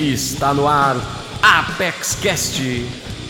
Está 0.00 0.54
no 0.54 0.66
ar 0.66 0.96
Apex 1.42 2.14
Cast, 2.14 2.62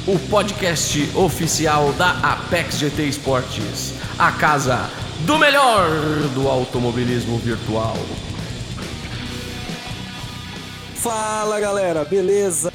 o 0.07 0.17
podcast 0.31 1.01
oficial 1.17 1.93
da 1.95 2.13
Apex 2.21 2.79
GT 2.79 3.09
Esportes, 3.09 3.95
a 4.17 4.31
casa 4.31 4.89
do 5.27 5.37
melhor 5.37 5.91
do 6.33 6.47
automobilismo 6.47 7.39
virtual. 7.39 7.97
Fala 10.95 11.59
galera, 11.59 12.05
beleza? 12.05 12.73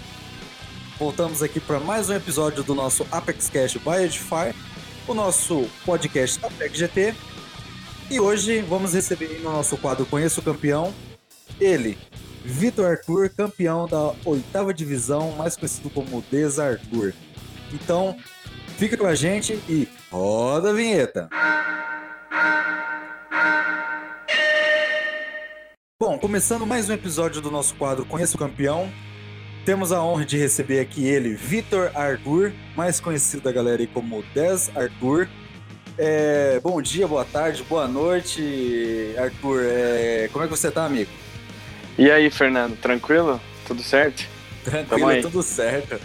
Voltamos 1.00 1.42
aqui 1.42 1.62
para 1.62 1.80
mais 1.80 2.10
um 2.10 2.16
episódio 2.16 2.64
do 2.64 2.76
nosso 2.76 3.08
Apex 3.10 3.50
Cash 3.50 3.78
by 3.78 4.04
Edify, 4.04 4.54
o 5.08 5.14
nosso 5.14 5.70
podcast 5.86 6.46
Apex 6.46 6.78
GT. 6.78 7.16
E 8.12 8.20
hoje 8.20 8.60
vamos 8.60 8.94
receber 8.94 9.40
no 9.42 9.54
nosso 9.54 9.78
quadro 9.78 10.06
Conheço 10.06 10.42
o 10.42 10.44
Campeão 10.44 10.94
ele, 11.60 11.98
Vitor 12.46 12.86
Arthur, 12.86 13.30
campeão 13.30 13.88
da 13.88 14.14
oitava 14.24 14.72
divisão, 14.72 15.32
mais 15.32 15.58
conhecido 15.58 15.90
como 15.90 16.24
Desarthur. 16.32 17.12
Então, 17.74 18.16
fica 18.78 18.96
com 18.96 19.08
a 19.08 19.16
gente 19.16 19.54
e 19.68 19.88
roda 20.12 20.70
a 20.70 20.74
vinheta. 20.74 21.28
Bom, 26.00 26.20
começando 26.20 26.68
mais 26.68 26.88
um 26.88 26.94
episódio 26.94 27.42
do 27.42 27.50
nosso 27.50 27.74
quadro 27.76 28.06
Conheça 28.06 28.36
o 28.36 28.40
Campeão, 28.40 28.92
temos 29.66 29.92
a 29.92 30.04
honra 30.04 30.24
de 30.24 30.38
receber 30.38 30.80
aqui 30.80 31.04
ele, 31.04 31.34
Vitor 31.34 31.90
Arthur, 31.96 32.54
mais 32.76 33.00
conhecido 33.00 33.42
da 33.42 33.52
galera 33.52 33.82
aí 33.82 33.88
como 33.88 34.22
Des 34.36 34.70
Arthur. 34.78 35.28
É, 35.98 36.60
bom 36.60 36.80
dia, 36.80 37.08
boa 37.08 37.26
tarde, 37.26 37.64
boa 37.64 37.88
noite, 37.88 39.16
Arthur. 39.18 39.64
É, 39.64 40.30
como 40.32 40.46
é 40.46 40.48
que 40.48 40.56
você 40.56 40.70
tá, 40.70 40.86
amigo? 40.86 41.10
E 41.98 42.12
aí, 42.12 42.30
Fernando, 42.30 42.76
tranquilo? 42.78 43.40
Tudo 43.66 43.82
certo? 43.82 44.28
Tranquilo, 44.66 45.22
tudo 45.22 45.42
certo. 45.42 45.98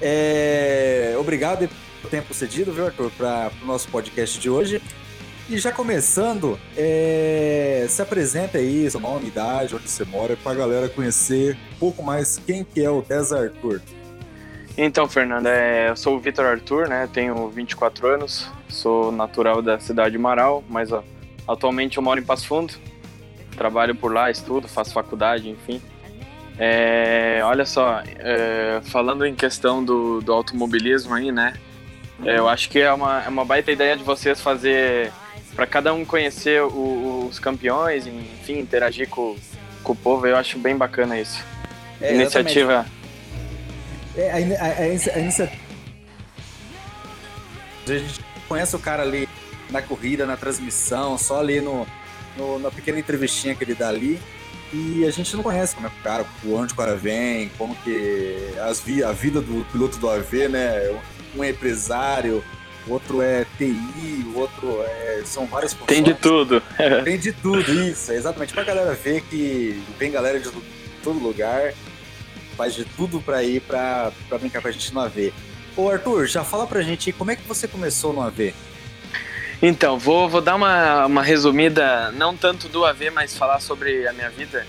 É... 0.00 1.14
Obrigado 1.18 1.68
pelo 2.00 2.10
tempo 2.10 2.34
cedido, 2.34 2.72
viu, 2.72 2.86
Arthur, 2.86 3.12
para 3.16 3.52
o 3.62 3.66
nosso 3.66 3.88
podcast 3.88 4.40
de 4.40 4.50
hoje. 4.50 4.82
E 5.48 5.56
já 5.56 5.70
começando, 5.70 6.58
é... 6.76 7.86
se 7.88 8.02
apresenta 8.02 8.58
aí, 8.58 8.90
seu 8.90 8.98
nome, 8.98 9.28
idade, 9.28 9.76
onde 9.76 9.88
você 9.88 10.04
mora, 10.04 10.36
para 10.36 10.50
a 10.50 10.54
galera 10.56 10.88
conhecer 10.88 11.56
um 11.76 11.78
pouco 11.78 12.02
mais 12.02 12.40
quem 12.44 12.64
que 12.64 12.82
é 12.82 12.90
o 12.90 13.00
Desa 13.00 13.40
Arthur. 13.40 13.80
Então, 14.76 15.08
Fernando, 15.08 15.46
é... 15.46 15.90
eu 15.90 15.96
sou 15.96 16.16
o 16.16 16.18
Vitor 16.18 16.44
Arthur, 16.44 16.88
né? 16.88 17.08
Tenho 17.12 17.48
24 17.50 18.08
anos, 18.08 18.50
sou 18.68 19.12
natural 19.12 19.62
da 19.62 19.78
cidade 19.78 20.10
de 20.10 20.18
Marau, 20.18 20.64
mas 20.68 20.90
ó, 20.90 21.04
atualmente 21.46 21.98
eu 21.98 22.02
moro 22.02 22.18
em 22.18 22.24
Passo 22.24 22.48
Fundo, 22.48 22.74
trabalho 23.56 23.94
por 23.94 24.12
lá, 24.12 24.30
estudo, 24.30 24.68
faço 24.68 24.92
faculdade, 24.92 25.48
enfim. 25.48 25.80
É, 26.58 27.40
olha 27.42 27.66
só, 27.66 28.02
é, 28.18 28.80
falando 28.84 29.26
em 29.26 29.34
questão 29.34 29.84
do, 29.84 30.20
do 30.20 30.32
automobilismo 30.32 31.14
aí, 31.14 31.30
né? 31.30 31.54
É, 32.24 32.38
eu 32.38 32.48
acho 32.48 32.70
que 32.70 32.78
é 32.78 32.92
uma, 32.92 33.22
é 33.22 33.28
uma 33.28 33.44
baita 33.44 33.70
ideia 33.70 33.96
de 33.96 34.02
vocês 34.02 34.40
fazer 34.40 35.12
para 35.54 35.66
cada 35.66 35.92
um 35.92 36.04
conhecer 36.04 36.62
o, 36.62 37.26
os 37.28 37.38
campeões, 37.38 38.06
enfim, 38.06 38.58
interagir 38.58 39.08
com, 39.08 39.36
com 39.82 39.92
o 39.92 39.96
povo. 39.96 40.26
Eu 40.26 40.36
acho 40.36 40.58
bem 40.58 40.76
bacana 40.76 41.18
isso. 41.18 41.44
É, 42.00 42.14
iniciativa. 42.14 42.86
É, 44.16 44.30
a, 44.30 44.34
a, 44.34 44.68
a, 44.68 45.16
a 45.16 45.18
iniciativa. 45.18 45.66
A 47.86 47.92
gente 47.92 48.20
conhece 48.48 48.74
o 48.74 48.78
cara 48.78 49.02
ali 49.02 49.28
na 49.70 49.82
corrida, 49.82 50.26
na 50.26 50.36
transmissão, 50.36 51.18
só 51.18 51.40
ali 51.40 51.60
no, 51.60 51.86
no, 52.36 52.58
na 52.58 52.70
pequena 52.70 52.98
entrevistinha 52.98 53.54
que 53.54 53.64
ele 53.64 53.74
dá 53.74 53.88
ali. 53.88 54.20
E 54.72 55.04
a 55.06 55.10
gente 55.10 55.34
não 55.36 55.42
conhece 55.42 55.74
como 55.74 55.86
é 55.86 55.90
que 55.90 56.00
o 56.00 56.02
cara, 56.02 56.26
onde 56.48 56.72
o 56.72 56.76
cara 56.76 56.96
vem, 56.96 57.48
como 57.56 57.74
que 57.76 58.52
as 58.68 58.80
vi, 58.80 59.02
a 59.02 59.12
vida 59.12 59.40
do 59.40 59.64
piloto 59.70 59.96
do 59.98 60.10
AV, 60.10 60.48
né? 60.48 61.00
Um 61.36 61.44
é 61.44 61.50
empresário, 61.50 62.42
outro 62.88 63.22
é 63.22 63.46
TI, 63.56 64.26
o 64.34 64.38
outro 64.38 64.82
é, 64.82 65.22
são 65.24 65.46
várias. 65.46 65.72
Tem 65.86 66.02
de 66.02 66.14
tudo. 66.14 66.60
Tem 67.04 67.18
de 67.18 67.32
tudo, 67.32 67.72
isso, 67.72 68.12
exatamente. 68.12 68.52
Pra 68.52 68.64
galera 68.64 68.92
ver 68.94 69.22
que 69.22 69.82
vem 69.98 70.10
galera 70.10 70.40
de 70.40 70.50
todo 71.02 71.18
lugar, 71.18 71.72
faz 72.56 72.74
de 72.74 72.84
tudo 72.84 73.20
pra 73.20 73.44
ir 73.44 73.60
pra, 73.60 74.12
pra 74.28 74.38
brincar 74.38 74.60
com 74.60 74.68
a 74.68 74.72
gente 74.72 74.92
no 74.92 75.00
AV. 75.00 75.32
Ô 75.76 75.88
Arthur, 75.88 76.26
já 76.26 76.42
fala 76.42 76.66
pra 76.66 76.82
gente 76.82 77.12
como 77.12 77.30
é 77.30 77.36
que 77.36 77.46
você 77.46 77.68
começou 77.68 78.12
no 78.12 78.22
AV? 78.22 78.52
Então, 79.62 79.98
vou, 79.98 80.28
vou 80.28 80.40
dar 80.40 80.54
uma, 80.54 81.06
uma 81.06 81.22
resumida, 81.22 82.10
não 82.12 82.36
tanto 82.36 82.68
do 82.68 82.84
AV, 82.84 83.10
mas 83.10 83.36
falar 83.36 83.60
sobre 83.60 84.06
a 84.06 84.12
minha 84.12 84.28
vida. 84.28 84.66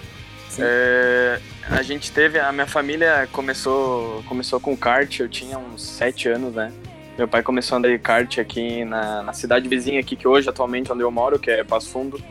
É, 0.59 1.39
a 1.69 1.81
gente 1.81 2.11
teve, 2.11 2.39
a 2.39 2.51
minha 2.51 2.65
família 2.65 3.27
começou, 3.31 4.23
começou 4.23 4.59
com 4.59 4.75
kart, 4.77 5.19
eu 5.19 5.27
tinha 5.27 5.57
uns 5.57 5.83
sete 5.83 6.29
anos, 6.29 6.55
né? 6.55 6.71
Meu 7.17 7.27
pai 7.27 7.43
começou 7.43 7.75
a 7.75 7.79
andar 7.79 7.89
de 7.89 7.99
kart 7.99 8.37
aqui 8.39 8.85
na, 8.85 9.23
na 9.23 9.33
cidade 9.33 9.67
vizinha 9.67 9.99
aqui, 9.99 10.15
que 10.15 10.27
hoje, 10.27 10.49
atualmente, 10.49 10.91
onde 10.91 11.01
eu 11.01 11.11
moro, 11.11 11.37
que 11.37 11.51
é 11.51 11.63
Passo 11.63 11.89
Fundo. 11.89 12.21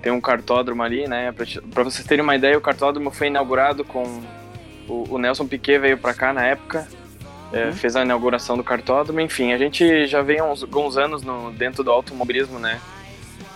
Tem 0.00 0.12
um 0.12 0.20
kartódromo 0.20 0.82
ali, 0.82 1.08
né? 1.08 1.32
Pra, 1.32 1.44
pra 1.72 1.82
vocês 1.82 2.06
terem 2.06 2.22
uma 2.22 2.36
ideia, 2.36 2.56
o 2.56 2.60
kartódromo 2.60 3.10
foi 3.10 3.26
inaugurado 3.26 3.84
com... 3.84 4.22
O, 4.88 5.14
o 5.14 5.18
Nelson 5.18 5.46
Piquet 5.46 5.78
veio 5.78 5.98
pra 5.98 6.14
cá 6.14 6.32
na 6.32 6.44
época, 6.44 6.86
é, 7.52 7.66
uhum. 7.66 7.72
fez 7.72 7.96
a 7.96 8.02
inauguração 8.02 8.56
do 8.56 8.64
cartódromo, 8.64 9.20
enfim, 9.20 9.52
a 9.52 9.58
gente 9.58 10.06
já 10.06 10.22
vem 10.22 10.38
há 10.38 10.44
uns 10.44 10.62
alguns 10.62 10.96
anos 10.96 11.22
no, 11.22 11.50
dentro 11.52 11.82
do 11.82 11.90
automobilismo, 11.90 12.58
né? 12.58 12.80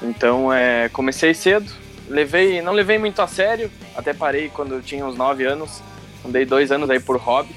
Então, 0.03 0.53
é, 0.53 0.89
comecei 0.89 1.33
cedo, 1.33 1.71
levei, 2.09 2.61
não 2.61 2.73
levei 2.73 2.99
muito 2.99 3.23
a 3.23 3.27
sério, 3.27 3.71
até 3.97 4.13
parei 4.13 4.49
quando 4.49 4.75
eu 4.75 4.83
tinha 4.83 5.07
uns 5.07 5.17
9 5.17 5.45
anos, 5.45 5.83
andei 6.25 6.45
dois 6.45 6.73
anos 6.73 6.91
aí 6.91 6.99
por 6.99 7.17
hobby, 7.17 7.55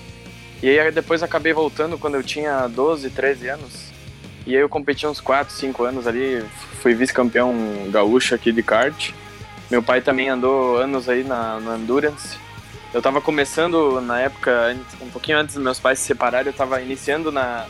e 0.61 0.69
aí 0.69 0.91
depois 0.91 1.23
acabei 1.23 1.53
voltando 1.53 1.97
quando 1.97 2.15
eu 2.15 2.23
tinha 2.23 2.67
12, 2.67 3.09
13 3.09 3.49
anos, 3.49 3.91
e 4.45 4.55
aí 4.55 4.61
eu 4.61 4.69
competi 4.69 5.05
uns 5.07 5.19
4, 5.19 5.53
5 5.53 5.83
anos 5.83 6.07
ali, 6.07 6.43
fui 6.81 6.93
vice-campeão 6.93 7.53
gaúcho 7.89 8.35
aqui 8.35 8.51
de 8.51 8.61
kart, 8.61 9.11
meu 9.69 9.83
pai 9.83 9.99
também 10.01 10.29
andou 10.29 10.77
anos 10.77 11.09
aí 11.09 11.23
na, 11.23 11.59
na 11.59 11.77
Endurance, 11.77 12.37
eu 12.93 13.01
tava 13.01 13.21
começando 13.21 14.01
na 14.01 14.21
época, 14.21 14.75
um 15.01 15.09
pouquinho 15.09 15.37
antes 15.37 15.55
dos 15.55 15.63
meus 15.63 15.79
pais 15.79 15.99
se 15.99 16.05
separarem, 16.05 16.47
eu 16.47 16.57
tava 16.57 16.81
iniciando 16.81 17.31
na, 17.31 17.65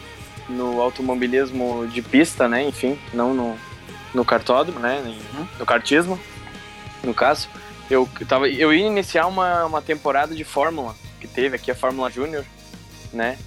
no 0.47 0.81
automobilismo 0.81 1.87
de 1.87 2.01
pista, 2.01 2.47
né? 2.47 2.63
Enfim, 2.63 2.97
não 3.13 3.33
no, 3.33 3.57
no 4.13 4.23
cartódromo, 4.23 4.79
né? 4.79 5.01
Uhum. 5.05 5.47
No 5.59 5.65
kartismo, 5.65 6.19
no 7.03 7.13
caso. 7.13 7.49
Eu, 7.89 8.07
tava, 8.27 8.49
eu 8.49 8.73
ia 8.73 8.85
iniciar 8.85 9.27
uma, 9.27 9.65
uma 9.65 9.81
temporada 9.81 10.35
de 10.35 10.43
Fórmula, 10.43 10.93
que 11.19 11.27
teve 11.27 11.55
aqui 11.55 11.71
a 11.71 11.75
Fórmula 11.75 12.09
Júnior, 12.11 12.45
né? 13.13 13.37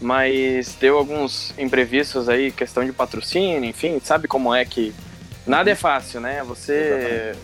Mas 0.00 0.76
deu 0.80 0.96
alguns 0.96 1.52
imprevistos 1.58 2.28
aí, 2.28 2.52
questão 2.52 2.84
de 2.84 2.92
patrocínio, 2.92 3.64
enfim, 3.64 3.98
sabe 4.02 4.28
como 4.28 4.54
é 4.54 4.64
que 4.64 4.94
Nada 5.48 5.70
é 5.70 5.74
fácil, 5.74 6.20
né? 6.20 6.44
Você, 6.44 7.34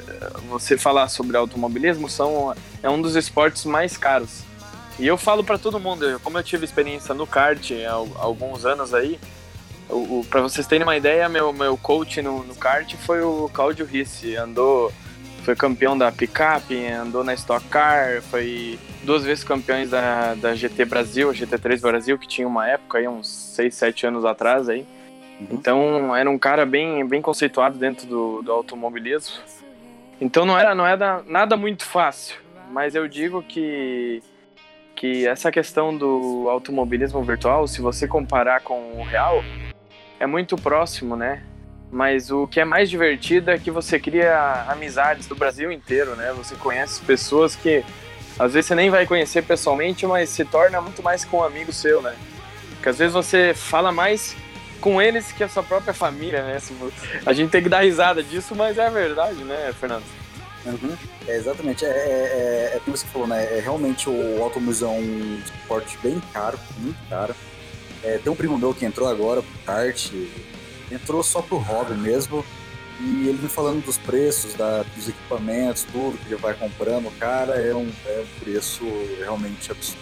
você 0.49 0.77
falar 0.77 1.09
sobre 1.09 1.39
automobilismo 1.39 2.09
são, 2.09 2.55
é 2.83 2.91
um 2.91 3.01
dos 3.01 3.17
esportes 3.17 3.65
mais 3.65 3.97
caros. 3.97 4.43
E 4.99 5.07
eu 5.07 5.17
falo 5.17 5.43
para 5.43 5.57
todo 5.57 5.81
mundo, 5.81 6.21
como 6.23 6.39
eu 6.39 6.43
tive 6.43 6.67
experiência 6.67 7.15
no 7.15 7.27
kart 7.27 7.73
há 7.73 7.93
alguns 8.21 8.67
anos 8.67 8.93
aí, 8.93 9.19
para 10.31 10.43
vocês 10.43 10.67
terem 10.67 10.85
uma 10.85 10.97
ideia, 10.97 11.29
meu, 11.29 11.53
meu 11.53 11.79
coach 11.79 12.21
no, 12.21 12.45
no 12.45 12.55
kart 12.55 12.95
foi 12.97 13.23
o 13.23 13.51
Claudio 13.53 13.87
Risse. 13.87 14.37
Andou, 14.37 14.93
foi 15.43 15.57
campeão 15.57 15.97
da 15.97 16.13
picape, 16.13 16.87
andou 16.87 17.25
na 17.25 17.33
Stock 17.33 17.67
Car, 17.69 18.23
foi 18.31 18.79
duas 19.03 19.25
vezes 19.25 19.45
campeões 19.45 19.91
da, 19.91 20.35
da 20.35 20.55
GT 20.55 20.85
Brasil, 20.85 21.31
GT3 21.31 21.81
Brasil, 21.81 22.19
que 22.19 22.29
tinha 22.29 22.47
uma 22.47 22.69
época 22.69 22.99
aí, 22.99 23.09
uns 23.09 23.29
6, 23.29 23.75
7 23.75 24.07
anos 24.07 24.25
atrás 24.25 24.69
aí. 24.69 24.87
Então 25.41 26.15
era 26.17 26.31
um 26.31 26.39
cara 26.39 26.65
bem, 26.65 27.07
bem 27.07 27.21
conceituado 27.21 27.79
dentro 27.79 28.07
do, 28.07 28.43
do 28.43 28.53
automobilismo. 28.53 29.37
Então 30.21 30.47
não 30.47 30.59
era, 30.59 30.75
não 30.75 30.87
era 30.87 31.23
nada 31.27 31.57
muito 31.57 31.85
fácil, 31.85 32.37
mas 32.71 32.95
eu 32.95 33.09
digo 33.09 33.43
que, 33.43 34.23
que 34.95 35.27
essa 35.27 35.51
questão 35.51 35.97
do 35.97 36.47
automobilismo 36.49 37.23
virtual, 37.23 37.67
se 37.67 37.81
você 37.81 38.07
comparar 38.07 38.61
com 38.61 38.93
o 38.99 39.03
real, 39.03 39.43
é 40.21 40.27
muito 40.27 40.57
próximo, 40.57 41.17
né? 41.17 41.43
Mas 41.91 42.31
o 42.31 42.47
que 42.47 42.61
é 42.61 42.65
mais 42.65 42.89
divertido 42.91 43.51
é 43.51 43.59
que 43.59 43.71
você 43.71 44.01
cria 44.01 44.65
amizades 44.69 45.27
do 45.27 45.35
Brasil 45.35 45.71
inteiro, 45.71 46.17
né? 46.17 46.33
Você 46.37 46.55
conhece 46.57 47.01
pessoas 47.03 47.55
que 47.55 47.85
às 48.39 48.53
vezes 48.53 48.67
você 48.67 48.75
nem 48.75 48.91
vai 48.91 49.07
conhecer 49.07 49.43
pessoalmente, 49.43 50.07
mas 50.07 50.29
se 50.29 50.45
torna 50.45 50.81
muito 50.81 51.03
mais 51.03 51.25
com 51.25 51.39
um 51.39 51.45
amigo 51.45 51.73
seu, 51.73 52.03
né? 52.03 52.17
Porque 52.75 52.89
às 52.89 52.99
vezes 52.99 53.15
você 53.15 53.53
fala 53.55 53.93
mais 53.93 54.37
com 54.81 55.01
eles 55.01 55.33
que 55.33 55.43
a 55.43 55.49
sua 55.49 55.63
própria 55.63 55.95
família, 55.95 56.43
né? 56.43 56.59
A 57.25 57.33
gente 57.33 57.51
tem 57.51 57.63
que 57.63 57.69
dar 57.69 57.85
risada 57.85 58.23
disso, 58.23 58.55
mas 58.55 58.79
é 58.79 58.89
verdade, 58.91 59.43
né, 59.45 59.73
Fernando? 59.79 60.05
Uhum. 60.67 60.97
É, 61.27 61.37
exatamente, 61.37 61.85
é, 61.85 61.89
é, 61.89 61.93
é, 61.93 62.77
é 62.77 62.81
como 62.85 62.97
você 62.97 63.07
falou, 63.07 63.27
né? 63.27 63.45
É 63.45 63.61
realmente 63.61 64.09
o 64.09 64.43
automobilismo 64.43 64.87
é 64.87 64.91
um 64.91 65.41
esporte 65.45 65.99
bem 66.03 66.21
caro, 66.33 66.59
muito 66.79 66.99
caro. 67.09 67.35
É, 68.03 68.19
tem 68.19 68.33
um 68.33 68.37
primo 68.37 68.59
meu 68.59 68.75
que 68.75 68.85
entrou 68.85 69.09
agora 69.09 69.43
pro 69.43 69.59
kart, 69.65 70.11
entrou 70.91 71.23
só 71.23 71.43
pro 71.43 71.57
hobby 71.57 71.95
mesmo. 71.95 72.45
E 73.01 73.29
ele 73.29 73.39
me 73.43 73.49
falando 73.49 73.85
dos 73.85 73.99
preços, 73.99 74.55
da, 74.55 74.85
dos 74.95 75.09
equipamentos, 75.09 75.85
tudo 75.91 76.17
que 76.17 76.33
ele 76.33 76.37
vai 76.37 76.55
comprando, 76.55 77.11
cara, 77.19 77.55
é 77.55 77.75
um, 77.75 77.91
é 78.07 78.25
um 78.25 78.41
preço 78.41 78.85
realmente 79.19 79.73
absurdo. 79.73 80.01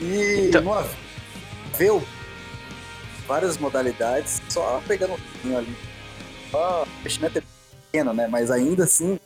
E 0.00 0.46
então... 0.48 0.62
no 0.62 0.72
AV, 0.72 2.02
várias 3.26 3.58
modalidades, 3.58 4.40
só 4.48 4.82
pegando 4.86 5.14
um 5.44 5.56
ali. 5.56 5.76
Só, 6.50 6.84
o 6.84 7.00
investimento 7.00 7.38
é 7.38 7.42
pequeno, 7.86 8.12
né? 8.12 8.26
Mas 8.26 8.50
ainda 8.50 8.84
assim, 8.84 9.18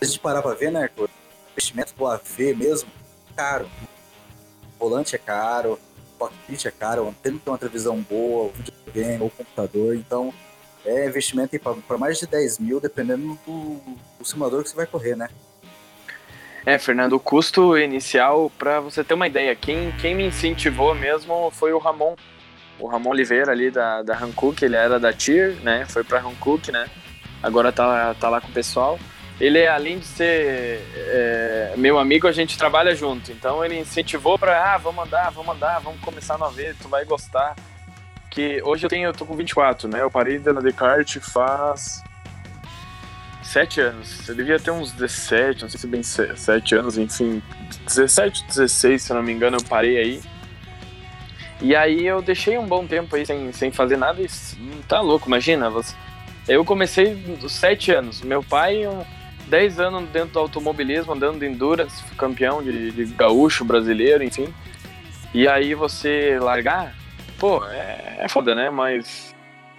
a 0.00 0.04
gente 0.04 0.18
parar 0.18 0.42
pra 0.42 0.54
ver, 0.54 0.70
né, 0.72 0.88
o 0.96 1.08
investimento 1.52 1.94
do 1.94 2.06
AV 2.06 2.54
mesmo, 2.56 2.88
caro. 3.36 3.68
O 4.76 4.88
volante 4.88 5.14
é 5.14 5.18
caro, 5.18 5.78
o 6.14 6.18
cockpit 6.18 6.66
é 6.66 6.70
caro, 6.70 7.14
tem 7.22 7.32
que 7.32 7.38
ter 7.38 7.50
uma 7.50 7.58
televisão 7.58 8.00
boa, 8.00 8.46
o 8.46 8.52
videogame, 8.52 9.24
o 9.24 9.30
computador, 9.30 9.94
então 9.94 10.32
é 10.84 11.06
investimento 11.06 11.58
para 11.58 11.98
mais 11.98 12.18
de 12.18 12.26
10 12.26 12.58
mil, 12.58 12.80
dependendo 12.80 13.38
do, 13.46 13.80
do 14.18 14.24
simulador 14.24 14.62
que 14.62 14.70
você 14.70 14.76
vai 14.76 14.86
correr, 14.86 15.16
né? 15.16 15.28
É, 16.64 16.78
Fernando, 16.78 17.14
o 17.14 17.20
custo 17.20 17.76
inicial, 17.76 18.50
para 18.56 18.80
você 18.80 19.02
ter 19.02 19.14
uma 19.14 19.26
ideia, 19.26 19.54
quem, 19.54 19.90
quem 20.00 20.14
me 20.14 20.26
incentivou 20.26 20.94
mesmo 20.94 21.50
foi 21.50 21.72
o 21.72 21.78
Ramon. 21.78 22.14
O 22.82 22.88
Ramon 22.88 23.10
Oliveira 23.10 23.52
ali 23.52 23.70
da, 23.70 24.02
da 24.02 24.18
Hankook, 24.18 24.64
ele 24.64 24.74
era 24.74 24.98
da 24.98 25.12
TIR, 25.12 25.54
né? 25.62 25.86
Foi 25.88 26.02
pra 26.02 26.18
Hankook, 26.18 26.72
né? 26.72 26.90
Agora 27.40 27.70
tá, 27.70 28.12
tá 28.14 28.28
lá 28.28 28.40
com 28.40 28.48
o 28.48 28.52
pessoal. 28.52 28.98
Ele, 29.40 29.64
além 29.68 30.00
de 30.00 30.04
ser 30.04 30.80
é, 30.96 31.74
meu 31.76 31.96
amigo, 31.96 32.26
a 32.26 32.32
gente 32.32 32.58
trabalha 32.58 32.92
junto. 32.92 33.30
Então 33.30 33.64
ele 33.64 33.78
incentivou 33.78 34.36
para, 34.36 34.74
ah, 34.74 34.78
vamos 34.78 35.06
andar, 35.06 35.30
vamos 35.30 35.54
andar, 35.54 35.78
vamos 35.78 36.00
começar 36.00 36.34
a 36.34 36.48
ver, 36.48 36.74
tu 36.82 36.88
vai 36.88 37.04
gostar. 37.04 37.54
Que 38.28 38.60
hoje 38.64 38.84
eu 38.86 38.90
tenho, 38.90 39.08
eu 39.08 39.12
tô 39.12 39.24
com 39.24 39.36
24, 39.36 39.88
né? 39.88 40.02
Eu 40.02 40.10
parei 40.10 40.38
de 40.38 40.50
andar 40.50 40.62
de 40.62 40.72
kart 40.72 41.18
faz 41.20 42.02
7 43.44 43.80
anos. 43.80 44.28
Eu 44.28 44.34
devia 44.34 44.58
ter 44.58 44.72
uns 44.72 44.90
17, 44.90 45.62
não 45.62 45.68
sei 45.68 45.78
se 45.78 45.86
bem 45.86 46.02
7 46.02 46.74
anos, 46.74 46.98
enfim. 46.98 47.40
17, 47.86 48.44
16, 48.48 49.02
se 49.02 49.12
eu 49.12 49.16
não 49.16 49.22
me 49.22 49.32
engano, 49.32 49.58
eu 49.58 49.64
parei 49.64 49.98
aí. 49.98 50.31
E 51.62 51.76
aí 51.76 52.04
eu 52.04 52.20
deixei 52.20 52.58
um 52.58 52.66
bom 52.66 52.86
tempo 52.86 53.14
aí 53.14 53.24
sem, 53.24 53.52
sem 53.52 53.70
fazer 53.70 53.96
nada 53.96 54.20
e 54.20 54.26
tá 54.88 55.00
louco, 55.00 55.28
imagina. 55.28 55.70
Você... 55.70 55.94
Eu 56.48 56.64
comecei 56.64 57.14
dos 57.14 57.52
7 57.52 57.92
anos. 57.92 58.20
Meu 58.20 58.42
pai, 58.42 58.86
um, 58.86 59.04
10 59.46 59.78
anos 59.78 60.08
dentro 60.10 60.30
do 60.30 60.38
automobilismo, 60.40 61.12
andando 61.12 61.38
de 61.38 61.46
Endurance, 61.46 62.02
campeão 62.16 62.62
de, 62.62 62.90
de 62.90 63.04
gaúcho, 63.14 63.64
brasileiro, 63.64 64.24
enfim. 64.24 64.52
E 65.32 65.46
aí 65.46 65.72
você 65.74 66.36
largar, 66.40 66.94
pô, 67.38 67.64
é, 67.66 68.16
é 68.18 68.28
foda, 68.28 68.54
né? 68.54 68.68
Mas 68.68 69.32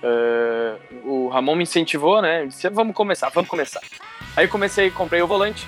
Uh, 0.03 0.99
o 1.05 1.29
Ramon 1.29 1.55
me 1.55 1.63
incentivou, 1.63 2.21
né? 2.21 2.45
Disse, 2.45 2.69
vamos 2.69 2.93
começar, 2.93 3.29
vamos 3.29 3.49
começar. 3.49 3.79
Aí 4.35 4.49
comecei, 4.49 4.91
comprei 4.91 5.21
o 5.21 5.27
volante. 5.27 5.65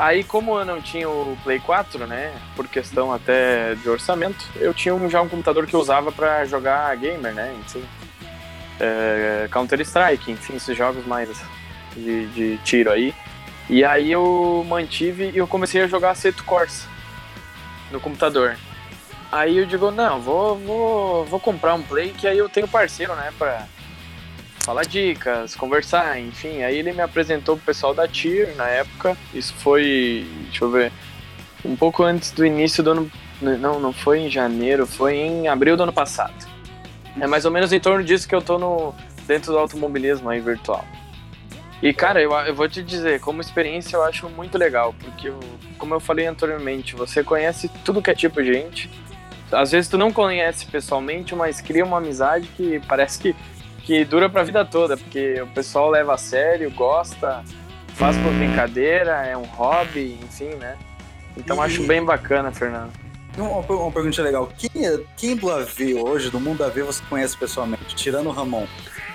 Aí, 0.00 0.24
como 0.24 0.58
eu 0.58 0.64
não 0.64 0.80
tinha 0.80 1.06
o 1.06 1.36
Play 1.44 1.60
4, 1.60 2.06
né? 2.06 2.32
Por 2.56 2.66
questão 2.66 3.12
até 3.12 3.74
de 3.74 3.86
orçamento, 3.86 4.42
eu 4.56 4.72
tinha 4.72 4.94
um, 4.94 5.10
já 5.10 5.20
um 5.20 5.28
computador 5.28 5.66
que 5.66 5.76
eu 5.76 5.80
usava 5.80 6.10
para 6.10 6.42
jogar 6.46 6.96
gamer, 6.96 7.34
né? 7.34 7.54
Enfim, 7.60 7.80
uh, 7.80 9.46
Counter-Strike, 9.50 10.32
enfim, 10.32 10.56
esses 10.56 10.74
jogos 10.74 11.04
mais 11.04 11.28
de, 11.94 12.26
de, 12.28 12.58
tiro 12.64 12.90
aí. 12.90 13.14
E 13.68 13.84
aí 13.84 14.10
eu 14.10 14.64
mantive 14.66 15.32
e 15.34 15.36
eu 15.36 15.46
comecei 15.46 15.82
a 15.82 15.86
jogar 15.86 16.14
Seto 16.14 16.44
Corsa 16.44 16.88
no 17.90 18.00
computador. 18.00 18.56
Aí 19.30 19.58
eu 19.58 19.66
digo, 19.66 19.90
não, 19.90 20.18
vou, 20.18 20.56
vou, 20.56 21.24
vou 21.26 21.38
comprar 21.38 21.74
um 21.74 21.82
play 21.82 22.08
que 22.08 22.26
aí 22.26 22.38
eu 22.38 22.48
tenho 22.48 22.66
parceiro, 22.66 23.14
né, 23.16 23.30
pra 23.38 23.66
falar 24.60 24.84
dicas, 24.84 25.54
conversar, 25.54 26.20
enfim. 26.20 26.62
Aí 26.62 26.78
ele 26.78 26.92
me 26.92 27.02
apresentou 27.02 27.56
pro 27.56 27.66
pessoal 27.66 27.94
da 27.94 28.06
TIR 28.06 28.54
na 28.56 28.68
época. 28.68 29.16
Isso 29.34 29.54
foi, 29.54 30.26
deixa 30.44 30.64
eu 30.64 30.70
ver, 30.70 30.92
um 31.64 31.76
pouco 31.76 32.02
antes 32.02 32.30
do 32.30 32.44
início 32.44 32.82
do 32.82 32.90
ano. 32.90 33.12
Não, 33.40 33.80
não 33.80 33.92
foi 33.92 34.20
em 34.20 34.30
janeiro, 34.30 34.86
foi 34.86 35.16
em 35.16 35.48
abril 35.48 35.76
do 35.76 35.82
ano 35.82 35.92
passado. 35.92 36.34
É 37.18 37.26
mais 37.26 37.44
ou 37.44 37.50
menos 37.50 37.72
em 37.72 37.80
torno 37.80 38.04
disso 38.04 38.28
que 38.28 38.34
eu 38.34 38.42
tô 38.42 38.58
no, 38.58 38.94
dentro 39.26 39.52
do 39.52 39.58
automobilismo 39.58 40.28
aí 40.28 40.40
virtual. 40.40 40.84
E 41.82 41.94
cara, 41.94 42.20
eu, 42.20 42.30
eu 42.32 42.54
vou 42.54 42.68
te 42.68 42.82
dizer, 42.82 43.20
como 43.20 43.40
experiência 43.40 43.96
eu 43.96 44.02
acho 44.02 44.28
muito 44.28 44.58
legal, 44.58 44.94
porque 44.98 45.28
eu, 45.28 45.40
como 45.78 45.94
eu 45.94 46.00
falei 46.00 46.26
anteriormente, 46.26 46.94
você 46.94 47.24
conhece 47.24 47.70
tudo 47.84 48.02
que 48.02 48.10
é 48.10 48.14
tipo 48.14 48.42
de 48.42 48.52
gente, 48.52 48.90
às 49.50 49.72
vezes 49.72 49.88
tu 49.88 49.96
não 49.96 50.12
conhece 50.12 50.66
pessoalmente, 50.66 51.34
mas 51.34 51.60
cria 51.60 51.84
uma 51.84 51.98
amizade 51.98 52.48
que 52.56 52.80
parece 52.86 53.18
que, 53.18 53.34
que 53.84 54.04
dura 54.04 54.28
pra 54.28 54.42
vida 54.42 54.64
toda, 54.64 54.96
porque 54.96 55.40
o 55.42 55.46
pessoal 55.48 55.90
leva 55.90 56.14
a 56.14 56.18
sério, 56.18 56.70
gosta, 56.70 57.44
faz 57.94 58.16
por 58.18 58.32
brincadeira, 58.32 59.26
é 59.26 59.36
um 59.36 59.44
hobby, 59.44 60.18
enfim, 60.22 60.54
né? 60.56 60.76
Então 61.36 61.56
e... 61.56 61.60
acho 61.60 61.82
bem 61.84 62.04
bacana, 62.04 62.50
Fernando. 62.52 62.92
Uma, 63.36 63.60
uma 63.60 63.92
pergunta 63.92 64.22
legal. 64.22 64.50
Quem, 64.58 64.86
é, 64.86 64.98
quem 65.16 65.36
do 65.36 65.50
AV 65.50 65.94
hoje, 66.02 66.30
do 66.30 66.40
mundo 66.40 66.64
AV, 66.64 66.82
você 66.82 67.02
conhece 67.08 67.36
pessoalmente, 67.36 67.94
tirando 67.94 68.28
o 68.28 68.32
Ramon? 68.32 68.66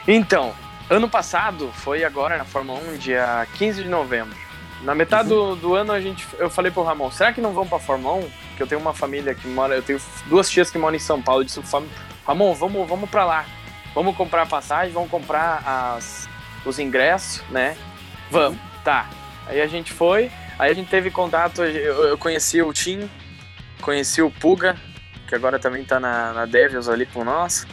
Então, 0.08 0.54
ano 0.90 1.10
passado, 1.10 1.70
foi 1.74 2.04
agora 2.04 2.38
na 2.38 2.46
Fórmula 2.46 2.80
1, 2.94 2.98
dia 2.98 3.48
15 3.58 3.84
de 3.84 3.90
novembro. 3.90 4.36
Na 4.84 4.94
metade 4.94 5.30
do, 5.30 5.56
do 5.56 5.74
ano 5.74 5.92
a 5.92 6.00
gente, 6.00 6.28
eu 6.38 6.50
falei 6.50 6.72
pro 6.72 6.84
Ramon, 6.84 7.10
será 7.10 7.34
que 7.34 7.42
não 7.42 7.54
vão 7.54 7.66
pra 7.66 7.80
Fórmula 7.80 8.16
1? 8.18 8.30
Porque 8.50 8.64
eu 8.64 8.68
tenho 8.68 8.82
uma 8.82 8.94
família 8.94 9.34
que 9.34 9.48
mora, 9.48 9.76
eu 9.76 9.82
tenho 9.82 10.00
duas 10.28 10.50
tias 10.50 10.70
que 10.70 10.78
moram 10.78 10.96
em 10.96 11.00
São 11.00 11.22
Paulo. 11.22 11.42
Eu 11.42 11.46
disse, 11.46 11.62
Ramon, 12.26 12.54
vamos, 12.54 12.88
vamos 12.88 13.10
pra 13.10 13.26
lá. 13.26 13.46
Vamos 13.96 14.16
comprar 14.16 14.46
passagem, 14.46 14.94
vamos 14.94 15.10
comprar 15.10 15.64
as, 15.66 16.30
os 16.64 16.78
ingressos, 16.78 17.42
né? 17.50 17.76
Vamos, 18.30 18.60
tá. 18.84 19.10
Aí 19.48 19.62
a 19.62 19.68
gente 19.68 19.92
foi, 19.92 20.30
aí 20.60 20.70
a 20.70 20.74
gente 20.74 20.90
teve 20.90 21.10
contato, 21.10 21.64
eu, 21.64 22.10
eu 22.10 22.18
conheci 22.18 22.62
o 22.62 22.72
Tim, 22.74 23.10
conheci 23.82 24.22
o 24.22 24.30
Puga, 24.30 24.76
que 25.28 25.34
agora 25.34 25.58
também 25.58 25.84
tá 25.84 26.00
na, 26.00 26.34
na 26.34 26.46
Devils 26.46 26.90
ali 26.90 27.06
com 27.06 27.24
nós. 27.24 27.66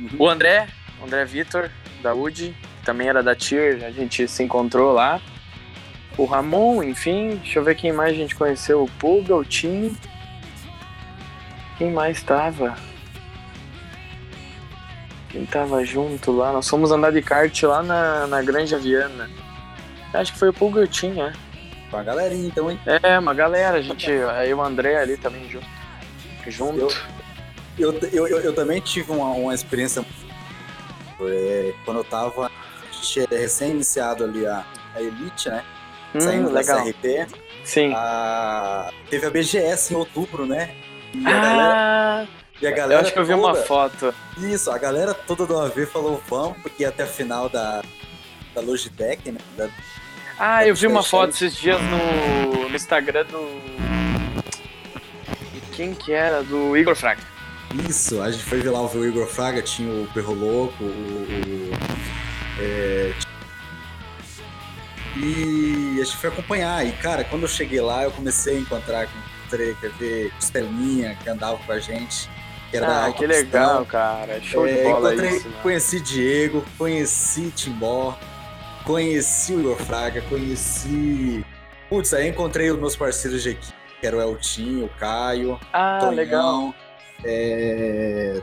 Uhum. 0.00 0.08
O 0.18 0.28
André, 0.28 0.66
André 1.02 1.24
Vitor, 1.24 1.70
da 2.02 2.12
UD, 2.12 2.54
que 2.80 2.84
também 2.84 3.08
era 3.08 3.22
da 3.22 3.34
TIR, 3.34 3.84
a 3.84 3.90
gente 3.90 4.26
se 4.26 4.42
encontrou 4.42 4.92
lá 4.92 5.20
o 6.18 6.24
Ramon, 6.24 6.82
enfim. 6.82 7.36
Deixa 7.36 7.60
eu 7.60 7.64
ver 7.64 7.76
quem 7.76 7.92
mais 7.92 8.12
a 8.12 8.16
gente 8.16 8.34
conheceu. 8.34 8.82
O 8.82 8.90
Pulga, 8.98 9.36
o 9.36 9.44
Tim. 9.44 9.96
Quem 11.78 11.92
mais 11.92 12.20
tava? 12.22 12.76
Quem 15.30 15.44
tava 15.44 15.84
junto 15.84 16.32
lá? 16.32 16.52
Nós 16.52 16.68
fomos 16.68 16.90
andar 16.90 17.12
de 17.12 17.20
kart 17.20 17.62
lá 17.62 17.82
na, 17.82 18.26
na 18.26 18.42
Granja 18.42 18.78
Viana. 18.78 19.28
Acho 20.12 20.32
que 20.32 20.38
foi 20.38 20.48
o 20.48 20.52
Pulga 20.52 20.80
e 20.80 20.84
o 20.84 20.88
Tim, 20.88 21.20
é. 21.20 21.32
Uma 21.92 22.02
galerinha 22.02 22.46
então, 22.46 22.70
hein? 22.70 22.78
É, 23.02 23.18
uma 23.18 23.34
galera. 23.34 23.78
A 23.78 23.82
gente, 23.82 24.10
aí 24.10 24.52
o 24.52 24.62
André 24.62 24.96
ali 24.96 25.16
também 25.16 25.48
junto. 25.48 25.66
Junto. 26.46 26.94
Eu, 27.78 27.92
eu, 28.12 28.26
eu, 28.26 28.40
eu 28.40 28.54
também 28.54 28.80
tive 28.80 29.12
uma, 29.12 29.30
uma 29.30 29.54
experiência. 29.54 30.04
É, 31.20 31.74
quando 31.84 31.98
eu 31.98 32.04
tava. 32.04 32.46
A 32.46 32.92
gente 32.92 33.20
é 33.32 33.38
recém-iniciado 33.38 34.24
ali 34.24 34.46
a, 34.46 34.64
a 34.94 35.00
Elite, 35.00 35.48
né? 35.48 35.62
hum, 36.14 36.20
saindo 36.20 36.50
legal. 36.50 36.78
da 36.78 36.84
CRT. 36.84 37.26
Sim. 37.64 37.92
A... 37.94 38.90
Teve 39.10 39.26
a 39.26 39.30
BGS 39.30 39.92
em 39.92 39.96
outubro, 39.96 40.46
né? 40.46 40.74
E 41.14 41.26
a 41.26 41.30
ah, 41.30 41.40
galera. 41.40 42.28
E 42.60 42.66
a 42.66 42.70
galera 42.70 42.94
eu 42.94 43.04
acho 43.04 43.12
que 43.12 43.18
eu 43.18 43.24
vi 43.24 43.34
toda... 43.34 43.46
uma 43.46 43.54
foto. 43.54 44.14
Isso, 44.38 44.70
a 44.70 44.78
galera 44.78 45.14
toda 45.14 45.46
do 45.46 45.58
AV 45.58 45.86
falou 45.86 46.22
vamos, 46.28 46.58
porque 46.58 46.82
ia 46.82 46.88
até 46.88 47.04
a 47.04 47.06
final 47.06 47.48
da, 47.48 47.82
da 48.54 48.60
Logitech, 48.60 49.30
né? 49.30 49.38
Da... 49.56 49.68
Ah, 50.38 50.66
eu 50.66 50.74
vi 50.74 50.86
uma 50.86 51.02
foto 51.02 51.30
esses 51.30 51.54
dias 51.54 51.80
no, 51.80 52.68
no 52.68 52.76
Instagram 52.76 53.24
do. 53.26 53.60
Quem 55.72 55.94
que 55.94 56.12
era? 56.12 56.42
Do 56.42 56.76
Igor 56.76 56.96
Fraga. 56.96 57.22
Isso, 57.88 58.20
a 58.20 58.30
gente 58.30 58.44
foi 58.44 58.60
ver 58.60 58.70
lá 58.70 58.80
o 58.80 59.06
Igor 59.06 59.26
Fraga, 59.26 59.62
tinha 59.62 59.90
o 59.90 60.08
Perro 60.12 60.34
Louco, 60.34 60.82
o. 60.82 60.86
o 60.86 61.70
é, 62.60 63.12
e 65.16 65.98
a 66.00 66.04
gente 66.04 66.16
foi 66.16 66.30
acompanhar. 66.30 66.86
E, 66.86 66.92
cara, 66.92 67.24
quando 67.24 67.42
eu 67.42 67.48
cheguei 67.48 67.80
lá, 67.80 68.04
eu 68.04 68.10
comecei 68.10 68.56
a 68.56 68.60
encontrar 68.60 69.06
com 69.06 69.28
quer 69.50 69.90
ver 69.98 70.30
Costelinha, 70.32 71.16
que 71.22 71.28
andava 71.28 71.58
com 71.58 71.72
a 71.72 71.78
gente. 71.78 72.28
Ah, 72.82 73.12
que 73.12 73.26
legal, 73.26 73.84
cara. 73.86 74.40
Show 74.42 74.66
é, 74.66 74.74
de 74.74 74.82
bola 74.82 75.14
isso. 75.14 75.48
Conheci 75.62 76.00
Diego, 76.00 76.64
conheci 76.76 77.50
Timbó, 77.50 78.16
conheci 78.84 79.54
o 79.54 79.60
Igor 79.60 79.76
Fraga, 79.76 80.20
conheci... 80.22 81.44
Putz, 81.88 82.12
aí 82.12 82.28
encontrei 82.28 82.70
os 82.70 82.78
meus 82.78 82.94
parceiros 82.94 83.42
de 83.42 83.50
equipe, 83.50 83.72
que 84.00 84.06
era 84.06 84.16
o 84.16 84.20
Eltinho, 84.20 84.84
o 84.84 84.88
Caio, 84.90 85.58
ah, 85.72 85.98
Tonhão, 86.00 86.14
legal. 86.14 86.74
É... 87.24 88.42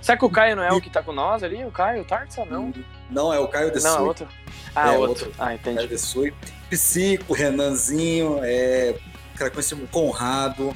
Será 0.00 0.16
que 0.16 0.24
o 0.24 0.30
Caio 0.30 0.54
não 0.54 0.62
é 0.62 0.72
o 0.72 0.80
que 0.80 0.88
tá 0.88 1.02
com 1.02 1.12
nós 1.12 1.42
ali? 1.42 1.64
O 1.64 1.70
Caio, 1.72 2.02
o 2.02 2.04
Tartsa, 2.04 2.44
não? 2.44 2.72
Não, 3.10 3.34
é 3.34 3.38
o 3.38 3.48
Caio 3.48 3.72
de 3.72 3.82
Não, 3.82 3.96
é 3.96 4.00
outro. 4.00 4.28
Ah, 4.74 4.94
é, 4.94 4.98
outro. 4.98 5.26
outro. 5.26 5.32
Ah, 5.38 5.54
entendi. 5.54 5.76
Caio 5.76 5.88
de 5.88 5.98
Sui. 5.98 6.32
Psico, 6.70 7.34
Renanzinho, 7.34 8.38
é... 8.42 8.94
Cara, 9.36 9.50
conheci 9.50 9.74
o 9.74 9.86
Conrado. 9.88 10.74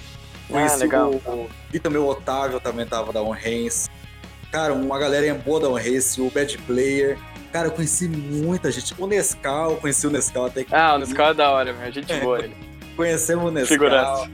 Conheci 0.48 0.74
ah, 0.74 0.78
legal. 0.78 1.10
o, 1.10 1.50
E 1.72 1.78
também 1.78 2.00
o 2.00 2.06
Otávio 2.06 2.58
também 2.60 2.86
tava 2.86 3.12
da 3.12 3.22
On 3.22 3.36
Cara, 4.50 4.72
uma 4.72 4.98
galera 4.98 5.34
boa 5.34 5.60
da 5.60 5.68
On 5.68 5.76
o 5.76 6.30
Bad 6.30 6.58
Player. 6.58 7.18
Cara, 7.52 7.68
eu 7.68 7.72
conheci 7.72 8.08
muita 8.08 8.70
gente. 8.70 8.94
O 8.98 9.06
Nescau, 9.06 9.76
conheci 9.76 10.06
o 10.06 10.10
Nescau 10.10 10.46
até 10.46 10.64
que. 10.64 10.74
Ah, 10.74 10.94
o 10.94 10.98
Nescau 10.98 11.30
é 11.30 11.34
da 11.34 11.50
hora, 11.50 11.72
meu. 11.72 11.86
A 11.86 11.90
gente 11.90 12.10
é. 12.12 12.20
boa 12.20 12.38
ele. 12.38 12.56
Conhecemos 12.96 13.44
o 13.44 13.50
Nescau. 13.50 13.76
Figuraça. 13.76 14.30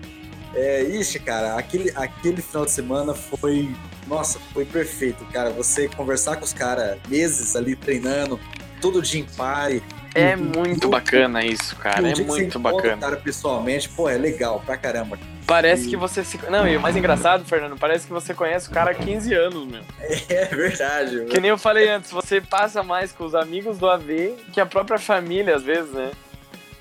É, 0.54 0.82
ixi, 0.84 1.18
cara, 1.18 1.56
aquele, 1.56 1.92
aquele 1.96 2.40
final 2.40 2.64
de 2.64 2.70
semana 2.70 3.12
foi. 3.12 3.74
Nossa, 4.06 4.38
foi 4.52 4.64
perfeito, 4.64 5.24
cara. 5.26 5.50
Você 5.50 5.88
conversar 5.88 6.36
com 6.36 6.44
os 6.44 6.52
caras 6.52 6.98
meses 7.08 7.56
ali 7.56 7.74
treinando, 7.74 8.38
todo 8.80 9.02
dia 9.02 9.20
em 9.20 9.24
pare. 9.36 9.82
É 10.14 10.36
muito 10.36 10.88
bacana 10.88 11.44
isso, 11.44 11.74
cara. 11.76 12.08
É 12.08 12.14
muito 12.14 12.58
bacana. 12.58 12.98
cara 12.98 13.16
pessoalmente, 13.16 13.88
pô, 13.88 14.08
é 14.08 14.16
legal 14.16 14.62
pra 14.64 14.76
caramba. 14.76 15.18
Parece 15.46 15.88
que 15.88 15.96
você 15.96 16.24
se. 16.24 16.38
Não, 16.50 16.66
e 16.66 16.76
o 16.76 16.80
mais 16.80 16.96
engraçado, 16.96 17.44
Fernando, 17.44 17.76
parece 17.78 18.06
que 18.06 18.12
você 18.12 18.32
conhece 18.32 18.68
o 18.68 18.72
cara 18.72 18.92
há 18.92 18.94
15 18.94 19.34
anos, 19.34 19.66
meu. 19.66 19.82
É 20.28 20.46
verdade. 20.46 21.26
Que 21.26 21.38
nem 21.38 21.50
eu 21.50 21.58
falei 21.58 21.88
antes, 21.88 22.10
você 22.10 22.40
passa 22.40 22.82
mais 22.82 23.12
com 23.12 23.24
os 23.24 23.34
amigos 23.34 23.78
do 23.78 23.88
AV 23.88 24.34
que 24.52 24.60
a 24.60 24.66
própria 24.66 24.98
família, 24.98 25.56
às 25.56 25.62
vezes, 25.62 25.92
né? 25.92 26.12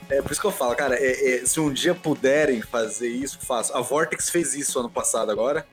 É 0.09 0.21
por 0.21 0.31
isso 0.31 0.39
que 0.39 0.47
eu 0.47 0.51
falo, 0.51 0.75
cara, 0.75 0.95
é, 0.95 1.41
é, 1.41 1.45
se 1.45 1.59
um 1.59 1.71
dia 1.71 1.95
puderem 1.95 2.61
fazer 2.61 3.09
isso, 3.09 3.39
faço. 3.41 3.75
A 3.75 3.81
Vortex 3.81 4.29
fez 4.29 4.53
isso 4.53 4.79
ano 4.79 4.89
passado 4.89 5.31
agora. 5.31 5.65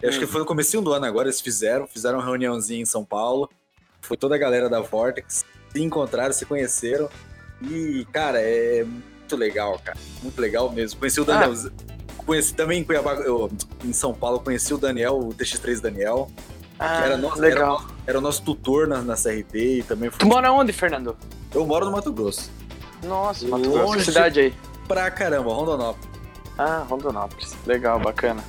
Eu 0.00 0.06
hum. 0.06 0.10
acho 0.10 0.18
que 0.18 0.24
hum. 0.24 0.28
foi 0.28 0.40
no 0.40 0.46
começo 0.46 0.80
do 0.80 0.92
ano 0.92 1.06
agora, 1.06 1.28
eles 1.28 1.40
fizeram, 1.40 1.86
fizeram 1.86 2.18
uma 2.18 2.24
reuniãozinha 2.24 2.80
em 2.80 2.86
São 2.86 3.04
Paulo. 3.04 3.50
Foi 4.00 4.16
toda 4.16 4.34
a 4.34 4.38
galera 4.38 4.68
da 4.68 4.80
Vortex, 4.80 5.44
se 5.72 5.82
encontraram, 5.82 6.32
se 6.32 6.46
conheceram. 6.46 7.08
E, 7.62 8.06
cara, 8.12 8.40
é 8.40 8.84
muito 8.84 9.36
legal, 9.36 9.78
cara. 9.84 9.98
Muito 10.22 10.40
legal 10.40 10.70
mesmo. 10.72 10.98
Conheci 10.98 11.20
o 11.20 11.24
Daniel. 11.24 11.52
Ah. 11.52 11.99
Conheci 12.30 12.54
também 12.54 12.78
em 12.78 12.84
Cuiabá, 12.84 13.14
eu, 13.14 13.50
em 13.84 13.92
São 13.92 14.14
Paulo, 14.14 14.38
conheci 14.38 14.72
o 14.72 14.78
Daniel, 14.78 15.18
o 15.18 15.34
TX3 15.34 15.80
Daniel. 15.80 16.30
Ah, 16.78 17.04
era 17.04 17.16
nosso, 17.16 17.40
legal. 17.40 17.82
Era, 17.82 17.94
era, 18.06 18.18
o 18.18 18.20
nosso 18.20 18.40
tutor 18.44 18.86
na, 18.86 19.02
na 19.02 19.16
CRT 19.16 19.78
e 19.78 19.82
também 19.82 20.10
foi. 20.10 20.20
Tu 20.20 20.26
mora 20.26 20.52
onde, 20.52 20.72
Fernando? 20.72 21.16
Eu 21.52 21.66
moro 21.66 21.86
no 21.86 21.90
Mato 21.90 22.12
Grosso. 22.12 22.48
Nossa, 23.02 23.48
Mato 23.48 23.68
Longe 23.68 23.78
Grosso. 23.80 23.96
Que 23.96 24.04
cidade 24.04 24.38
aí? 24.38 24.54
Pra 24.86 25.10
caramba, 25.10 25.52
Rondonópolis. 25.52 26.08
Ah, 26.56 26.86
Rondonópolis. 26.88 27.56
Legal, 27.66 27.98
bacana. 27.98 28.44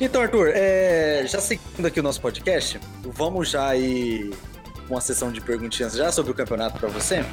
Então, 0.00 0.22
Arthur, 0.22 0.52
é, 0.54 1.24
já 1.26 1.40
seguindo 1.40 1.86
aqui 1.86 1.98
o 1.98 2.04
nosso 2.04 2.20
podcast, 2.20 2.78
vamos 3.02 3.50
já 3.50 3.70
aí 3.70 4.32
uma 4.88 5.00
sessão 5.00 5.32
de 5.32 5.40
perguntinhas 5.40 5.94
já 5.94 6.12
sobre 6.12 6.30
o 6.30 6.34
campeonato 6.34 6.78
para 6.78 6.88
você. 6.88 7.24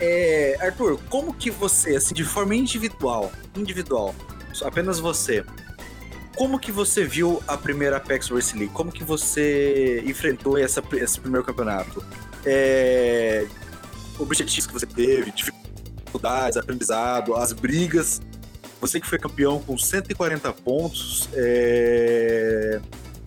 É, 0.00 0.56
Arthur, 0.60 0.98
como 1.08 1.32
que 1.32 1.52
você, 1.52 1.94
assim, 1.94 2.16
de 2.16 2.24
forma 2.24 2.56
individual, 2.56 3.30
individual, 3.56 4.12
apenas 4.62 4.98
você, 4.98 5.44
como 6.36 6.58
que 6.58 6.72
você 6.72 7.04
viu 7.04 7.42
a 7.46 7.56
primeira 7.56 7.96
Apex 7.96 8.28
Race 8.28 8.56
League? 8.56 8.72
Como 8.72 8.90
que 8.90 9.04
você 9.04 10.02
enfrentou 10.06 10.58
essa, 10.58 10.82
esse 10.94 11.20
primeiro 11.20 11.44
campeonato? 11.44 12.04
É, 12.44 13.46
objetivos 14.18 14.66
que 14.66 14.72
você 14.72 14.86
teve, 14.86 15.30
dificuldades, 15.30 16.56
aprendizado, 16.56 17.34
as 17.34 17.52
brigas. 17.52 18.20
Você 18.80 19.00
que 19.00 19.06
foi 19.06 19.18
campeão 19.18 19.60
com 19.60 19.78
140 19.78 20.52
pontos, 20.52 21.28
é, 21.32 22.80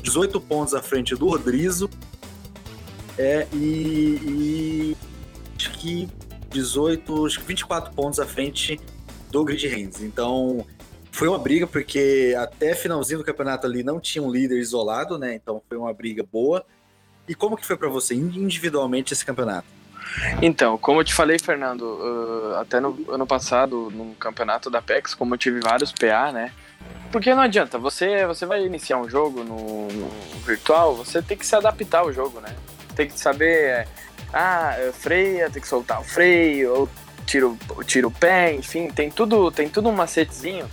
18 0.03 0.39
pontos 0.41 0.73
à 0.73 0.81
frente 0.81 1.15
do 1.15 1.29
Rodrigo, 1.29 1.89
é, 3.17 3.47
e, 3.53 3.57
e 3.57 4.97
acho 5.55 5.71
que 5.71 6.07
18, 6.51 7.25
acho 7.25 7.39
que 7.39 7.45
24 7.45 7.93
pontos 7.93 8.19
à 8.19 8.25
frente 8.25 8.79
do 9.31 9.43
Grid 9.43 9.67
Hands. 9.67 10.01
Então, 10.01 10.65
foi 11.17 11.27
uma 11.27 11.39
briga, 11.39 11.65
porque 11.65 12.35
até 12.37 12.75
finalzinho 12.75 13.17
do 13.17 13.25
campeonato 13.25 13.65
ali 13.65 13.81
não 13.81 13.99
tinha 13.99 14.23
um 14.23 14.31
líder 14.31 14.59
isolado, 14.59 15.17
né? 15.17 15.33
Então 15.33 15.59
foi 15.67 15.75
uma 15.75 15.91
briga 15.91 16.23
boa. 16.23 16.63
E 17.27 17.33
como 17.33 17.57
que 17.57 17.65
foi 17.65 17.75
para 17.75 17.89
você 17.89 18.13
individualmente 18.13 19.13
esse 19.13 19.25
campeonato? 19.25 19.65
Então, 20.43 20.77
como 20.77 20.99
eu 20.99 21.03
te 21.03 21.15
falei, 21.15 21.39
Fernando, 21.39 21.81
uh, 21.81 22.55
até 22.57 22.79
no 22.79 23.03
ano 23.09 23.25
passado, 23.25 23.91
no 23.91 24.13
campeonato 24.13 24.69
da 24.69 24.79
PEX, 24.79 25.15
como 25.15 25.33
eu 25.33 25.39
tive 25.39 25.59
vários 25.59 25.91
PA, 25.91 26.31
né? 26.31 26.51
Porque 27.11 27.33
não 27.33 27.41
adianta, 27.41 27.79
você, 27.79 28.25
você 28.27 28.45
vai 28.45 28.63
iniciar 28.63 28.99
um 28.99 29.09
jogo 29.09 29.43
no, 29.43 29.87
no 29.87 30.09
virtual, 30.45 30.95
você 30.95 31.19
tem 31.19 31.35
que 31.35 31.45
se 31.47 31.55
adaptar 31.55 32.01
ao 32.01 32.13
jogo, 32.13 32.39
né? 32.39 32.55
Tem 32.95 33.07
que 33.07 33.19
saber, 33.19 33.63
é, 33.63 33.87
ah, 34.31 34.75
freia, 34.93 35.49
tem 35.49 35.61
que 35.61 35.67
soltar 35.67 35.99
o 35.99 36.03
freio, 36.03 36.73
ou 36.73 36.89
tiro, 37.25 37.57
o 38.05 38.11
pé, 38.11 38.53
enfim, 38.53 38.89
tem 38.89 39.09
tudo, 39.09 39.51
tem 39.51 39.67
tudo 39.67 39.89
um 39.89 39.93
macetezinho. 39.93 40.69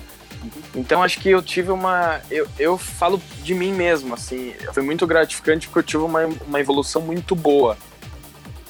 Então 0.75 1.02
acho 1.02 1.21
que 1.21 1.31
eu 1.31 1.40
tive 1.40 1.71
uma. 1.71 2.21
Eu, 2.31 2.49
eu 2.59 2.76
falo 2.76 3.21
de 3.43 3.54
mim 3.54 3.73
mesmo, 3.73 4.14
assim. 4.14 4.54
Foi 4.73 4.83
muito 4.83 5.07
gratificante 5.07 5.69
porque 5.69 5.78
eu 5.78 5.83
tive 5.83 6.02
uma, 6.02 6.26
uma 6.47 6.61
evolução 6.61 7.00
muito 7.00 7.35
boa 7.35 7.76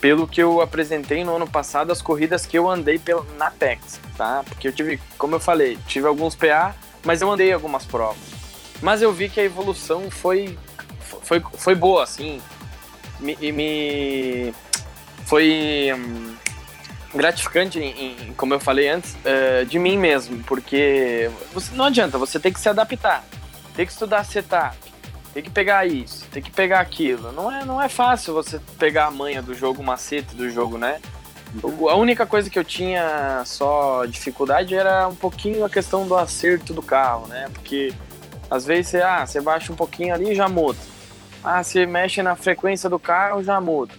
pelo 0.00 0.28
que 0.28 0.42
eu 0.42 0.60
apresentei 0.60 1.24
no 1.24 1.34
ano 1.34 1.48
passado, 1.48 1.90
as 1.90 2.02
corridas 2.02 2.44
que 2.44 2.58
eu 2.58 2.68
andei 2.68 2.98
pela, 2.98 3.24
na 3.38 3.50
PEX, 3.50 3.98
tá? 4.18 4.44
Porque 4.46 4.68
eu 4.68 4.72
tive, 4.72 5.00
como 5.16 5.34
eu 5.34 5.40
falei, 5.40 5.78
tive 5.86 6.06
alguns 6.06 6.34
PA, 6.34 6.74
mas 7.02 7.22
eu 7.22 7.32
andei 7.32 7.50
algumas 7.50 7.86
provas. 7.86 8.18
Mas 8.82 9.00
eu 9.00 9.10
vi 9.14 9.30
que 9.30 9.40
a 9.40 9.44
evolução 9.44 10.10
foi, 10.10 10.58
foi, 11.22 11.42
foi 11.54 11.74
boa, 11.74 12.02
assim. 12.02 12.42
Me, 13.18 13.34
me 13.50 14.54
foi 15.24 15.90
hum, 15.96 16.34
gratificante, 17.14 17.78
em, 17.78 18.34
como 18.36 18.54
eu 18.54 18.60
falei 18.60 18.88
antes, 18.88 19.14
uh, 19.14 19.64
de 19.66 19.78
mim 19.78 19.96
mesmo, 19.96 20.42
porque 20.44 21.30
você, 21.52 21.74
não 21.74 21.86
adianta, 21.86 22.18
você 22.18 22.40
tem 22.40 22.52
que 22.52 22.60
se 22.60 22.68
adaptar, 22.68 23.24
tem 23.74 23.86
que 23.86 23.92
estudar 23.92 24.24
setup, 24.24 24.76
tem 25.32 25.42
que 25.42 25.50
pegar 25.50 25.86
isso, 25.86 26.26
tem 26.30 26.42
que 26.42 26.50
pegar 26.50 26.80
aquilo. 26.80 27.32
Não 27.32 27.50
é, 27.50 27.64
não 27.64 27.82
é 27.82 27.88
fácil 27.88 28.34
você 28.34 28.60
pegar 28.78 29.06
a 29.06 29.10
manha 29.10 29.42
do 29.42 29.54
jogo, 29.54 29.82
o 29.82 29.84
macete 29.84 30.34
do 30.34 30.48
jogo, 30.50 30.78
né? 30.78 31.00
A 31.88 31.94
única 31.94 32.26
coisa 32.26 32.50
que 32.50 32.58
eu 32.58 32.64
tinha 32.64 33.42
só 33.44 34.04
dificuldade 34.06 34.74
era 34.74 35.06
um 35.06 35.14
pouquinho 35.14 35.64
a 35.64 35.70
questão 35.70 36.06
do 36.06 36.16
acerto 36.16 36.72
do 36.72 36.82
carro, 36.82 37.28
né? 37.28 37.48
Porque 37.52 37.92
às 38.50 38.66
vezes 38.66 38.88
você, 38.88 39.02
ah, 39.02 39.24
você 39.24 39.40
baixa 39.40 39.72
um 39.72 39.76
pouquinho 39.76 40.14
ali 40.14 40.32
e 40.32 40.34
já 40.34 40.48
muda. 40.48 40.78
Ah, 41.42 41.62
você 41.62 41.86
mexe 41.86 42.22
na 42.22 42.34
frequência 42.34 42.88
do 42.88 42.98
carro, 42.98 43.42
já 43.42 43.60
muda. 43.60 43.92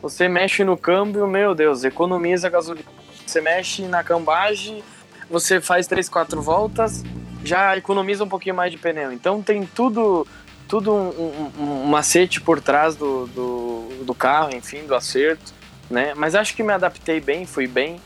Você 0.00 0.28
mexe 0.28 0.64
no 0.64 0.76
câmbio, 0.76 1.26
meu 1.26 1.54
Deus, 1.54 1.84
economiza 1.84 2.48
gasolina. 2.48 2.86
Você 3.26 3.40
mexe 3.40 3.82
na 3.82 4.02
cambagem, 4.02 4.82
você 5.28 5.60
faz 5.60 5.86
3, 5.86 6.08
4 6.08 6.40
voltas, 6.40 7.04
já 7.44 7.76
economiza 7.76 8.24
um 8.24 8.28
pouquinho 8.28 8.54
mais 8.54 8.72
de 8.72 8.78
pneu. 8.78 9.12
Então 9.12 9.42
tem 9.42 9.64
tudo 9.66 10.26
tudo 10.68 10.94
um, 10.94 11.50
um, 11.58 11.62
um 11.62 11.86
macete 11.86 12.42
por 12.42 12.60
trás 12.60 12.94
do, 12.94 13.26
do, 13.28 14.04
do, 14.04 14.14
carro, 14.14 14.54
enfim, 14.54 14.84
do 14.84 14.94
acerto, 14.94 15.54
né? 15.90 16.12
Mas 16.14 16.34
acho 16.34 16.54
que 16.54 16.62
me 16.62 16.72
adaptei 16.74 17.20
bem, 17.20 17.46
fui 17.46 17.66
bem. 17.66 17.98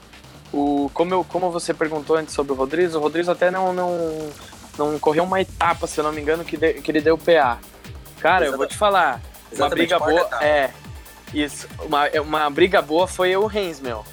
O, 0.52 0.88
como, 0.94 1.12
eu, 1.12 1.24
como 1.24 1.50
você 1.50 1.74
perguntou 1.74 2.14
antes 2.14 2.32
sobre 2.32 2.52
o 2.52 2.54
Rodrigo, 2.54 2.96
o 2.96 3.00
Rodrigo 3.00 3.30
até 3.30 3.50
não, 3.50 3.72
não, 3.72 4.30
não 4.78 4.98
correu 4.98 5.24
uma 5.24 5.40
etapa, 5.40 5.88
se 5.88 5.98
eu 5.98 6.04
não 6.04 6.12
me 6.12 6.20
engano, 6.20 6.44
que, 6.44 6.56
de, 6.56 6.74
que 6.74 6.90
ele 6.90 7.00
deu 7.00 7.18
PA. 7.18 7.58
Cara, 8.20 8.44
Exatamente. 8.44 8.52
eu 8.52 8.56
vou 8.58 8.66
te 8.66 8.76
falar, 8.76 9.20
uma 9.52 9.68
briga 9.68 9.98
boa. 9.98 10.28
É, 10.40 10.70
isso, 11.32 11.68
uma, 11.80 12.08
uma 12.20 12.50
briga 12.50 12.82
boa 12.82 13.06
foi 13.06 13.36
o 13.36 13.46
Reis, 13.46 13.80
meu. 13.80 14.04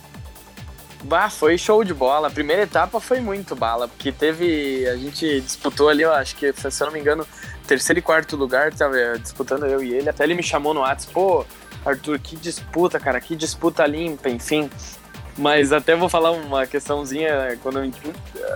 Bah, 1.03 1.29
foi 1.29 1.57
show 1.57 1.83
de 1.83 1.93
bola. 1.93 2.27
A 2.27 2.31
primeira 2.31 2.63
etapa 2.63 2.99
foi 2.99 3.19
muito 3.19 3.55
bala, 3.55 3.87
porque 3.87 4.11
teve. 4.11 4.87
A 4.87 4.97
gente 4.97 5.41
disputou 5.41 5.89
ali, 5.89 6.03
eu 6.03 6.13
acho 6.13 6.35
que, 6.35 6.51
se 6.53 6.81
eu 6.81 6.87
não 6.87 6.93
me 6.93 6.99
engano, 6.99 7.25
terceiro 7.65 7.99
e 7.99 8.01
quarto 8.01 8.35
lugar, 8.35 8.73
tava 8.73 8.95
disputando 9.17 9.65
eu 9.65 9.83
e 9.83 9.93
ele. 9.93 10.09
Até 10.09 10.23
ele 10.23 10.35
me 10.35 10.43
chamou 10.43 10.73
no 10.73 10.81
WhatsApp, 10.81 11.13
pô, 11.13 11.45
Arthur, 11.85 12.19
que 12.19 12.35
disputa, 12.35 12.99
cara, 12.99 13.21
que 13.21 13.35
disputa 13.35 13.85
limpa, 13.85 14.29
enfim. 14.29 14.69
Mas 15.37 15.71
até 15.71 15.95
vou 15.95 16.09
falar 16.09 16.31
uma 16.31 16.67
questãozinha, 16.67 17.57
quando 17.63 17.79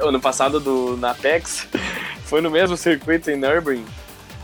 ano 0.02 0.20
passado 0.20 0.60
do, 0.60 0.98
na 0.98 1.12
Apex, 1.12 1.68
foi 2.26 2.42
no 2.42 2.52
mesmo 2.52 2.76
circuito 2.76 3.32
em 3.32 3.38
Nürburgring. 3.38 3.86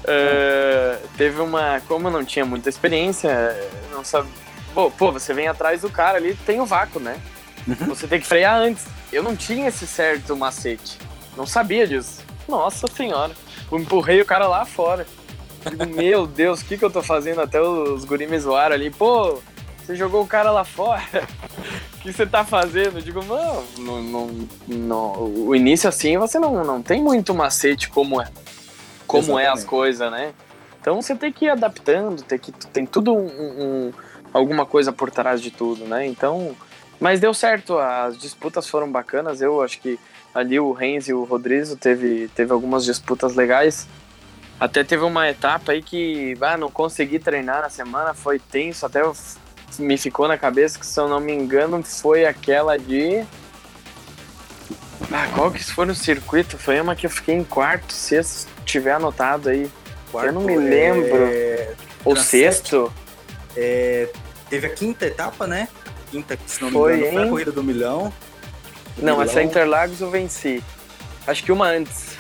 Uh, 0.10 1.08
teve 1.18 1.40
uma. 1.40 1.82
Como 1.88 2.08
eu 2.08 2.12
não 2.12 2.26
tinha 2.26 2.46
muita 2.46 2.68
experiência, 2.68 3.56
não 3.92 4.04
sabe. 4.04 4.28
Pô, 4.74 4.90
pô, 4.90 5.12
você 5.12 5.34
vem 5.34 5.48
atrás 5.48 5.82
do 5.82 5.90
cara 5.90 6.18
ali, 6.18 6.34
tem 6.46 6.60
o 6.60 6.66
vácuo, 6.66 7.00
né? 7.00 7.18
Uhum. 7.68 7.88
Você 7.88 8.08
tem 8.08 8.20
que 8.20 8.26
frear 8.26 8.56
antes. 8.56 8.86
Eu 9.12 9.22
não 9.22 9.36
tinha 9.36 9.68
esse 9.68 9.86
certo 9.86 10.36
macete. 10.36 10.98
Não 11.38 11.46
sabia 11.46 11.88
disso. 11.88 12.24
Nossa 12.48 12.88
senhora. 12.88 13.34
Eu 13.72 13.78
empurrei 13.78 14.22
o 14.22 14.26
cara 14.26 14.48
lá 14.48 14.66
fora. 14.66 15.06
Digo, 15.70 15.86
meu 15.86 16.26
Deus, 16.28 16.62
o 16.62 16.66
que, 16.66 16.78
que 16.78 16.86
eu 16.86 16.90
tô 16.90 17.04
fazendo? 17.04 17.42
Até 17.42 17.62
os 17.62 18.06
guri 18.06 18.26
me 18.26 18.40
zoaram 18.40 18.76
ali. 18.76 18.90
Pô, 18.90 19.40
você 19.78 19.96
jogou 19.96 20.24
o 20.24 20.28
cara 20.28 20.52
lá 20.52 20.64
fora. 20.64 21.04
O 22.00 22.02
que 22.02 22.14
você 22.14 22.26
tá 22.26 22.46
fazendo? 22.46 23.00
Eu 23.00 23.02
digo, 23.02 23.22
não, 23.26 23.62
não, 23.78 24.02
não, 24.02 24.48
não, 24.70 25.14
o 25.22 25.54
início 25.54 25.90
assim 25.90 26.18
você 26.18 26.40
não, 26.40 26.64
não 26.64 26.82
tem 26.82 27.04
muito 27.04 27.36
macete 27.36 27.90
como 27.90 28.22
é, 28.22 28.30
como 29.10 29.24
Exatamente. 29.24 29.48
é 29.48 29.52
as 29.52 29.64
coisas, 29.64 30.12
né? 30.12 30.34
Então 30.80 31.02
você 31.02 31.16
tem 31.16 31.34
que 31.34 31.46
ir 31.46 31.50
adaptando, 31.50 32.22
tem, 32.22 32.38
que, 32.38 32.52
tem 32.52 32.86
tudo 32.86 33.12
um, 33.12 33.26
um, 33.26 33.94
alguma 34.32 34.68
coisa 34.68 34.94
por 34.94 35.10
trás 35.10 35.42
de 35.42 35.50
tudo, 35.50 35.84
né? 35.86 36.06
Então, 36.06 36.56
mas 37.00 37.20
deu 37.20 37.34
certo, 37.34 37.80
as 37.80 38.16
disputas 38.20 38.70
foram 38.70 38.90
bacanas. 38.90 39.42
Eu 39.42 39.64
acho 39.64 39.80
que 39.80 40.00
ali 40.34 40.60
o 40.60 40.72
Renz 40.72 41.08
e 41.08 41.14
o 41.14 41.24
Rodrigo 41.24 41.76
teve, 41.76 42.30
teve 42.36 42.54
algumas 42.54 42.86
disputas 42.86 43.36
legais. 43.36 43.88
Até 44.60 44.84
teve 44.84 45.04
uma 45.04 45.28
etapa 45.28 45.72
aí 45.72 45.82
que 45.82 46.38
ah, 46.40 46.56
não 46.56 46.70
consegui 46.70 47.18
treinar 47.18 47.64
na 47.64 47.70
semana, 47.70 48.14
foi 48.14 48.38
tenso, 48.38 48.86
até 48.86 49.02
me 49.80 49.98
ficou 49.98 50.28
na 50.28 50.38
cabeça 50.38 50.78
que, 50.78 50.86
se 50.86 51.00
eu 51.00 51.10
não 51.10 51.20
me 51.20 51.34
engano, 51.34 51.82
foi 51.84 52.26
aquela 52.26 52.78
de. 52.78 53.26
Ah, 55.12 55.28
qual 55.34 55.52
que 55.52 55.64
foi 55.64 55.86
no 55.86 55.96
circuito? 55.96 56.58
Foi 56.58 56.80
uma 56.80 56.96
que 56.96 57.06
eu 57.06 57.10
fiquei 57.10 57.36
em 57.36 57.44
quarto, 57.44 57.94
sexto, 57.94 58.32
se 58.32 58.48
tiver 58.66 58.92
anotado 58.94 59.50
aí. 59.50 59.70
Quarto 60.12 60.28
eu 60.28 60.34
não 60.34 60.42
me 60.42 60.58
lembro. 60.58 61.26
É... 61.26 61.74
Ou 62.04 62.16
sexto? 62.16 62.92
É, 63.56 64.10
teve 64.50 64.68
a 64.68 64.70
quinta 64.70 65.06
etapa, 65.06 65.48
né? 65.48 65.68
Quinta, 66.12 66.38
se 66.46 66.62
não 66.62 66.70
me 66.70 66.74
Foi, 66.74 66.98
engano, 66.98 67.14
foi 67.14 67.24
a 67.24 67.30
corrida 67.30 67.52
do 67.52 67.64
milhão. 67.64 68.14
Não, 68.98 69.18
Milão. 69.18 69.22
essa 69.24 69.42
Interlagos 69.42 70.02
eu 70.02 70.10
venci. 70.10 70.64
Acho 71.26 71.44
que 71.44 71.52
uma 71.52 71.68
antes. 71.68 72.18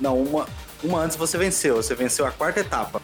Não, 0.00 0.20
uma, 0.20 0.46
uma 0.82 1.00
antes 1.00 1.16
você 1.16 1.38
venceu. 1.38 1.76
Você 1.76 1.94
venceu 1.94 2.26
a 2.26 2.30
quarta 2.32 2.60
etapa. 2.60 3.00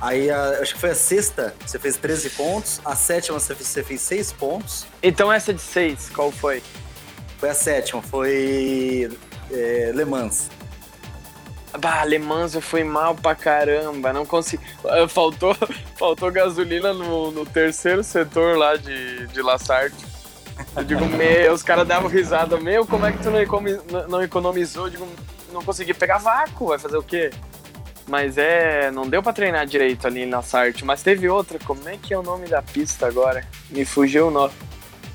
Aí, 0.00 0.30
a- 0.30 0.58
acho 0.60 0.74
que 0.74 0.80
foi 0.80 0.90
a 0.90 0.94
sexta, 0.94 1.54
você 1.66 1.78
fez 1.78 1.96
13 1.96 2.30
pontos. 2.30 2.80
A 2.84 2.94
sétima, 2.94 3.38
você 3.40 3.54
fez, 3.54 3.68
você 3.68 3.82
fez 3.82 4.00
6 4.02 4.32
pontos. 4.32 4.86
Então 5.02 5.32
essa 5.32 5.52
de 5.52 5.60
seis, 5.60 6.08
qual 6.14 6.30
foi? 6.30 6.62
Foi 7.38 7.48
a 7.50 7.54
sétima, 7.54 8.02
foi 8.02 9.10
é, 9.50 9.92
Le 9.94 10.04
Mans. 10.04 10.48
Bah, 11.78 12.04
Le 12.04 12.18
Mans 12.18 12.54
eu 12.54 12.60
fui 12.60 12.82
mal 12.82 13.14
pra 13.14 13.34
caramba, 13.34 14.12
não 14.12 14.26
consegui. 14.26 14.62
Ah, 14.84 15.06
Faltou, 15.06 15.54
faltou 15.96 16.30
gasolina 16.32 16.92
no, 16.92 17.30
no 17.30 17.46
terceiro 17.46 18.02
setor 18.02 18.56
lá 18.56 18.76
de, 18.76 19.26
de 19.28 19.40
Lassarte. 19.42 20.04
Eu 20.76 20.82
digo, 20.82 21.04
meu, 21.16 21.52
os 21.52 21.62
caras 21.62 21.86
davam 21.86 22.08
risada, 22.08 22.58
meu, 22.58 22.84
como 22.86 23.06
é 23.06 23.12
que 23.12 23.22
tu 23.22 23.30
não, 23.30 23.40
economi- 23.40 23.80
não 24.08 24.22
economizou? 24.22 24.86
Eu 24.86 24.90
digo, 24.90 25.08
não 25.52 25.62
consegui 25.62 25.94
pegar 25.94 26.18
vácuo, 26.18 26.68
vai 26.68 26.78
fazer 26.78 26.96
o 26.96 27.02
quê? 27.02 27.30
Mas 28.08 28.38
é, 28.38 28.90
não 28.90 29.06
deu 29.06 29.22
pra 29.22 29.34
treinar 29.34 29.66
direito 29.66 30.06
ali 30.06 30.24
na 30.24 30.40
Sarte, 30.42 30.82
mas 30.84 31.02
teve 31.02 31.28
outra, 31.28 31.58
como 31.64 31.86
é 31.88 31.96
que 31.98 32.12
é 32.14 32.18
o 32.18 32.22
nome 32.22 32.48
da 32.48 32.62
pista 32.62 33.06
agora? 33.06 33.46
Me 33.70 33.84
fugiu 33.84 34.28
o, 34.28 34.30
no, 34.30 34.50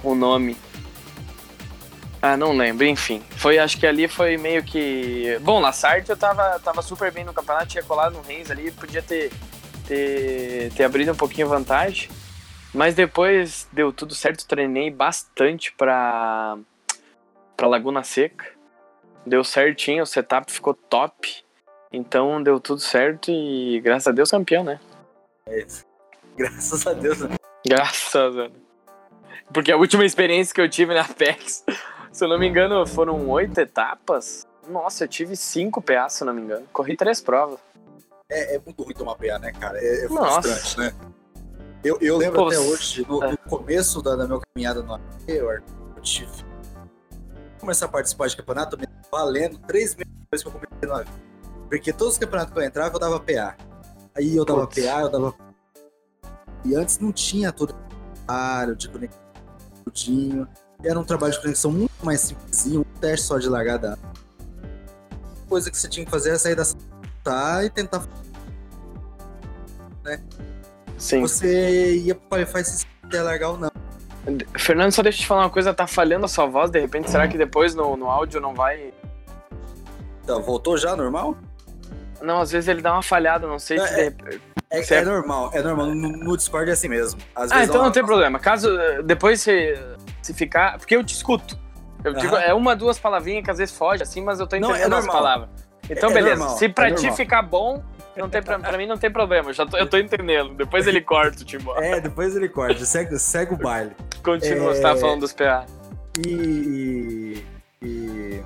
o 0.04 0.14
nome. 0.16 0.56
Ah, 2.26 2.38
não 2.38 2.56
lembro, 2.56 2.86
enfim. 2.86 3.22
Foi, 3.32 3.60
acho 3.60 3.78
que 3.78 3.86
ali 3.86 4.08
foi 4.08 4.38
meio 4.38 4.64
que. 4.64 5.38
Bom, 5.42 5.60
na 5.60 5.74
Sarte 5.74 6.10
eu 6.10 6.16
tava, 6.16 6.58
tava 6.62 6.82
super 6.82 7.12
bem 7.12 7.26
no 7.26 7.34
campeonato, 7.34 7.68
tinha 7.68 7.84
colado 7.84 8.14
no 8.14 8.22
Reis 8.22 8.50
ali, 8.50 8.72
podia 8.72 9.02
ter, 9.02 9.30
ter, 9.86 10.72
ter 10.72 10.86
abrido 10.86 11.12
um 11.12 11.16
pouquinho 11.18 11.50
vantagem. 11.50 12.10
Mas 12.74 12.96
depois 12.96 13.68
deu 13.74 13.92
tudo 13.92 14.16
certo, 14.16 14.48
treinei 14.48 14.90
bastante 14.90 15.74
pra, 15.74 16.58
pra 17.58 17.68
Laguna 17.68 18.06
Seca. 18.06 18.46
Deu 19.26 19.44
certinho, 19.44 20.04
o 20.04 20.08
setup 20.08 20.50
ficou 20.50 20.74
top. 20.74 21.44
Então 21.92 22.42
deu 22.42 22.58
tudo 22.58 22.80
certo 22.80 23.32
e 23.32 23.82
graças 23.82 24.08
a 24.08 24.12
Deus 24.14 24.32
campeão, 24.32 24.64
né? 24.64 24.80
Graças 26.38 26.88
a 26.88 26.94
Deus. 26.94 27.20
né? 27.20 27.36
Graças 27.68 28.16
a 28.16 28.30
Deus. 28.30 28.52
Porque 29.54 29.74
a 29.74 29.78
última 29.78 30.06
experiência 30.06 30.56
que 30.56 30.62
eu 30.62 30.70
tive 30.70 30.94
na 30.96 31.02
Apex, 31.02 31.64
se 32.14 32.24
eu 32.24 32.30
não 32.30 32.38
me 32.38 32.48
engano, 32.48 32.86
foram 32.86 33.28
oito 33.32 33.60
etapas. 33.60 34.48
Nossa, 34.70 35.04
eu 35.04 35.08
tive 35.08 35.36
cinco 35.36 35.82
PA, 35.82 36.08
se 36.08 36.24
eu 36.24 36.28
não 36.28 36.34
me 36.34 36.42
engano. 36.44 36.66
Corri 36.72 36.96
três 36.96 37.20
provas. 37.20 37.60
É, 38.30 38.56
é 38.56 38.62
muito 38.64 38.84
ruim 38.84 38.94
tomar 38.94 39.16
PA, 39.16 39.40
né, 39.40 39.52
cara? 39.52 39.80
É, 39.80 40.06
é 40.06 40.08
Nossa. 40.08 40.42
frustrante, 40.44 40.80
né? 40.80 40.94
Eu, 41.84 41.98
eu 42.00 42.16
lembro 42.18 42.40
Pô, 42.40 42.48
até 42.48 42.60
hoje, 42.60 43.06
no, 43.10 43.22
é. 43.24 43.32
no 43.32 43.38
começo 43.40 44.02
da, 44.02 44.16
da 44.16 44.28
minha 44.28 44.40
caminhada 44.40 44.84
no 44.84 44.94
AP, 44.94 45.02
eu, 45.28 45.62
tive. 46.02 46.32
Começar 47.60 47.88
a 47.88 47.90
participar 47.90 48.28
de 48.28 48.38
campeonato, 48.38 48.78
me 48.78 48.88
valendo 49.12 49.58
três 49.60 49.96
meses 49.96 50.14
depois 50.20 50.44
que 50.44 50.48
eu 50.48 50.52
comecei 50.52 50.88
no 50.88 50.94
AP. 50.94 51.08
Porque 51.68 51.92
todos 51.92 52.14
os 52.14 52.20
campeonatos 52.20 52.54
que 52.54 52.60
eu 52.60 52.64
entrava, 52.64 52.96
eu 52.96 53.00
dava 53.00 53.20
PA. 53.20 53.58
Aí 54.16 54.36
eu 54.36 54.46
dava 54.46 54.68
Putz. 54.68 54.86
PA, 54.86 55.02
eu 55.02 55.10
dava. 55.10 55.36
E 56.64 56.76
antes 56.76 57.00
não 57.00 57.12
tinha 57.12 57.52
todo 57.52 57.76
área 58.28 58.76
de 58.76 58.88
conexão. 58.88 59.20
tudinho. 59.84 60.48
Era 60.84 61.00
um 61.00 61.04
trabalho 61.04 61.34
de 61.34 61.42
conexão 61.42 61.72
muito 61.72 61.92
mais 62.04 62.22
simplesinho, 62.22 62.82
um 62.82 63.00
teste 63.00 63.28
só 63.28 63.38
de 63.38 63.48
largada. 63.48 63.98
Coisa 65.48 65.72
que 65.72 65.78
você 65.78 65.88
tinha 65.88 66.06
que 66.06 66.12
fazer 66.12 66.30
era 66.30 66.40
sair 66.40 66.56
da 66.56 66.66
sala 66.66 67.66
e 67.66 67.70
tentar 67.70 68.04
Sim. 70.98 71.22
você 71.22 71.96
ia 71.98 72.16
Qualify 72.16 72.64
se 72.64 72.80
você 72.80 73.16
ia 73.18 73.24
largar 73.24 73.50
ou 73.52 73.58
não. 73.58 73.72
Fernando, 74.58 74.92
só 74.92 75.02
deixa 75.02 75.18
eu 75.20 75.22
te 75.22 75.28
falar 75.28 75.44
uma 75.44 75.50
coisa, 75.50 75.74
tá 75.74 75.86
falhando 75.86 76.26
a 76.26 76.30
sua 76.30 76.46
voz, 76.46 76.72
de 76.72 76.80
repente, 76.80 77.10
será 77.12 77.28
que 77.28 77.38
depois 77.38 77.76
no, 77.76 77.98
no 77.98 78.10
áudio 78.10 78.40
não 78.40 78.54
vai. 78.54 78.94
Então, 80.24 80.42
voltou 80.42 80.78
já, 80.78 80.96
normal? 80.96 81.38
Não, 82.22 82.40
às 82.40 82.52
vezes 82.52 82.70
ele 82.70 82.82
dá 82.82 82.94
uma 82.94 83.04
falhada, 83.04 83.46
não 83.46 83.60
sei 83.60 83.78
se 83.80 83.86
É, 83.86 83.96
de 83.96 84.02
repente. 84.02 84.42
É, 84.70 84.80
é 84.80 84.84
Certo. 84.84 85.10
normal, 85.10 85.52
é 85.54 85.62
normal. 85.62 85.88
No, 85.88 86.10
no 86.10 86.38
Discord 86.38 86.70
é 86.70 86.74
assim 86.74 86.88
mesmo. 86.88 87.20
Às 87.36 87.52
Ah, 87.52 87.66
então 87.66 87.84
não 87.84 87.92
tem 87.92 88.04
problema. 88.04 88.40
Caso 88.40 88.70
eh, 88.80 89.04
depois 89.04 89.42
se, 89.42 89.78
se 90.28 90.34
ficar. 90.34 90.78
Porque 90.78 90.96
eu 90.96 91.04
te 91.04 91.14
escuto. 91.14 91.58
Eu 92.04 92.14
digo, 92.14 92.36
Aham. 92.36 92.44
é 92.44 92.54
uma, 92.54 92.76
duas 92.76 93.00
palavrinhas 93.00 93.44
que 93.46 93.52
às 93.52 93.58
vezes 93.58 93.76
foge 93.78 94.04
assim, 94.04 94.22
mas 94.22 94.40
eu 94.40 94.46
tô 94.48 94.58
Não, 94.58 94.70
é 94.72 94.80
entendendo 94.80 94.96
as 94.96 95.08
palavras. 95.08 95.50
Então, 95.90 96.10
É 96.10 96.14
beleza. 96.14 96.36
normal, 96.38 96.58
se 96.58 96.70
pra 96.70 96.90
é 96.90 96.94
ti 96.94 97.12
ficar 97.12 97.42
bom, 97.42 97.84
não 98.16 98.30
tem 98.30 98.42
pra, 98.42 98.58
pra 98.60 98.78
mim 98.78 98.86
não 98.86 98.98
tem 98.98 99.12
problema. 99.12 99.50
Eu, 99.50 99.54
já 99.54 99.66
tô, 99.66 99.78
eu 99.78 99.88
tô 99.88 99.98
entendendo. 99.98 100.54
Depois 100.54 100.88
ele 100.88 101.02
corta 101.02 101.42
o 101.42 101.46
Timó. 101.46 101.76
É, 101.78 102.00
depois 102.00 102.36
ele 102.36 102.48
corta, 102.50 102.84
segue, 102.86 103.18
segue 103.20 103.54
o 103.54 103.58
baile. 103.58 103.92
Continua, 104.24 104.72
é- 104.72 104.76
você 104.76 104.82
tava 104.82 105.00
falando 105.00 105.22
dos 105.22 105.34
PA. 105.34 105.66
E, 106.26 107.44
e, 107.82 108.44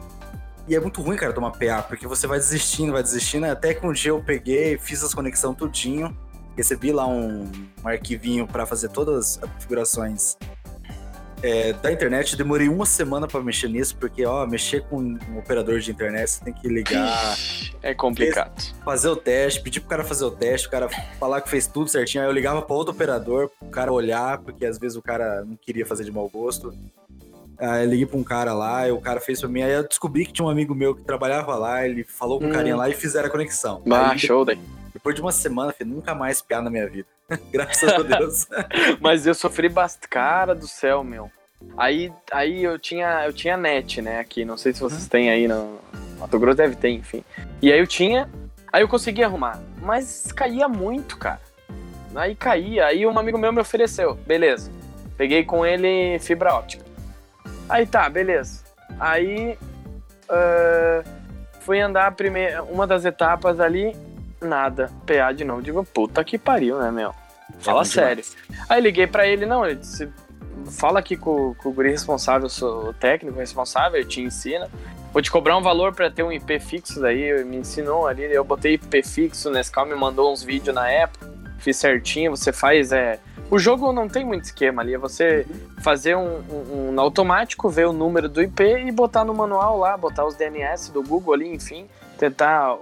e 0.68 0.76
é 0.76 0.80
muito 0.80 1.02
ruim, 1.02 1.16
cara, 1.18 1.34
tomar 1.34 1.52
PA, 1.52 1.84
porque 1.88 2.08
você 2.08 2.26
vai 2.28 2.38
desistindo, 2.40 2.92
vai 2.94 3.04
desistindo, 3.04 3.46
até 3.46 3.74
que 3.74 3.86
um 3.86 3.92
dia 3.92 4.12
eu 4.12 4.22
peguei, 4.24 4.78
fiz 4.78 5.04
as 5.04 5.13
conexões 5.13 5.56
tudinho, 5.58 6.16
recebi 6.56 6.92
lá 6.92 7.06
um, 7.08 7.52
um 7.84 7.88
arquivinho 7.88 8.48
pra 8.48 8.66
fazer 8.66 8.90
todas 8.90 9.38
as 9.44 9.50
configurações 9.52 10.38
é, 11.43 11.71
da 11.73 11.91
internet, 11.91 12.36
demorei 12.36 12.67
uma 12.67 12.86
semana 12.86 13.28
pra 13.28 13.41
mexer 13.41 13.67
nisso, 13.69 13.95
porque, 13.97 14.26
ó, 14.26 14.45
mexer 14.47 14.82
com 14.88 14.97
um 15.00 15.38
operador 15.38 15.80
de 15.80 15.91
internet, 15.91 16.30
você 16.30 16.43
tem 16.45 16.54
que 16.54 16.67
ligar, 16.67 17.36
É 17.84 17.93
complicado. 17.93 18.60
fazer 18.84 19.10
o 19.10 19.15
teste, 19.15 19.62
pedir 19.62 19.80
pro 19.82 19.89
cara 19.89 20.04
fazer 20.04 20.26
o 20.26 20.32
teste, 20.32 20.67
o 20.67 20.71
cara 20.71 20.89
falar 21.19 21.41
que 21.41 21.50
fez 21.50 21.67
tudo 21.67 21.89
certinho, 21.89 22.23
aí 22.23 22.30
eu 22.30 22.34
ligava 22.34 22.62
pra 22.62 22.76
outro 22.76 22.93
operador, 22.93 23.50
pro 23.60 23.69
cara 23.69 23.91
olhar, 23.93 24.39
porque 24.39 24.65
às 24.65 24.78
vezes 24.80 24.97
o 24.97 25.02
cara 25.02 25.43
não 25.45 25.56
queria 25.56 25.86
fazer 25.86 26.04
de 26.04 26.12
mau 26.12 26.28
gosto. 26.28 26.73
Aí 27.60 27.84
eu 27.86 27.89
liguei 27.89 28.06
pra 28.06 28.17
um 28.17 28.23
cara 28.23 28.54
lá, 28.54 28.88
e 28.88 28.91
o 28.91 29.00
cara 29.02 29.19
fez 29.19 29.39
pra 29.39 29.50
mim, 29.50 29.62
aí 29.63 29.71
eu 29.73 29.88
descobri 29.88 30.26
que 30.26 30.34
tinha 30.34 30.45
um 30.45 30.50
amigo 30.50 30.73
meu 30.76 30.93
que 30.95 31.04
trabalhava 31.04 31.56
lá, 31.56 31.86
ele 31.88 32.04
falou 32.04 32.39
com 32.39 32.45
o 32.45 32.50
Hum. 32.50 32.52
carinha 32.54 32.76
lá 32.76 32.89
e 32.89 32.93
fizeram 32.93 33.28
a 33.28 33.32
conexão. 33.32 33.82
Bah, 33.86 34.12
Aí, 34.12 34.19
show 34.19 34.43
daí. 34.45 34.60
depois 34.93 35.15
de 35.15 35.21
uma 35.21 35.32
semana, 35.32 35.71
filho, 35.71 35.89
nunca 35.91 36.13
mais 36.15 36.41
piar 36.41 36.62
na 36.62 36.69
minha 36.69 36.88
vida. 36.89 37.08
Graças 37.52 37.92
a 37.92 38.02
Deus. 38.02 38.48
Mas 39.02 39.26
eu 39.26 39.34
sofri 39.34 39.70
bastante. 39.70 40.08
Cara 40.10 40.56
do 40.56 40.68
céu, 40.68 41.04
meu. 41.04 41.30
Aí, 41.76 42.12
aí 42.32 42.63
eu 42.63 42.78
tinha 42.78 43.26
eu 43.26 43.34
tinha 43.34 43.58
net, 43.58 44.02
né, 44.02 44.20
aqui. 44.20 44.46
Não 44.46 44.58
sei 44.58 44.74
se 44.74 44.80
vocês 44.80 45.08
têm 45.08 45.30
aí 45.30 45.48
no 45.48 45.80
Mato 46.20 46.40
Grosso, 46.40 46.58
deve 46.58 46.76
ter, 46.76 46.90
enfim. 46.90 47.24
E 47.62 47.72
aí 47.72 47.80
eu 47.80 47.88
tinha. 47.88 48.30
Aí 48.72 48.82
eu 48.82 48.88
consegui 48.88 49.24
arrumar. 49.24 49.60
Mas 49.82 50.32
caía 50.32 50.68
muito, 50.68 51.18
cara. 51.18 51.42
Aí 52.16 52.36
caía. 52.36 52.86
Aí 52.86 53.06
um 53.06 53.18
amigo 53.18 53.38
meu 53.38 53.52
me 53.52 53.62
ofereceu. 53.62 54.16
Beleza. 54.16 54.72
Peguei 55.18 55.44
com 55.44 55.66
ele 55.66 56.20
fibra 56.20 56.54
óptica. 56.54 56.86
Aí 57.68 57.86
tá, 57.86 58.10
beleza. 58.10 58.63
Aí. 59.00 59.58
ah, 60.30 61.04
fui 61.68 61.82
andar 61.82 62.16
primeira, 62.16 62.63
uma 62.63 62.88
das 62.88 63.04
etapas 63.04 63.60
ali. 63.60 63.94
Nada. 64.41 64.91
PA 65.06 65.32
de 65.32 65.43
novo. 65.43 65.62
Digo, 65.62 65.84
puta 65.84 66.23
que 66.23 66.38
pariu, 66.38 66.78
né, 66.80 66.91
meu? 66.91 67.13
Fala 67.60 67.82
É 67.82 67.86
sério. 67.86 68.23
demais. 68.23 68.65
Aí 68.69 68.82
liguei 68.82 69.08
pra 69.08 69.26
ele, 69.28 69.45
não, 69.45 69.65
ele 69.65 69.76
disse, 69.76 70.10
fala 70.71 71.00
aqui 71.00 71.15
com, 71.15 71.54
com 71.56 71.69
o 71.69 71.71
guri 71.73 71.89
responsável, 71.89 72.50
sou 72.50 72.89
o 72.89 72.93
técnico 72.93 73.39
responsável, 73.39 74.00
ele 74.00 74.08
te 74.08 74.21
ensina. 74.21 74.69
Vou 75.13 75.21
te 75.21 75.32
cobrar 75.32 75.58
um 75.58 75.62
valor 75.62 75.93
pra 75.93 76.12
ter 76.12 76.23
um 76.23 76.32
IP 76.32 76.60
fixo 76.60 77.00
daí, 77.00 77.21
ele 77.21 77.45
me 77.45 77.58
ensinou 77.58 78.06
ali, 78.06 78.23
eu 78.23 78.43
botei 78.43 78.73
IP 78.73 79.02
fixo, 79.04 79.50
o 79.50 79.52
Nescau 79.52 79.86
me 79.86 79.95
mandou 79.95 80.32
uns 80.32 80.43
vídeos 80.43 80.76
na 80.76 80.89
época, 80.89 81.32
fiz 81.58 81.78
certinho, 81.78 82.32
você 82.36 82.52
faz, 82.52 82.91
é... 82.91 83.19
O 83.50 83.58
jogo 83.58 83.93
não 83.93 84.10
tem 84.10 84.26
muito 84.26 84.43
esquema 84.43 84.82
ali, 84.82 84.93
é 84.93 84.97
você 84.97 85.47
fazer 85.82 86.17
um, 86.17 86.41
um, 86.52 86.91
um 86.93 87.00
automático, 87.00 87.69
ver 87.69 87.88
o 87.88 87.93
número 87.93 88.28
do 88.28 88.41
IP 88.43 88.62
e 88.62 88.91
botar 88.91 89.23
no 89.23 89.34
manual 89.34 89.80
lá, 89.80 89.95
botar 89.95 90.26
os 90.26 90.36
DNS 90.36 90.91
do 90.91 91.02
Google 91.02 91.34
ali, 91.34 91.47
enfim, 91.47 91.88
tentar, 92.17 92.77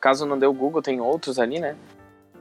caso 0.00 0.26
não 0.26 0.38
dê 0.38 0.46
o 0.46 0.52
Google, 0.52 0.82
tem 0.82 1.00
outros 1.00 1.38
ali, 1.38 1.58
né? 1.58 1.76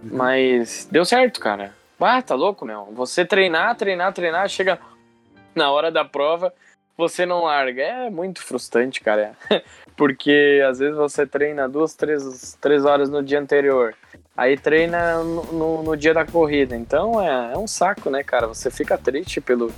Mas 0.03 0.88
deu 0.91 1.05
certo, 1.05 1.39
cara. 1.39 1.73
Ah, 1.99 2.21
tá 2.21 2.33
louco, 2.35 2.65
meu. 2.65 2.85
Você 2.93 3.25
treinar, 3.25 3.75
treinar, 3.75 4.13
treinar, 4.13 4.47
chega 4.47 4.79
na 5.53 5.69
hora 5.71 5.91
da 5.91 6.05
prova, 6.05 6.53
você 6.97 7.25
não 7.25 7.43
larga. 7.43 7.81
É 7.81 8.09
muito 8.09 8.41
frustrante, 8.41 9.01
cara. 9.01 9.33
Porque 9.97 10.62
às 10.67 10.79
vezes 10.79 10.95
você 10.95 11.25
treina 11.27 11.67
duas, 11.67 11.93
três, 11.93 12.57
três 12.62 12.85
horas 12.85 13.09
no 13.09 13.21
dia 13.21 13.39
anterior. 13.39 13.93
Aí 14.35 14.57
treina 14.57 15.21
no, 15.21 15.43
no, 15.51 15.83
no 15.83 15.97
dia 15.97 16.13
da 16.13 16.25
corrida. 16.25 16.75
Então 16.75 17.21
é, 17.21 17.53
é 17.53 17.57
um 17.57 17.67
saco, 17.67 18.09
né, 18.09 18.23
cara? 18.23 18.47
Você 18.47 18.71
fica 18.71 18.97
triste 18.97 19.41
pelo, 19.41 19.73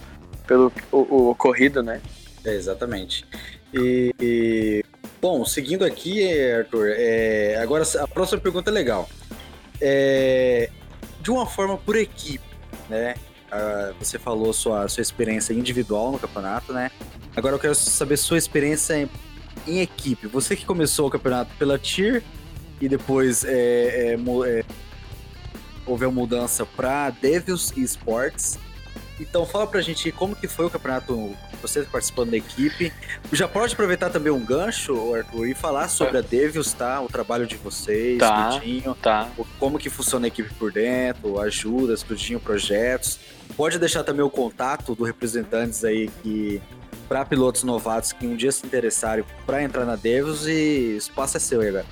pelo 0.46 0.72
o, 0.92 0.98
o 0.98 1.30
ocorrido, 1.32 1.82
né? 1.82 2.00
É, 2.46 2.54
exatamente. 2.54 3.26
E, 3.74 4.14
e- 4.20 4.86
bom, 5.22 5.46
seguindo 5.46 5.86
aqui, 5.86 6.28
Arthur, 6.52 6.90
é, 6.98 7.58
agora 7.62 7.84
a 8.00 8.08
próxima 8.08 8.42
pergunta 8.42 8.70
é 8.72 8.74
legal. 8.74 9.08
É, 9.80 10.70
de 11.22 11.32
uma 11.32 11.46
forma 11.46 11.78
por 11.78 11.96
equipe, 11.96 12.44
né? 12.90 13.16
uh, 13.52 13.94
você 14.00 14.18
falou 14.18 14.54
sua, 14.54 14.88
sua 14.88 15.02
experiência 15.02 15.54
individual 15.54 16.12
no 16.12 16.20
campeonato, 16.20 16.74
né? 16.74 16.90
Agora 17.36 17.56
eu 17.56 17.60
quero 17.60 17.76
saber 17.76 18.18
sua 18.18 18.38
experiência 18.38 19.02
em, 19.02 19.10
em 19.68 19.82
equipe. 19.82 20.28
Você 20.28 20.56
que 20.56 20.66
começou 20.66 21.08
o 21.08 21.12
campeonato 21.12 21.54
pela 21.58 21.78
Tier 21.78 22.24
e 22.80 22.90
depois 22.90 23.44
é, 23.44 24.14
é, 24.14 24.16
é, 24.16 24.66
houve 25.86 26.06
a 26.06 26.10
mudança 26.10 26.66
para 26.66 27.10
Devils 27.10 27.72
e 27.76 27.82
Sports. 27.82 28.58
Então 29.22 29.46
fala 29.46 29.68
pra 29.68 29.82
gente 29.82 30.12
como 30.12 30.36
que 30.36 30.48
foi 30.48 30.66
o 30.66 30.70
campeonato, 30.70 31.36
você 31.62 31.84
participando 31.84 32.32
da 32.32 32.38
equipe. 32.38 32.92
Já 33.32 33.48
pode 33.48 33.74
aproveitar 33.74 34.10
também 34.10 34.32
um 34.32 34.44
gancho, 34.44 35.14
Arthur, 35.14 35.48
e 35.48 35.54
falar 35.54 35.88
sobre 35.88 36.18
a 36.18 36.22
Devils, 36.22 36.74
tá? 36.74 37.00
O 37.00 37.08
trabalho 37.08 37.46
de 37.46 37.56
vocês, 37.56 38.18
tá, 38.18 38.50
tudinho, 38.50 38.96
tá. 38.96 39.30
como 39.60 39.78
que 39.78 39.90
funciona 39.90 40.26
a 40.26 40.30
equipe 40.30 40.52
por 40.56 40.72
dentro, 40.72 41.40
ajudas, 41.40 42.02
tudinho, 42.02 42.40
projetos. 42.40 43.20
Pode 43.56 43.78
deixar 43.78 44.04
também 44.04 44.24
o 44.24 44.30
contato 44.30 44.96
dos 44.96 45.06
representantes 45.06 45.84
aí 45.84 46.10
que 46.24 46.62
para 47.08 47.26
pilotos 47.26 47.64
novatos 47.64 48.14
que 48.14 48.26
um 48.26 48.36
dia 48.36 48.52
se 48.52 48.66
interessarem 48.66 49.24
para 49.46 49.62
entrar 49.62 49.86
na 49.86 49.96
Devils 49.96 50.48
e 50.48 50.94
o 50.96 50.98
espaço 50.98 51.38
é 51.38 51.40
seu 51.40 51.60
aí, 51.62 51.68
galera. 51.68 51.86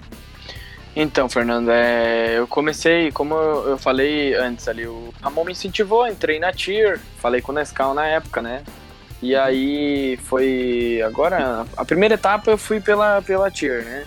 Então, 1.01 1.29
Fernando, 1.29 1.71
é, 1.71 2.37
eu 2.37 2.45
comecei, 2.45 3.09
como 3.09 3.33
eu, 3.33 3.77
falei 3.77 4.35
antes 4.35 4.67
ali, 4.67 4.85
o 4.85 5.13
Ramon 5.21 5.45
me 5.45 5.53
incentivou, 5.53 6.05
entrei 6.05 6.39
na 6.39 6.51
Tier, 6.51 6.99
falei 7.19 7.41
com 7.41 7.53
o 7.53 7.55
Nescau 7.55 7.93
na 7.93 8.05
época, 8.05 8.41
né? 8.41 8.65
E 9.21 9.33
aí 9.33 10.17
foi. 10.25 11.01
Agora, 11.05 11.65
a 11.77 11.85
primeira 11.85 12.15
etapa 12.15 12.51
eu 12.51 12.57
fui 12.57 12.81
pela, 12.81 13.21
pela 13.21 13.49
Tier, 13.49 13.85
né? 13.85 14.05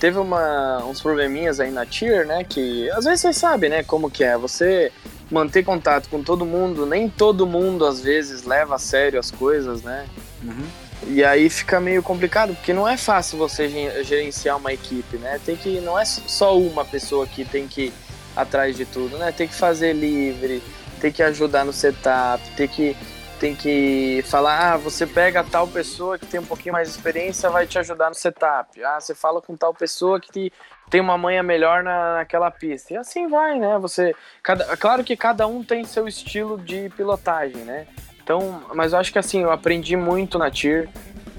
Teve 0.00 0.18
uma, 0.18 0.84
uns 0.84 1.00
probleminhas 1.00 1.60
aí 1.60 1.70
na 1.70 1.86
Tier, 1.86 2.26
né? 2.26 2.42
Que 2.42 2.90
às 2.90 3.04
vezes 3.04 3.20
vocês 3.20 3.36
sabem, 3.36 3.70
né? 3.70 3.84
Como 3.84 4.10
que 4.10 4.24
é. 4.24 4.36
Você 4.36 4.90
manter 5.30 5.62
contato 5.62 6.08
com 6.08 6.24
todo 6.24 6.44
mundo, 6.44 6.84
nem 6.86 7.08
todo 7.08 7.46
mundo 7.46 7.86
às 7.86 8.00
vezes 8.00 8.42
leva 8.42 8.74
a 8.74 8.78
sério 8.80 9.20
as 9.20 9.30
coisas, 9.30 9.80
né? 9.84 10.08
Uhum. 10.42 10.66
E 11.02 11.22
aí 11.24 11.50
fica 11.50 11.78
meio 11.78 12.02
complicado, 12.02 12.54
porque 12.54 12.72
não 12.72 12.88
é 12.88 12.96
fácil 12.96 13.38
você 13.38 13.68
gerenciar 14.02 14.56
uma 14.56 14.72
equipe, 14.72 15.16
né? 15.18 15.40
Tem 15.44 15.56
que 15.56 15.80
não 15.80 15.98
é 15.98 16.04
só 16.04 16.56
uma 16.58 16.84
pessoa 16.84 17.26
que 17.26 17.44
tem 17.44 17.68
que 17.68 17.86
ir 17.86 17.92
atrás 18.34 18.76
de 18.76 18.84
tudo, 18.84 19.18
né? 19.18 19.32
Tem 19.32 19.46
que 19.46 19.54
fazer 19.54 19.92
livre, 19.92 20.62
tem 21.00 21.12
que 21.12 21.22
ajudar 21.22 21.64
no 21.64 21.72
setup, 21.72 22.42
tem 22.56 22.68
que 22.68 22.96
tem 23.38 23.54
que 23.54 24.24
falar, 24.26 24.72
ah, 24.72 24.76
você 24.78 25.06
pega 25.06 25.44
tal 25.44 25.68
pessoa 25.68 26.18
que 26.18 26.24
tem 26.24 26.40
um 26.40 26.46
pouquinho 26.46 26.72
mais 26.72 26.88
de 26.88 26.94
experiência, 26.94 27.50
vai 27.50 27.66
te 27.66 27.78
ajudar 27.78 28.08
no 28.08 28.14
setup. 28.14 28.82
Ah, 28.82 28.98
você 28.98 29.14
fala 29.14 29.42
com 29.42 29.54
tal 29.54 29.74
pessoa 29.74 30.18
que 30.18 30.50
tem 30.88 31.00
uma 31.02 31.18
manha 31.18 31.42
melhor 31.42 31.82
na, 31.82 32.14
naquela 32.14 32.50
pista. 32.50 32.94
E 32.94 32.96
assim 32.96 33.28
vai, 33.28 33.58
né? 33.58 33.78
Você, 33.78 34.14
cada, 34.42 34.74
claro 34.78 35.04
que 35.04 35.14
cada 35.16 35.46
um 35.46 35.62
tem 35.62 35.84
seu 35.84 36.08
estilo 36.08 36.58
de 36.58 36.88
pilotagem, 36.96 37.62
né? 37.62 37.86
Então, 38.26 38.60
mas 38.74 38.92
eu 38.92 38.98
acho 38.98 39.12
que 39.12 39.20
assim, 39.20 39.42
eu 39.42 39.52
aprendi 39.52 39.94
muito 39.94 40.36
na 40.36 40.50
TIR. 40.50 40.88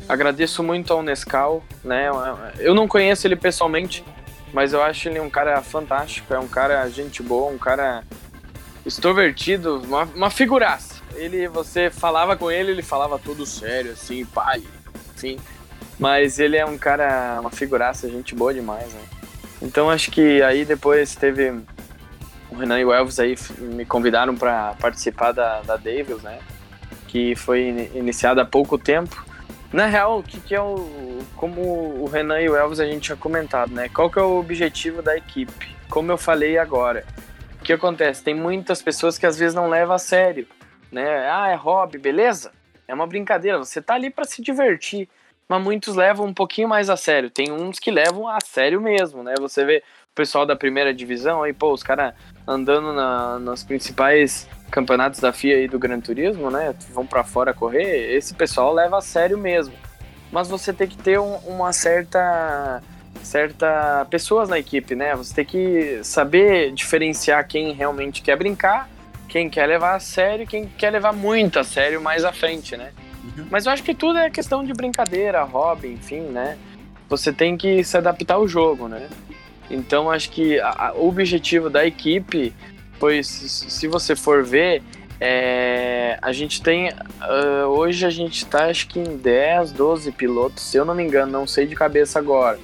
Agradeço 0.07 0.63
muito 0.63 0.93
ao 0.93 1.03
Nescau, 1.03 1.61
né? 1.83 2.07
Eu 2.59 2.73
não 2.73 2.87
conheço 2.87 3.27
ele 3.27 3.35
pessoalmente, 3.35 4.05
mas 4.53 4.71
eu 4.71 4.81
acho 4.81 5.09
ele 5.09 5.19
um 5.19 5.29
cara 5.29 5.61
fantástico, 5.61 6.33
é 6.33 6.39
um 6.39 6.47
cara 6.47 6.87
gente 6.87 7.21
boa, 7.21 7.51
um 7.51 7.57
cara 7.57 8.05
extrovertido, 8.85 9.81
uma, 9.81 10.03
uma 10.15 10.29
figuraça. 10.29 11.03
Ele, 11.15 11.49
você 11.49 11.89
falava 11.89 12.37
com 12.37 12.49
ele, 12.49 12.71
ele 12.71 12.81
falava 12.81 13.19
tudo 13.19 13.45
sério, 13.45 13.91
assim, 13.91 14.23
pai, 14.23 14.63
enfim. 15.13 15.37
Mas 15.99 16.39
ele 16.39 16.55
é 16.55 16.65
um 16.65 16.77
cara, 16.77 17.37
uma 17.41 17.51
figuraça, 17.51 18.09
gente 18.09 18.33
boa 18.33 18.53
demais, 18.53 18.93
né? 18.93 19.01
Então 19.61 19.89
acho 19.89 20.09
que 20.09 20.41
aí 20.41 20.63
depois 20.63 21.17
teve 21.17 21.51
o 22.49 22.55
Renan 22.55 22.79
e 22.79 22.85
o 22.85 22.93
Elvis 22.93 23.19
aí 23.19 23.35
me 23.59 23.83
convidaram 23.83 24.37
para 24.37 24.73
participar 24.79 25.33
da, 25.33 25.61
da 25.63 25.75
Devils, 25.75 26.23
né? 26.23 26.39
Que 27.07 27.35
foi 27.35 27.89
iniciada 27.95 28.41
há 28.41 28.45
pouco 28.45 28.77
tempo. 28.77 29.25
Na 29.71 29.85
real, 29.85 30.19
o 30.19 30.23
que, 30.23 30.39
que 30.39 30.55
é 30.55 30.61
o. 30.61 31.19
Como 31.35 31.61
o 31.61 32.05
Renan 32.07 32.41
e 32.41 32.49
o 32.49 32.55
Elvis 32.55 32.79
a 32.79 32.85
gente 32.85 33.03
tinha 33.03 33.17
comentado, 33.17 33.71
né? 33.71 33.89
Qual 33.89 34.09
que 34.09 34.17
é 34.17 34.21
o 34.21 34.39
objetivo 34.39 35.01
da 35.01 35.15
equipe? 35.15 35.75
Como 35.89 36.11
eu 36.11 36.17
falei 36.17 36.57
agora. 36.57 37.05
O 37.59 37.63
que 37.63 37.73
acontece? 37.73 38.23
Tem 38.23 38.33
muitas 38.33 38.81
pessoas 38.81 39.17
que 39.17 39.25
às 39.25 39.37
vezes 39.37 39.53
não 39.53 39.69
levam 39.69 39.95
a 39.95 39.99
sério, 39.99 40.47
né? 40.91 41.29
Ah, 41.29 41.49
é 41.49 41.55
hobby, 41.55 41.97
beleza? 41.97 42.51
É 42.87 42.93
uma 42.93 43.05
brincadeira, 43.05 43.57
você 43.57 43.81
tá 43.81 43.95
ali 43.95 44.09
para 44.09 44.23
se 44.23 44.41
divertir. 44.41 45.09
Mas 45.49 45.61
muitos 45.61 45.95
levam 45.95 46.25
um 46.25 46.33
pouquinho 46.33 46.67
mais 46.67 46.89
a 46.89 46.97
sério. 46.97 47.29
Tem 47.29 47.51
uns 47.51 47.79
que 47.79 47.89
levam 47.89 48.27
a 48.27 48.39
sério 48.41 48.81
mesmo, 48.81 49.23
né? 49.23 49.33
Você 49.39 49.63
vê 49.63 49.83
o 50.11 50.15
pessoal 50.15 50.45
da 50.45 50.55
primeira 50.55 50.93
divisão 50.93 51.43
aí, 51.43 51.53
pô, 51.53 51.71
os 51.71 51.83
caras 51.83 52.13
andando 52.45 52.91
na, 52.93 53.39
nas 53.39 53.63
principais 53.63 54.47
campeonatos 54.69 55.19
da 55.19 55.31
FIA 55.31 55.63
e 55.63 55.67
do 55.67 55.79
Gran 55.79 55.99
Turismo, 55.99 56.51
né? 56.51 56.75
Vão 56.93 57.05
para 57.05 57.23
fora 57.23 57.53
correr, 57.53 58.15
esse 58.15 58.33
pessoal 58.33 58.73
leva 58.73 58.97
a 58.97 59.01
sério 59.01 59.37
mesmo. 59.37 59.73
Mas 60.31 60.47
você 60.47 60.73
tem 60.73 60.87
que 60.87 60.97
ter 60.97 61.19
um, 61.19 61.35
uma 61.47 61.71
certa 61.71 62.81
certa 63.23 64.05
pessoas 64.09 64.47
na 64.49 64.57
equipe, 64.57 64.95
né? 64.95 65.15
Você 65.15 65.33
tem 65.33 65.45
que 65.45 65.99
saber 66.03 66.71
diferenciar 66.71 67.45
quem 67.47 67.73
realmente 67.73 68.21
quer 68.21 68.37
brincar, 68.37 68.89
quem 69.27 69.49
quer 69.49 69.65
levar 69.65 69.95
a 69.95 69.99
sério, 69.99 70.47
quem 70.47 70.65
quer 70.65 70.91
levar 70.91 71.13
muito 71.13 71.59
a 71.59 71.63
sério 71.63 72.01
mais 72.01 72.23
à 72.23 72.31
frente, 72.31 72.77
né? 72.77 72.91
Uhum. 73.23 73.47
Mas 73.49 73.65
eu 73.65 73.71
acho 73.71 73.83
que 73.83 73.93
tudo 73.93 74.19
é 74.19 74.29
questão 74.29 74.63
de 74.63 74.73
brincadeira, 74.73 75.43
hobby, 75.43 75.93
enfim, 75.93 76.21
né? 76.21 76.57
Você 77.09 77.33
tem 77.33 77.57
que 77.57 77.83
se 77.83 77.97
adaptar 77.97 78.35
ao 78.35 78.47
jogo, 78.47 78.87
né? 78.87 79.09
Então 79.69 80.09
acho 80.09 80.29
que 80.29 80.59
a, 80.59 80.69
a, 80.69 80.93
o 80.93 81.09
objetivo 81.09 81.69
da 81.69 81.85
equipe, 81.85 82.53
pois 82.99 83.27
se 83.27 83.87
você 83.87 84.15
for 84.15 84.43
ver, 84.43 84.81
é, 85.19 86.17
a 86.21 86.31
gente 86.31 86.61
tem. 86.61 86.89
Uh, 86.89 87.65
hoje 87.67 88.05
a 88.05 88.09
gente 88.09 88.37
está 88.37 88.65
acho 88.65 88.87
que 88.87 88.99
em 88.99 89.17
10, 89.17 89.71
12 89.71 90.11
pilotos, 90.11 90.63
se 90.63 90.77
eu 90.77 90.85
não 90.85 90.93
me 90.93 91.03
engano, 91.03 91.31
não 91.31 91.47
sei 91.47 91.65
de 91.65 91.75
cabeça 91.75 92.19
agora. 92.19 92.59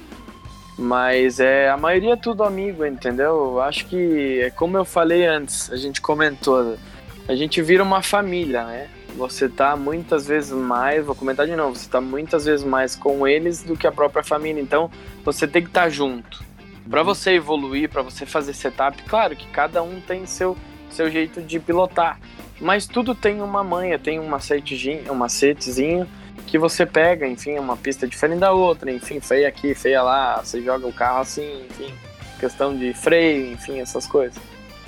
Mas 0.78 1.38
é, 1.38 1.68
a 1.68 1.76
maioria 1.76 2.14
é 2.14 2.16
tudo 2.16 2.42
amigo, 2.42 2.84
entendeu? 2.84 3.60
Acho 3.60 3.86
que, 3.86 4.40
é 4.40 4.50
como 4.50 4.76
eu 4.76 4.84
falei 4.84 5.24
antes, 5.24 5.70
a 5.70 5.76
gente 5.76 6.00
comentou, 6.00 6.76
a 7.28 7.34
gente 7.34 7.62
vira 7.62 7.82
uma 7.82 8.02
família, 8.02 8.64
né? 8.64 8.88
Você 9.16 9.48
tá 9.48 9.76
muitas 9.76 10.26
vezes 10.26 10.50
mais, 10.50 11.04
vou 11.04 11.14
comentar 11.14 11.46
de 11.46 11.54
novo, 11.54 11.76
você 11.76 11.88
tá 11.88 12.00
muitas 12.00 12.44
vezes 12.44 12.66
mais 12.66 12.96
com 12.96 13.26
eles 13.26 13.62
do 13.62 13.76
que 13.76 13.86
a 13.86 13.92
própria 13.92 14.24
família. 14.24 14.60
Então, 14.60 14.90
você 15.24 15.46
tem 15.46 15.62
que 15.62 15.68
estar 15.68 15.84
tá 15.84 15.88
junto. 15.88 16.42
Para 16.88 17.02
você 17.02 17.32
evoluir, 17.32 17.88
para 17.88 18.02
você 18.02 18.26
fazer 18.26 18.52
setup, 18.52 19.02
claro 19.04 19.34
que 19.34 19.46
cada 19.48 19.82
um 19.82 20.00
tem 20.00 20.26
seu, 20.26 20.56
seu 20.90 21.10
jeito 21.10 21.40
de 21.40 21.58
pilotar, 21.58 22.20
mas 22.60 22.86
tudo 22.86 23.14
tem 23.14 23.40
uma 23.40 23.64
manha, 23.64 23.98
tem 23.98 24.20
um 24.20 24.26
macetezinho, 24.26 25.10
um 25.10 25.14
macetezinho 25.14 26.06
que 26.46 26.58
você 26.58 26.84
pega, 26.84 27.26
enfim, 27.26 27.58
uma 27.58 27.76
pista 27.76 28.06
diferente 28.06 28.40
da 28.40 28.52
outra, 28.52 28.92
enfim, 28.92 29.18
feia 29.18 29.48
aqui, 29.48 29.74
feia 29.74 30.02
lá, 30.02 30.42
você 30.42 30.62
joga 30.62 30.86
o 30.86 30.92
carro 30.92 31.20
assim, 31.20 31.66
enfim, 31.70 31.92
questão 32.38 32.76
de 32.76 32.92
freio, 32.92 33.52
enfim, 33.52 33.80
essas 33.80 34.06
coisas. 34.06 34.40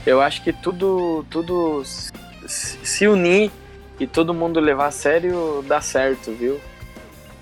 Eu 0.05 0.21
acho 0.21 0.43
que 0.43 0.53
tudo, 0.53 1.25
tudo 1.31 1.83
se 2.47 3.09
unir 3.09 3.51
e 3.99 4.07
todo 4.07 4.35
mundo 4.35 4.61
levar 4.61 4.87
a 4.87 4.91
sério 4.91 5.65
dá 5.67 5.81
certo, 5.81 6.31
viu? 6.33 6.61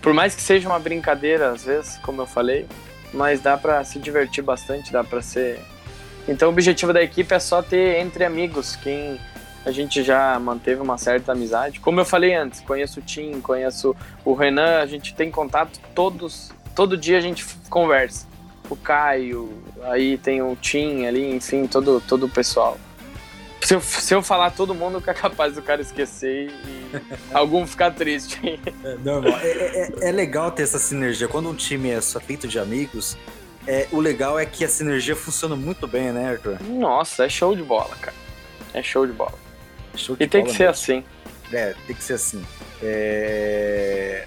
Por 0.01 0.15
mais 0.15 0.35
que 0.35 0.41
seja 0.41 0.69
uma 0.69 0.79
brincadeira, 0.79 1.51
às 1.51 1.65
vezes, 1.65 1.99
como 1.99 2.23
eu 2.23 2.27
falei, 2.27 2.67
mas 3.15 3.41
dá 3.41 3.57
para 3.57 3.83
se 3.85 3.99
divertir 3.99 4.43
bastante, 4.43 4.93
dá 4.93 5.03
para 5.03 5.23
ser. 5.23 5.61
Então 6.29 6.49
o 6.49 6.53
objetivo 6.53 6.93
da 6.93 7.03
equipe 7.03 7.33
é 7.35 7.39
só 7.39 7.63
ter 7.63 8.01
entre 8.01 8.25
amigos 8.25 8.77
quem 8.77 9.19
a 9.65 9.71
gente 9.71 10.03
já 10.03 10.39
manteve 10.39 10.81
uma 10.83 10.99
certa 10.99 11.33
amizade. 11.33 11.81
Como 11.81 11.99
eu 12.01 12.05
falei 12.05 12.35
antes, 12.35 12.61
conheço 12.61 13.01
o 13.01 13.03
Tim, 13.03 13.41
conheço 13.41 13.97
o 14.25 14.35
Renan, 14.35 14.81
a 14.81 14.87
gente 14.87 15.15
tem 15.15 15.31
contato 15.31 15.81
todos, 15.95 16.53
todo 16.75 16.97
dia 16.97 17.17
a 17.17 17.21
gente 17.21 17.45
conversa. 17.71 18.27
O 18.69 18.77
Caio, 18.77 19.53
aí 19.85 20.19
tem 20.19 20.43
o 20.43 20.57
Tim 20.57 21.07
ali, 21.07 21.35
enfim, 21.35 21.67
todo, 21.67 22.03
todo 22.07 22.27
o 22.27 22.29
pessoal. 22.29 22.79
Se 23.65 23.75
eu, 23.75 23.81
se 23.81 24.15
eu 24.15 24.23
falar 24.23 24.51
todo 24.51 24.75
mundo, 24.75 25.01
que 25.01 25.09
é 25.11 25.15
capaz 25.15 25.55
do 25.55 25.63
cara 25.63 25.81
esquecer 25.81 26.51
e 26.51 27.01
algum 27.33 27.67
ficar 27.67 27.93
triste. 27.93 28.61
É, 28.85 28.95
normal. 29.03 29.39
É, 29.41 29.49
é, 29.49 30.09
é, 30.09 30.13
legal 30.13 30.51
ter 30.53 30.65
essa 30.65 30.79
sinergia. 30.79 31.27
Quando 31.27 31.49
um 31.49 31.55
time 31.55 31.91
é 31.91 32.01
só 32.01 32.21
feito 32.21 32.47
de 32.47 32.59
amigos, 32.59 33.17
é, 33.67 33.89
o 33.91 34.01
legal 34.01 34.39
é 34.39 34.45
que 34.45 34.65
a 34.65 34.69
sinergia 34.69 35.17
funciona 35.17 35.57
muito 35.57 35.87
bem, 35.87 36.13
né, 36.13 36.33
Arthur? 36.33 36.63
Nossa, 36.63 37.25
é 37.25 37.29
show 37.29 37.57
de 37.57 37.63
bola, 37.63 37.97
cara. 37.97 38.17
É 38.75 38.83
show 38.83 39.07
de 39.07 39.13
bola. 39.13 39.35
Show 39.97 40.15
de 40.15 40.25
e 40.25 40.29
tem 40.29 40.43
bola 40.43 40.53
que 40.53 40.59
ser 40.59 40.65
mesmo. 40.65 40.73
assim. 40.73 41.05
É, 41.51 41.75
tem 41.87 41.97
que 41.97 42.05
ser 42.05 42.15
assim. 42.15 42.45
É... 42.83 44.27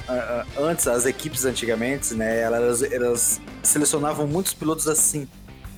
Antes, 0.58 0.88
as 0.88 1.06
equipes 1.06 1.45
antigamente, 1.45 2.15
né, 2.15 2.39
elas, 2.39 2.82
elas 2.82 3.39
selecionavam 3.62 4.26
muitos 4.26 4.54
pilotos 4.54 4.88
assim. 4.88 5.28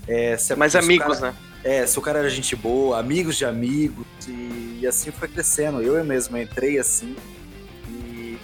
É, 0.08 0.38
Mais 0.56 0.76
amigos, 0.76 1.20
cara... 1.20 1.32
né? 1.32 1.49
É, 1.64 1.86
se 1.86 2.00
o 2.00 2.02
cara 2.02 2.20
era 2.20 2.30
gente 2.30 2.56
boa, 2.56 3.00
amigos 3.00 3.38
de 3.38 3.46
amigos, 3.46 4.06
e, 4.28 4.80
e 4.82 4.88
assim 4.88 5.12
foi 5.12 5.28
crescendo. 5.28 5.82
Eu 5.82 6.04
mesmo 6.06 6.38
entrei 6.38 6.80
assim. 6.80 7.16
E, 7.88 8.40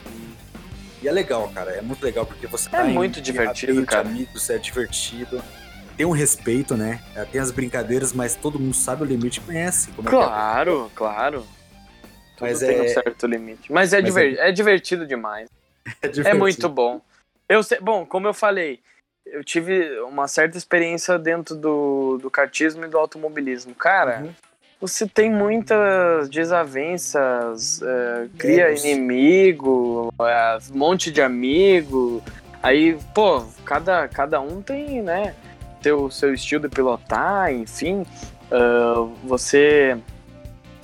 e, 1.01 1.07
é 1.07 1.11
legal, 1.11 1.49
cara. 1.49 1.71
É 1.71 1.81
muito 1.81 2.03
legal 2.03 2.25
porque 2.25 2.47
você 2.47 2.67
é 2.67 2.71
tá 2.71 2.83
muito 2.83 3.19
em, 3.19 3.21
divertido, 3.21 3.85
cara. 3.85 4.07
amigos, 4.07 4.49
é 4.49 4.57
divertido. 4.57 5.41
Tem 5.95 6.05
um 6.05 6.11
respeito, 6.11 6.75
né? 6.75 7.01
É, 7.15 7.23
tem 7.23 7.39
as 7.39 7.51
brincadeiras, 7.51 8.11
mas 8.11 8.35
todo 8.35 8.59
mundo 8.59 8.75
sabe 8.75 9.03
o 9.03 9.05
limite 9.05 9.39
conhece. 9.39 9.91
claro, 10.03 10.83
é 10.83 10.85
é. 10.87 10.89
claro. 10.93 11.45
Tudo 12.35 12.47
Mas 12.49 12.59
tem 12.59 12.77
é... 12.77 12.81
um 12.81 12.87
certo 12.89 13.27
limite. 13.27 13.71
Mas 13.71 13.93
é, 13.93 14.01
Mas 14.01 14.05
diver... 14.05 14.35
é... 14.39 14.49
é 14.49 14.51
divertido 14.51 15.07
demais. 15.07 15.49
É, 16.01 16.07
divertido. 16.07 16.27
é 16.27 16.33
muito 16.33 16.67
bom. 16.67 17.01
Eu 17.47 17.63
sei... 17.63 17.79
Bom, 17.79 18.05
como 18.05 18.27
eu 18.27 18.33
falei, 18.33 18.81
eu 19.25 19.43
tive 19.43 19.99
uma 20.01 20.27
certa 20.27 20.57
experiência 20.57 21.17
dentro 21.17 21.55
do, 21.55 22.19
do 22.21 22.29
kartismo 22.29 22.85
e 22.85 22.87
do 22.87 22.97
automobilismo. 22.97 23.73
Cara, 23.73 24.21
uhum. 24.21 24.29
você 24.79 25.07
tem 25.07 25.31
muitas 25.31 26.29
desavenças, 26.29 27.81
é, 27.81 28.27
cria 28.37 28.67
Deus. 28.67 28.83
inimigo, 28.83 30.13
é, 30.21 30.57
um 30.73 30.77
monte 30.77 31.11
de 31.11 31.21
amigo. 31.21 32.23
Aí, 32.61 32.97
pô, 33.13 33.43
cada, 33.63 34.07
cada 34.07 34.39
um 34.39 34.61
tem, 34.61 35.01
né, 35.01 35.35
seu, 35.81 36.09
seu 36.09 36.33
estilo 36.33 36.67
de 36.67 36.75
pilotar, 36.75 37.51
enfim. 37.51 38.05
Uh, 38.51 39.11
você 39.23 39.97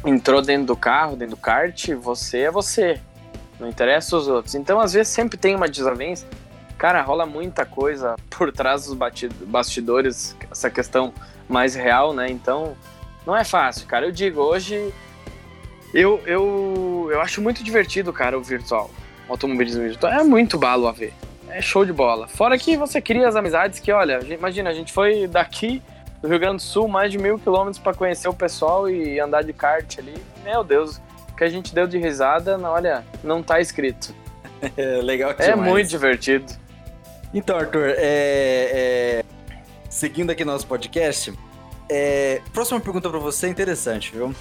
entrou 0.05 0.41
dentro 0.41 0.65
do 0.65 0.75
carro, 0.75 1.15
dentro 1.15 1.35
do 1.35 1.41
kart, 1.41 1.89
você 1.93 2.41
é 2.41 2.51
você. 2.51 2.99
Não 3.59 3.67
interessa 3.67 4.17
os 4.17 4.27
outros. 4.27 4.55
Então, 4.55 4.79
às 4.79 4.93
vezes, 4.93 5.13
sempre 5.13 5.37
tem 5.37 5.55
uma 5.55 5.69
desavença 5.69 6.25
Cara, 6.81 7.03
rola 7.03 7.27
muita 7.27 7.63
coisa 7.63 8.15
por 8.27 8.51
trás 8.51 8.87
dos 8.87 8.97
bastidores, 9.45 10.35
essa 10.49 10.67
questão 10.67 11.13
mais 11.47 11.75
real, 11.75 12.11
né? 12.11 12.27
Então, 12.27 12.75
não 13.23 13.37
é 13.37 13.43
fácil, 13.43 13.85
cara. 13.85 14.07
Eu 14.07 14.11
digo, 14.11 14.41
hoje 14.41 14.91
eu, 15.93 16.19
eu, 16.25 17.07
eu 17.11 17.21
acho 17.21 17.39
muito 17.39 17.63
divertido, 17.63 18.11
cara, 18.11 18.35
o 18.35 18.41
virtual. 18.41 18.89
O 19.29 19.33
automobilismo 19.33 19.83
virtual. 19.83 20.11
É 20.11 20.23
muito 20.23 20.57
balo 20.57 20.87
a 20.87 20.91
ver. 20.91 21.13
É 21.49 21.61
show 21.61 21.85
de 21.85 21.93
bola. 21.93 22.27
Fora 22.27 22.57
que 22.57 22.75
você 22.75 22.99
cria 22.99 23.27
as 23.27 23.35
amizades 23.35 23.79
que, 23.79 23.91
olha, 23.91 24.19
imagina, 24.33 24.71
a 24.71 24.73
gente 24.73 24.91
foi 24.91 25.27
daqui 25.27 25.83
do 26.19 26.27
Rio 26.27 26.39
Grande 26.39 26.55
do 26.55 26.61
Sul 26.63 26.87
mais 26.87 27.11
de 27.11 27.19
mil 27.19 27.37
quilômetros 27.37 27.77
para 27.77 27.93
conhecer 27.93 28.27
o 28.27 28.33
pessoal 28.33 28.89
e 28.89 29.19
andar 29.19 29.43
de 29.43 29.53
kart 29.53 29.99
ali. 29.99 30.15
Meu 30.43 30.63
Deus, 30.63 30.99
o 31.29 31.35
que 31.35 31.43
a 31.43 31.49
gente 31.49 31.75
deu 31.75 31.85
de 31.85 31.99
risada, 31.99 32.57
olha, 32.59 33.05
não 33.23 33.43
tá 33.43 33.61
escrito. 33.61 34.19
É 34.77 35.01
legal 35.01 35.31
é 35.31 35.33
demais. 35.33 35.49
É 35.49 35.55
muito 35.55 35.89
divertido. 35.89 36.60
Então, 37.33 37.57
Arthur, 37.57 37.93
é, 37.95 37.95
é, 37.97 39.23
seguindo 39.89 40.31
aqui 40.31 40.43
nosso 40.43 40.67
podcast, 40.67 41.33
é, 41.89 42.41
próxima 42.51 42.79
pergunta 42.79 43.09
para 43.09 43.19
você 43.19 43.47
é 43.47 43.49
interessante, 43.49 44.11
viu? 44.11 44.35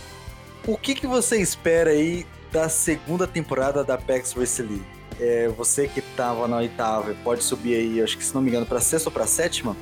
O 0.66 0.76
que, 0.76 0.96
que 0.96 1.06
você 1.06 1.40
espera 1.40 1.90
aí 1.90 2.26
da 2.50 2.68
segunda 2.68 3.28
temporada 3.28 3.84
da 3.84 3.96
PEX 3.96 4.32
Race 4.32 4.60
League? 4.60 4.84
É, 5.20 5.48
você 5.48 5.86
que 5.86 6.00
estava 6.00 6.48
na 6.48 6.56
oitava 6.56 7.14
pode 7.22 7.44
subir 7.44 7.76
aí, 7.76 8.02
acho 8.02 8.18
que 8.18 8.24
se 8.24 8.34
não 8.34 8.42
me 8.42 8.48
engano, 8.48 8.66
para 8.66 8.80
sexta 8.80 9.08
ou 9.08 9.12
para 9.12 9.26
sétima. 9.26 9.76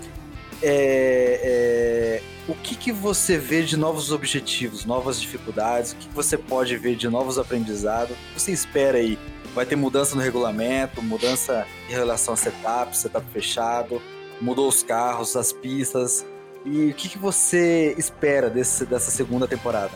É, 0.63 2.21
é, 2.21 2.23
o 2.47 2.55
que, 2.55 2.75
que 2.75 2.93
você 2.93 3.39
vê 3.39 3.63
de 3.63 3.77
novos 3.77 4.13
objetivos, 4.13 4.85
novas 4.85 5.19
dificuldades? 5.19 5.93
O 5.93 5.97
que, 5.97 6.09
que 6.09 6.15
você 6.15 6.37
pode 6.37 6.77
ver 6.77 6.95
de 6.97 7.09
novos 7.09 7.39
aprendizados? 7.39 8.17
O 8.17 8.35
que 8.35 8.43
você 8.43 8.53
espera 8.53 8.99
aí 8.99 9.19
vai 9.55 9.67
ter 9.67 9.77
mudança 9.77 10.15
no 10.15 10.23
regulamento, 10.23 11.03
mudança 11.03 11.67
em 11.89 11.93
relação 11.93 12.35
a 12.35 12.37
setup, 12.37 12.97
setup 12.97 13.27
fechado, 13.33 14.01
mudou 14.41 14.69
os 14.69 14.83
carros, 14.83 15.37
as 15.37 15.53
pistas. 15.53 16.25
E 16.65 16.91
o 16.91 16.95
que, 16.95 17.09
que 17.09 17.19
você 17.19 17.95
espera 17.99 18.51
desse, 18.51 18.85
dessa 18.85 19.11
segunda 19.11 19.47
temporada? 19.47 19.93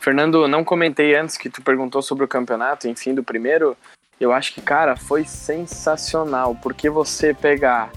Fernando, 0.00 0.46
não 0.46 0.64
comentei 0.64 1.16
antes 1.16 1.36
que 1.36 1.50
tu 1.50 1.60
perguntou 1.62 2.00
sobre 2.02 2.24
o 2.24 2.28
campeonato, 2.28 2.88
enfim, 2.88 3.14
do 3.14 3.22
primeiro. 3.22 3.76
Eu 4.20 4.32
acho 4.32 4.54
que, 4.54 4.60
cara, 4.60 4.96
foi 4.96 5.24
sensacional, 5.24 6.56
porque 6.62 6.88
você 6.88 7.34
pegar 7.34 7.90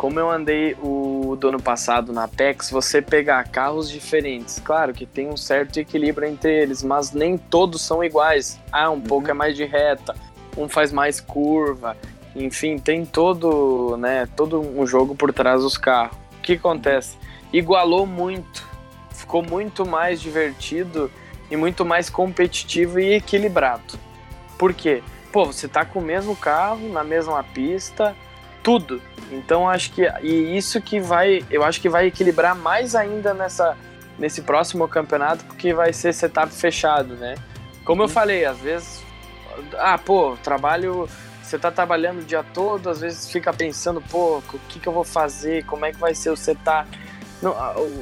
como 0.00 0.18
eu 0.18 0.30
andei 0.30 0.74
o 0.82 1.36
do 1.38 1.48
ano 1.50 1.60
passado 1.60 2.10
na 2.10 2.24
Apex, 2.24 2.70
você 2.70 3.02
pegar 3.02 3.46
carros 3.50 3.90
diferentes, 3.90 4.58
claro 4.58 4.94
que 4.94 5.04
tem 5.04 5.28
um 5.28 5.36
certo 5.36 5.76
equilíbrio 5.76 6.26
entre 6.26 6.50
eles, 6.50 6.82
mas 6.82 7.12
nem 7.12 7.36
todos 7.36 7.82
são 7.82 8.02
iguais. 8.02 8.58
Ah, 8.72 8.88
um 8.88 8.94
uhum. 8.94 9.00
pouco 9.02 9.30
é 9.30 9.34
mais 9.34 9.54
de 9.54 9.66
reta, 9.66 10.16
um 10.56 10.70
faz 10.70 10.90
mais 10.90 11.20
curva, 11.20 11.98
enfim, 12.34 12.78
tem 12.78 13.04
todo, 13.04 13.98
né, 13.98 14.26
todo 14.34 14.58
um 14.58 14.86
jogo 14.86 15.14
por 15.14 15.34
trás 15.34 15.60
dos 15.60 15.76
carros. 15.76 16.16
O 16.38 16.40
que 16.40 16.54
acontece? 16.54 17.18
Igualou 17.52 18.06
muito, 18.06 18.66
ficou 19.10 19.42
muito 19.42 19.84
mais 19.84 20.18
divertido 20.18 21.10
e 21.50 21.58
muito 21.58 21.84
mais 21.84 22.08
competitivo 22.08 22.98
e 22.98 23.16
equilibrado. 23.16 23.98
Por 24.56 24.72
quê? 24.72 25.02
Pô, 25.30 25.44
você 25.44 25.68
tá 25.68 25.84
com 25.84 25.98
o 25.98 26.02
mesmo 26.02 26.34
carro, 26.34 26.88
na 26.88 27.04
mesma 27.04 27.44
pista, 27.44 28.16
tudo. 28.62 29.00
Então 29.30 29.68
acho 29.68 29.92
que 29.92 30.02
e 30.22 30.56
isso 30.56 30.80
que 30.80 31.00
vai, 31.00 31.44
eu 31.50 31.62
acho 31.62 31.80
que 31.80 31.88
vai 31.88 32.06
equilibrar 32.06 32.54
mais 32.54 32.94
ainda 32.94 33.32
nessa 33.32 33.76
nesse 34.18 34.42
próximo 34.42 34.86
campeonato, 34.86 35.44
porque 35.46 35.72
vai 35.72 35.92
ser 35.94 36.12
setup 36.12 36.52
fechado, 36.52 37.14
né? 37.14 37.36
Como 37.84 38.02
eu 38.02 38.06
uhum. 38.06 38.12
falei, 38.12 38.44
às 38.44 38.58
vezes 38.58 39.02
ah, 39.78 39.98
pô, 39.98 40.36
trabalho, 40.42 41.08
você 41.42 41.58
tá 41.58 41.70
trabalhando 41.70 42.20
o 42.20 42.24
dia 42.24 42.42
todo, 42.42 42.88
às 42.88 43.00
vezes 43.00 43.30
fica 43.30 43.52
pensando, 43.52 44.00
pô, 44.00 44.38
o 44.38 44.58
que 44.68 44.78
que 44.78 44.86
eu 44.86 44.92
vou 44.92 45.04
fazer? 45.04 45.64
Como 45.64 45.84
é 45.84 45.92
que 45.92 45.98
vai 45.98 46.14
ser 46.14 46.30
o 46.30 46.36
setup? 46.36 46.88
Não, 47.42 47.54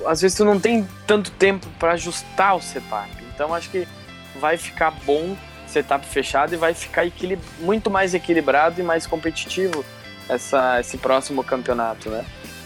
às 0.07 0.21
vezes 0.21 0.37
tu 0.37 0.45
não 0.45 0.59
tem 0.59 0.87
tanto 1.07 1.31
tempo 1.33 1.67
para 1.79 1.93
ajustar 1.93 2.57
o 2.57 2.63
setup. 2.63 3.09
Então 3.35 3.55
acho 3.55 3.71
que 3.71 3.87
vai 4.41 4.57
ficar 4.57 4.91
bom 4.91 5.37
setup 5.67 6.05
fechado 6.07 6.55
e 6.55 6.57
vai 6.57 6.75
ficar 6.75 7.05
muito 7.61 7.91
mais 7.91 8.15
equilibrado 8.15 8.81
e 8.81 8.85
mais 8.85 9.07
competitivo 9.07 9.85
essa, 10.29 10.81
esse 10.81 10.99
próximo 10.99 11.43
campeonato, 11.43 12.11
né? 12.11 12.25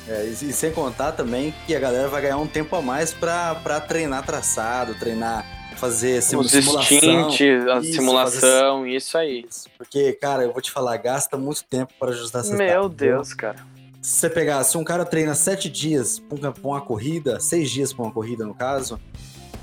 É, 0.09 0.25
e, 0.25 0.53
sem 0.53 0.73
contar 0.73 1.13
também 1.13 1.55
que 1.67 1.75
a 1.75 1.81
galera 1.81 2.09
vai 2.09 2.23
ganhar 2.23 2.37
um 2.37 2.47
tempo 2.47 2.75
a 2.75 2.83
mais 2.83 3.15
para 3.15 3.81
treinar 3.81 4.25
traçado, 4.27 4.95
treinar, 4.97 5.47
fazer 5.77 6.21
simu 6.23 6.43
simulação. 6.45 7.31
Stint, 7.31 7.41
a 7.41 7.79
isso, 7.79 7.93
simulação, 7.93 8.79
fazer... 8.81 8.97
isso 8.97 9.19
aí. 9.19 9.47
Porque, 9.79 10.13
cara, 10.15 10.43
eu 10.43 10.53
vou 10.53 10.61
te 10.61 10.71
falar, 10.71 10.97
gasta 10.97 11.37
muito 11.37 11.65
tempo 11.65 11.93
para 11.99 12.11
ajustar 12.11 12.43
essa 12.43 12.55
Meu 12.55 12.89
Deus, 12.89 13.33
cara. 13.33 13.57
Se 14.01 14.17
você 14.17 14.29
pegar, 14.29 14.65
se 14.65 14.77
um 14.77 14.83
cara 14.83 15.05
treina 15.05 15.33
sete 15.35 15.71
dias 15.71 16.19
para 16.19 16.53
uma 16.65 16.81
corrida, 16.81 17.39
seis 17.39 17.71
dias 17.71 17.93
para 17.93 18.05
uma 18.05 18.13
corrida 18.13 18.45
no 18.45 18.53
caso, 18.53 19.01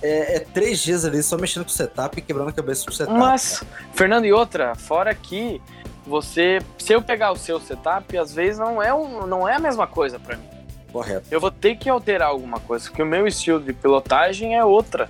é, 0.01 0.37
é, 0.37 0.39
três 0.39 0.79
dias 0.79 1.03
ali 1.03 1.21
só 1.21 1.37
mexendo 1.37 1.65
com 1.65 1.69
o 1.69 1.73
setup 1.73 2.17
e 2.17 2.21
quebrando 2.21 2.47
a 2.47 2.53
cabeça 2.53 2.85
com 2.85 2.91
o 2.91 2.93
setup. 2.93 3.19
Mas, 3.19 3.59
cara. 3.59 3.89
Fernando, 3.93 4.25
e 4.25 4.31
outra, 4.31 4.73
fora 4.75 5.13
que 5.13 5.61
você, 6.05 6.59
se 6.77 6.93
eu 6.93 7.01
pegar 7.01 7.31
o 7.31 7.35
seu 7.35 7.59
setup, 7.59 8.17
às 8.17 8.33
vezes 8.33 8.57
não 8.57 8.81
é, 8.81 8.93
um, 8.93 9.25
não 9.27 9.47
é 9.47 9.55
a 9.55 9.59
mesma 9.59 9.87
coisa 9.87 10.19
para 10.19 10.37
mim. 10.37 10.47
Correto. 10.91 11.27
Eu 11.29 11.39
vou 11.39 11.51
ter 11.51 11.75
que 11.75 11.89
alterar 11.89 12.29
alguma 12.29 12.59
coisa, 12.59 12.89
porque 12.89 13.03
o 13.03 13.05
meu 13.05 13.27
estilo 13.27 13.59
de 13.59 13.73
pilotagem 13.73 14.55
é 14.55 14.65
outra. 14.65 15.09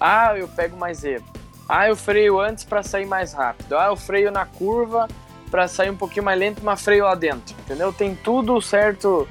Ah, 0.00 0.36
eu 0.36 0.48
pego 0.48 0.76
mais 0.76 1.04
erro. 1.04 1.24
Ah, 1.68 1.88
eu 1.88 1.96
freio 1.96 2.40
antes 2.40 2.64
para 2.64 2.82
sair 2.82 3.06
mais 3.06 3.32
rápido. 3.32 3.76
Ah, 3.76 3.86
eu 3.86 3.96
freio 3.96 4.30
na 4.30 4.44
curva 4.44 5.06
para 5.50 5.68
sair 5.68 5.90
um 5.90 5.96
pouquinho 5.96 6.24
mais 6.24 6.38
lento, 6.38 6.60
mas 6.64 6.82
freio 6.82 7.04
lá 7.04 7.14
dentro. 7.14 7.54
Entendeu? 7.60 7.92
Tem 7.92 8.14
tudo 8.16 8.60
certo. 8.60 9.28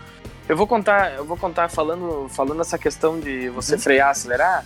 Eu 0.47 0.55
vou 0.55 0.65
contar, 0.65 1.13
eu 1.13 1.25
vou 1.25 1.35
contar 1.35 1.69
falando, 1.69 2.27
falando 2.29 2.61
essa 2.61 2.77
questão 2.77 3.19
de 3.19 3.49
você 3.49 3.75
uhum. 3.75 3.79
frear, 3.79 4.09
acelerar. 4.09 4.65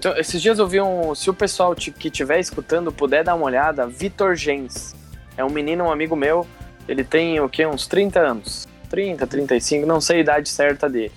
Tenho, 0.00 0.18
esses 0.18 0.40
dias 0.40 0.58
eu 0.58 0.66
vi 0.66 0.80
um, 0.80 1.14
se 1.14 1.28
o 1.28 1.34
pessoal 1.34 1.74
que 1.74 2.08
estiver 2.08 2.40
escutando 2.40 2.90
puder 2.90 3.22
dar 3.22 3.34
uma 3.34 3.44
olhada, 3.44 3.86
Vitor 3.86 4.34
Gens. 4.34 4.94
É 5.36 5.44
um 5.44 5.50
menino, 5.50 5.84
um 5.84 5.90
amigo 5.90 6.14
meu, 6.14 6.46
ele 6.88 7.04
tem 7.04 7.40
o 7.40 7.48
que? 7.48 7.64
Uns 7.66 7.86
30 7.86 8.20
anos. 8.20 8.68
30, 8.88 9.26
35, 9.26 9.86
não 9.86 10.00
sei 10.00 10.18
a 10.18 10.20
idade 10.20 10.48
certa 10.50 10.88
dele. 10.88 11.12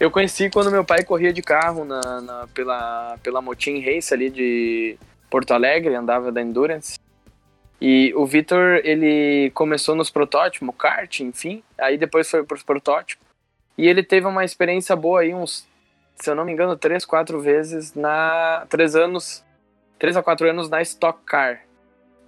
Eu 0.00 0.10
conheci 0.10 0.48
quando 0.48 0.70
meu 0.70 0.84
pai 0.84 1.04
corria 1.04 1.32
de 1.32 1.42
carro 1.42 1.84
na, 1.84 2.20
na 2.20 2.48
pela, 2.54 3.18
pela 3.22 3.42
Motim 3.42 3.80
Race 3.80 4.14
ali 4.14 4.30
de 4.30 4.96
Porto 5.28 5.52
Alegre, 5.52 5.94
andava 5.94 6.32
da 6.32 6.40
Endurance. 6.40 6.98
E 7.80 8.12
o 8.16 8.24
Vitor, 8.24 8.80
ele 8.82 9.50
começou 9.54 9.94
nos 9.94 10.10
protótipos, 10.10 10.74
kart, 10.76 11.20
enfim, 11.20 11.62
aí 11.76 11.98
depois 11.98 12.30
foi 12.30 12.42
para 12.42 12.56
os 12.56 12.62
protótipos. 12.62 13.24
E 13.76 13.86
ele 13.86 14.02
teve 14.02 14.26
uma 14.26 14.44
experiência 14.44 14.96
boa 14.96 15.20
aí, 15.20 15.34
uns, 15.34 15.66
se 16.16 16.30
eu 16.30 16.34
não 16.34 16.44
me 16.44 16.52
engano, 16.52 16.76
três, 16.76 17.04
quatro 17.04 17.40
vezes 17.40 17.94
na. 17.94 18.66
Três 18.68 18.96
anos. 18.96 19.44
Três 19.98 20.16
a 20.16 20.22
quatro 20.22 20.48
anos 20.48 20.68
na 20.68 20.80
Stock 20.82 21.20
Car. 21.24 21.60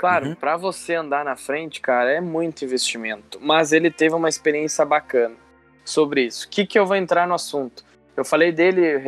Claro, 0.00 0.28
uhum. 0.28 0.34
para 0.34 0.56
você 0.56 0.94
andar 0.94 1.26
na 1.26 1.36
frente, 1.36 1.78
cara, 1.78 2.10
é 2.10 2.22
muito 2.22 2.64
investimento. 2.64 3.38
Mas 3.38 3.70
ele 3.70 3.90
teve 3.90 4.14
uma 4.14 4.30
experiência 4.30 4.82
bacana 4.82 5.34
sobre 5.84 6.22
isso. 6.22 6.46
O 6.46 6.48
que, 6.48 6.64
que 6.64 6.78
eu 6.78 6.86
vou 6.86 6.96
entrar 6.96 7.28
no 7.28 7.34
assunto? 7.34 7.84
Eu 8.16 8.24
falei 8.24 8.50
dele, 8.50 8.98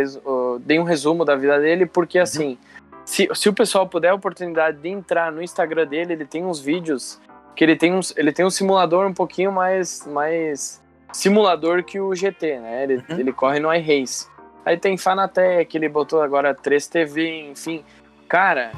dei 0.61 0.79
um 0.79 0.83
resumo 0.83 1.25
da 1.25 1.35
vida 1.35 1.59
dele, 1.59 1.87
porque 1.87 2.19
uhum. 2.19 2.25
assim, 2.25 2.59
se, 3.07 3.27
se 3.33 3.49
o 3.49 3.55
pessoal 3.55 3.89
puder 3.89 4.11
a 4.11 4.15
oportunidade 4.15 4.83
de 4.83 4.91
entrar 4.91 5.33
no 5.33 5.43
Instagram 5.43 5.87
dele, 5.87 6.13
ele 6.13 6.27
tem 6.27 6.45
uns 6.45 6.61
vídeos 6.61 7.19
que 7.57 7.65
ele 7.65 7.75
tem, 7.75 7.95
uns, 7.95 8.15
ele 8.15 8.31
tem 8.31 8.45
um 8.45 8.51
simulador 8.51 9.07
um 9.07 9.15
pouquinho 9.15 9.51
mais, 9.51 10.07
mais 10.07 10.79
simulador 11.11 11.83
que 11.85 11.99
o 11.99 12.15
GT, 12.15 12.59
né? 12.59 12.83
Ele, 12.83 12.97
uhum. 12.97 13.19
ele 13.19 13.33
corre 13.33 13.61
no 13.61 13.73
iRace. 13.73 14.29
Aí 14.63 14.77
tem 14.77 14.99
Fanatec, 14.99 15.75
ele 15.75 15.89
botou 15.89 16.21
agora 16.21 16.55
3TV, 16.55 17.51
enfim. 17.51 17.83
Cara, 18.29 18.73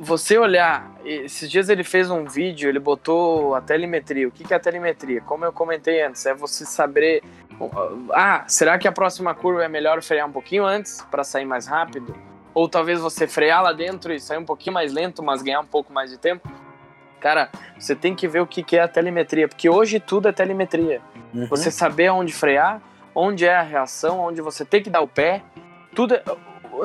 você 0.00 0.38
olhar, 0.38 0.90
esses 1.04 1.50
dias 1.50 1.68
ele 1.68 1.84
fez 1.84 2.10
um 2.10 2.24
vídeo, 2.24 2.68
ele 2.68 2.78
botou 2.78 3.54
a 3.54 3.60
telemetria. 3.60 4.26
O 4.26 4.30
que 4.30 4.52
é 4.52 4.56
a 4.56 4.60
telemetria? 4.60 5.20
Como 5.20 5.44
eu 5.44 5.52
comentei 5.52 6.02
antes, 6.02 6.24
é 6.26 6.34
você 6.34 6.64
saber. 6.64 7.22
Ah, 8.12 8.44
será 8.46 8.78
que 8.78 8.86
a 8.86 8.92
próxima 8.92 9.34
curva 9.34 9.64
é 9.64 9.68
melhor 9.68 10.02
frear 10.02 10.26
um 10.26 10.32
pouquinho 10.32 10.64
antes 10.64 11.02
para 11.10 11.24
sair 11.24 11.44
mais 11.44 11.66
rápido? 11.66 12.14
ou 12.58 12.68
talvez 12.68 12.98
você 12.98 13.28
frear 13.28 13.62
lá 13.62 13.72
dentro 13.72 14.12
e 14.12 14.18
sair 14.18 14.38
um 14.38 14.44
pouquinho 14.44 14.74
mais 14.74 14.92
lento, 14.92 15.22
mas 15.22 15.42
ganhar 15.42 15.60
um 15.60 15.66
pouco 15.66 15.92
mais 15.92 16.10
de 16.10 16.18
tempo. 16.18 16.50
Cara, 17.20 17.50
você 17.78 17.94
tem 17.94 18.16
que 18.16 18.26
ver 18.26 18.40
o 18.40 18.46
que 18.48 18.76
é 18.76 18.80
a 18.80 18.88
telemetria, 18.88 19.46
porque 19.46 19.68
hoje 19.68 20.00
tudo 20.00 20.26
é 20.26 20.32
telemetria. 20.32 21.00
Uhum. 21.32 21.46
Você 21.46 21.70
saber 21.70 22.10
onde 22.10 22.32
frear, 22.32 22.82
onde 23.14 23.44
é 23.44 23.54
a 23.54 23.62
reação, 23.62 24.18
onde 24.18 24.40
você 24.40 24.64
tem 24.64 24.82
que 24.82 24.90
dar 24.90 25.02
o 25.02 25.06
pé, 25.06 25.42
tudo 25.94 26.14
é, 26.14 26.22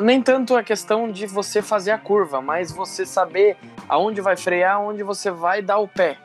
nem 0.02 0.22
tanto 0.22 0.56
a 0.56 0.64
questão 0.64 1.12
de 1.12 1.26
você 1.26 1.62
fazer 1.62 1.92
a 1.92 1.98
curva, 1.98 2.42
mas 2.42 2.72
você 2.72 3.06
saber 3.06 3.58
aonde 3.88 4.22
vai 4.22 4.36
frear, 4.36 4.82
onde 4.82 5.04
você 5.04 5.30
vai 5.32 5.62
dar 5.62 5.78
o 5.78 5.88
pé. 5.88 6.18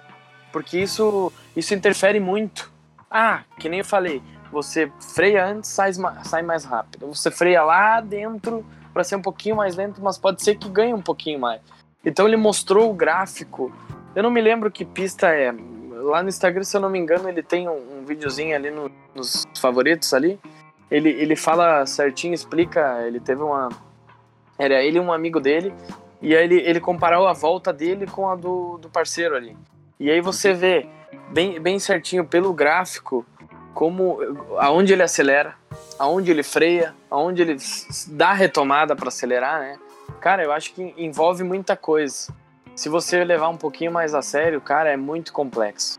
Porque 0.52 0.78
isso, 0.78 1.32
isso 1.56 1.74
interfere 1.74 2.20
muito. 2.20 2.72
Ah, 3.10 3.42
que 3.58 3.68
nem 3.68 3.80
eu 3.80 3.84
falei, 3.84 4.22
você 4.50 4.90
freia 5.14 5.46
antes, 5.46 5.70
sai, 5.70 5.92
sai 6.24 6.42
mais 6.42 6.64
rápido. 6.64 7.06
Você 7.08 7.30
freia 7.30 7.62
lá 7.62 8.00
dentro 8.00 8.64
para 8.92 9.04
ser 9.04 9.16
um 9.16 9.22
pouquinho 9.22 9.56
mais 9.56 9.76
lento, 9.76 10.00
mas 10.02 10.18
pode 10.18 10.42
ser 10.42 10.56
que 10.56 10.68
ganhe 10.68 10.94
um 10.94 11.02
pouquinho 11.02 11.38
mais. 11.38 11.60
Então 12.04 12.26
ele 12.26 12.36
mostrou 12.36 12.90
o 12.90 12.94
gráfico. 12.94 13.72
Eu 14.14 14.22
não 14.22 14.30
me 14.30 14.40
lembro 14.40 14.70
que 14.70 14.84
pista 14.84 15.28
é. 15.28 15.54
Lá 16.02 16.22
no 16.22 16.28
Instagram, 16.28 16.64
se 16.64 16.76
eu 16.76 16.80
não 16.80 16.88
me 16.88 16.98
engano, 16.98 17.28
ele 17.28 17.42
tem 17.42 17.68
um, 17.68 18.00
um 18.00 18.04
videozinho 18.04 18.54
ali 18.54 18.70
no, 18.70 18.90
nos 19.14 19.46
favoritos 19.60 20.14
ali 20.14 20.40
ele, 20.90 21.10
ele 21.10 21.36
fala 21.36 21.84
certinho, 21.86 22.34
explica, 22.34 23.02
ele 23.06 23.20
teve 23.20 23.42
uma... 23.42 23.68
Era 24.58 24.82
ele 24.82 24.98
e 24.98 25.00
um 25.00 25.12
amigo 25.12 25.38
dele, 25.38 25.72
e 26.20 26.34
aí 26.34 26.44
ele, 26.44 26.60
ele 26.60 26.80
comparou 26.80 27.28
a 27.28 27.32
volta 27.32 27.72
dele 27.72 28.06
com 28.06 28.28
a 28.28 28.34
do, 28.34 28.78
do 28.78 28.88
parceiro 28.88 29.36
ali. 29.36 29.56
E 30.00 30.10
aí 30.10 30.20
você 30.20 30.52
vê 30.52 30.88
bem, 31.30 31.60
bem 31.60 31.78
certinho 31.78 32.24
pelo 32.24 32.52
gráfico 32.52 33.24
como 33.72 34.18
aonde 34.58 34.92
ele 34.92 35.02
acelera, 35.04 35.54
aonde 35.98 36.32
ele 36.32 36.42
freia, 36.42 36.94
aonde 37.08 37.42
ele 37.42 37.56
dá 38.08 38.32
retomada 38.32 38.96
para 38.96 39.08
acelerar, 39.08 39.60
né? 39.60 39.78
Cara, 40.20 40.42
eu 40.42 40.50
acho 40.50 40.72
que 40.74 40.94
envolve 40.96 41.44
muita 41.44 41.76
coisa. 41.76 42.34
Se 42.74 42.88
você 42.88 43.22
levar 43.22 43.48
um 43.48 43.56
pouquinho 43.56 43.92
mais 43.92 44.14
a 44.14 44.22
sério, 44.22 44.60
cara, 44.60 44.90
é 44.90 44.96
muito 44.96 45.32
complexo. 45.32 45.98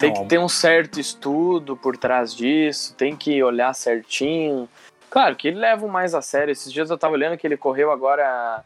Tem 0.00 0.14
que 0.14 0.24
ter 0.24 0.38
um 0.38 0.48
certo 0.48 0.98
estudo 0.98 1.76
por 1.76 1.96
trás 1.96 2.34
disso, 2.34 2.94
tem 2.94 3.14
que 3.14 3.42
olhar 3.42 3.74
certinho. 3.74 4.66
Claro 5.10 5.36
que 5.36 5.48
ele 5.48 5.58
leva 5.58 5.86
mais 5.86 6.14
a 6.14 6.22
sério. 6.22 6.50
Esses 6.50 6.72
dias 6.72 6.88
eu 6.88 6.96
tava 6.96 7.12
olhando 7.12 7.36
que 7.36 7.46
ele 7.46 7.56
correu 7.56 7.92
agora, 7.92 8.64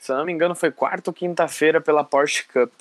se 0.00 0.10
eu 0.10 0.16
não 0.16 0.24
me 0.24 0.32
engano, 0.32 0.54
foi 0.54 0.72
quarta 0.72 1.10
ou 1.10 1.14
quinta-feira 1.14 1.80
pela 1.80 2.02
Porsche 2.02 2.44
Cup. 2.44 2.72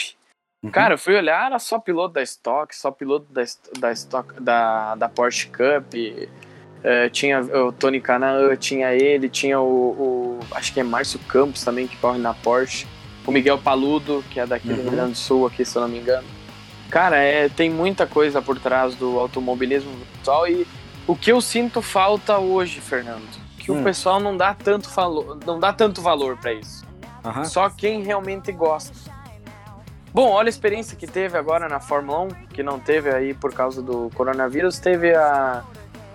Uhum. 0.64 0.72
Cara, 0.72 0.96
eu 0.96 0.98
fui 0.98 1.16
olhar, 1.16 1.46
era 1.46 1.60
só 1.60 1.78
piloto 1.78 2.16
da 2.16 2.24
Stock, 2.24 2.76
só 2.76 2.90
piloto 2.90 3.28
da, 3.30 3.44
da, 3.78 3.92
Stock, 3.92 4.34
da, 4.42 4.96
da 4.96 5.08
Porsche 5.08 5.48
Cup. 5.50 5.94
Uh, 5.94 7.10
tinha 7.12 7.42
o 7.42 7.72
Tony 7.72 8.02
Canaan, 8.02 8.56
tinha 8.56 8.94
ele, 8.94 9.30
tinha 9.30 9.60
o, 9.60 9.66
o, 9.66 10.40
Acho 10.52 10.74
que 10.74 10.80
é 10.80 10.84
Márcio 10.84 11.20
Campos 11.28 11.64
também, 11.64 11.88
que 11.88 11.96
corre 11.98 12.18
na 12.18 12.34
Porsche. 12.34 12.88
O 13.26 13.32
Miguel 13.32 13.58
Paludo, 13.58 14.24
que 14.32 14.40
é 14.40 14.46
daqui 14.46 14.70
uhum. 14.70 14.76
do 14.76 14.82
Rio 14.82 14.92
Grande 14.92 15.12
do 15.12 15.18
Sul, 15.18 15.46
aqui, 15.46 15.64
se 15.64 15.76
eu 15.76 15.82
não 15.82 15.90
me 15.90 16.00
engano. 16.00 16.28
Cara, 16.94 17.18
é, 17.18 17.50
tem 17.50 17.72
muita 17.72 18.06
coisa 18.06 18.40
por 18.40 18.60
trás 18.60 18.94
do 18.94 19.18
automobilismo 19.18 19.90
virtual 19.90 20.48
e 20.48 20.68
o 21.08 21.16
que 21.16 21.32
eu 21.32 21.42
sinto 21.42 21.82
falta 21.82 22.38
hoje, 22.38 22.80
Fernando, 22.80 23.28
que 23.58 23.72
hum. 23.72 23.82
o 23.82 23.84
pessoal 23.84 24.20
não 24.20 24.38
dá 24.38 24.54
tanto 24.54 24.88
valor, 24.92 25.40
não 25.44 25.60
dá 25.60 25.74
tanto 25.74 26.04
valor 26.04 26.38
para 26.38 26.54
isso. 26.54 26.86
Uhum. 27.26 27.46
Só 27.46 27.68
quem 27.68 28.04
realmente 28.04 28.52
gosta. 28.52 28.94
Bom, 30.14 30.30
olha 30.30 30.48
a 30.48 30.52
experiência 30.52 30.96
que 30.96 31.08
teve 31.08 31.36
agora 31.36 31.68
na 31.68 31.80
Fórmula 31.80 32.26
1, 32.26 32.28
que 32.54 32.62
não 32.62 32.78
teve 32.78 33.10
aí 33.10 33.34
por 33.34 33.52
causa 33.52 33.82
do 33.82 34.12
coronavírus, 34.14 34.78
teve 34.78 35.16
a, 35.16 35.64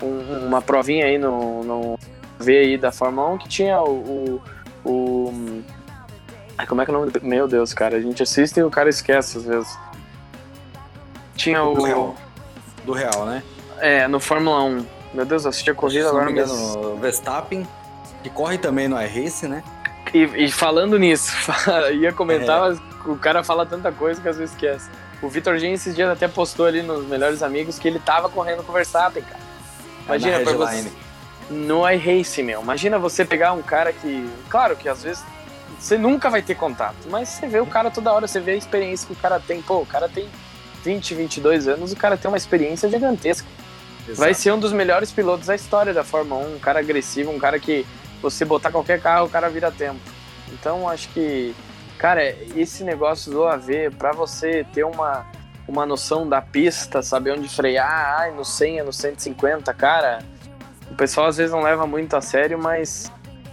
um, 0.01 0.47
uma 0.47 0.63
provinha 0.63 1.07
aí 1.07 1.19
no, 1.19 1.65
no 1.65 1.99
V 2.39 2.57
aí 2.57 2.79
da 2.79 2.93
Fórmula 2.93 3.31
1 3.31 3.39
que 3.39 3.49
tinha 3.49 3.83
o, 3.83 4.41
o, 4.85 4.89
o 4.89 5.65
como 6.69 6.83
é 6.83 6.85
que 6.85 6.91
é 6.93 6.95
o 6.95 7.01
nome? 7.01 7.13
Meu 7.21 7.49
Deus, 7.49 7.75
cara, 7.75 7.97
a 7.97 8.01
gente 8.01 8.23
assiste 8.23 8.61
e 8.61 8.63
o 8.63 8.71
cara 8.71 8.89
esquece 8.89 9.39
às 9.39 9.45
vezes. 9.45 9.88
Tinha 11.39 11.63
o. 11.63 11.75
Do 11.75 11.83
Real, 11.85 12.17
do 12.85 12.93
Real 12.93 13.25
né? 13.25 13.43
É, 13.79 14.09
no 14.09 14.21
Fórmula 14.21 14.63
1. 14.65 14.87
Meu 15.15 15.25
Deus, 15.25 15.45
eu 15.45 15.51
assisti 15.51 15.71
a 15.71 15.75
corrida 15.75 16.09
agora 16.09 16.31
mesmo. 16.31 16.77
No 16.77 16.97
Verstappen, 16.97 17.67
que 18.23 18.29
corre 18.29 18.59
também 18.59 18.89
no 18.89 19.01
iRace, 19.01 19.47
né? 19.47 19.63
E, 20.13 20.25
e, 20.45 20.51
falando 20.51 20.99
nisso, 20.99 21.33
ia 22.01 22.13
comentar, 22.13 22.59
é. 22.59 22.61
mas 22.61 22.81
o 23.07 23.17
cara 23.17 23.45
fala 23.45 23.65
tanta 23.65 23.93
coisa 23.93 24.21
que 24.21 24.29
às 24.29 24.37
vezes 24.37 24.55
esquece. 24.55 24.91
O 25.23 25.29
Vitor 25.29 25.59
Gen 25.59 25.73
esses 25.73 25.95
dias 25.95 26.11
até 26.11 26.27
postou 26.29 26.67
ali 26.67 26.83
nos 26.83 27.07
Melhores 27.07 27.43
Amigos 27.43 27.79
que 27.79 27.89
ele 27.89 27.99
tava 27.99 28.29
correndo 28.29 28.63
com 28.63 28.73
o 28.73 28.75
Verstappen, 28.75 29.23
cara. 29.23 29.41
É, 29.41 30.05
Imagina, 30.07 30.37
é 30.37 30.45
você, 30.45 30.93
no 31.51 31.89
iRace, 31.89 32.43
meu. 32.43 32.63
Imagina 32.63 32.99
você 32.99 33.25
pegar 33.25 33.53
um 33.53 33.63
cara 33.63 33.93
que. 33.93 34.29
Claro 34.49 34.77
que 34.77 34.89
às 34.89 35.03
vezes 35.03 35.23
você 35.79 35.97
nunca 35.97 36.31
vai 36.31 36.43
ter 36.43 36.55
contato, 36.55 36.97
mas 37.09 37.29
você 37.29 37.47
vê 37.47 37.61
o 37.61 37.67
cara 37.67 37.91
toda 37.91 38.13
hora, 38.13 38.27
você 38.27 38.41
vê 38.41 38.53
a 38.53 38.57
experiência 38.57 39.07
que 39.07 39.13
o 39.13 39.17
cara 39.17 39.39
tem. 39.39 39.63
Pô, 39.63 39.79
o 39.79 39.87
cara 39.87 40.09
tem 40.09 40.29
20, 40.89 41.15
22 41.15 41.69
anos, 41.69 41.93
o 41.93 41.97
cara 41.97 42.17
tem 42.17 42.31
uma 42.31 42.37
experiência 42.39 42.89
gigantesca. 42.89 43.47
Exato. 44.05 44.19
Vai 44.19 44.33
ser 44.33 44.53
um 44.53 44.59
dos 44.59 44.73
melhores 44.73 45.13
pilotos 45.13 45.49
da 45.49 45.55
história 45.55 45.93
da 45.93 46.03
Fórmula 46.03 46.47
1, 46.47 46.57
um 46.57 46.59
cara 46.59 46.79
agressivo, 46.79 47.31
um 47.31 47.39
cara 47.39 47.61
que 47.61 47.85
você 48.23 48.43
botar 48.43 48.73
qualquer 48.73 48.99
carro, 48.99 49.27
o 49.27 49.29
cara 49.29 49.51
vira 49.51 49.71
tempo. 49.71 50.01
Então 50.51 50.89
acho 50.89 51.11
que, 51.11 51.55
cara, 51.99 52.27
esse 52.57 52.83
negócio 52.85 53.31
do 53.31 53.45
AV, 53.45 53.91
para 53.99 54.13
você 54.13 54.65
ter 54.73 54.83
uma, 54.83 55.27
uma 55.69 55.85
noção 55.85 56.27
da 56.27 56.41
pista, 56.41 57.03
saber 57.03 57.33
onde 57.33 57.51
frear, 57.51 58.19
ai, 58.21 58.31
no 58.31 58.47
100, 58.47 58.83
no 58.83 58.93
150, 58.93 59.75
cara, 59.75 60.21
o 60.91 60.95
pessoal 60.95 61.27
às 61.27 61.37
vezes 61.37 61.53
não 61.53 61.61
leva 61.61 61.87
muito 61.87 62.17
a 62.17 62.23
sério, 62.23 62.59
mas 62.59 63.13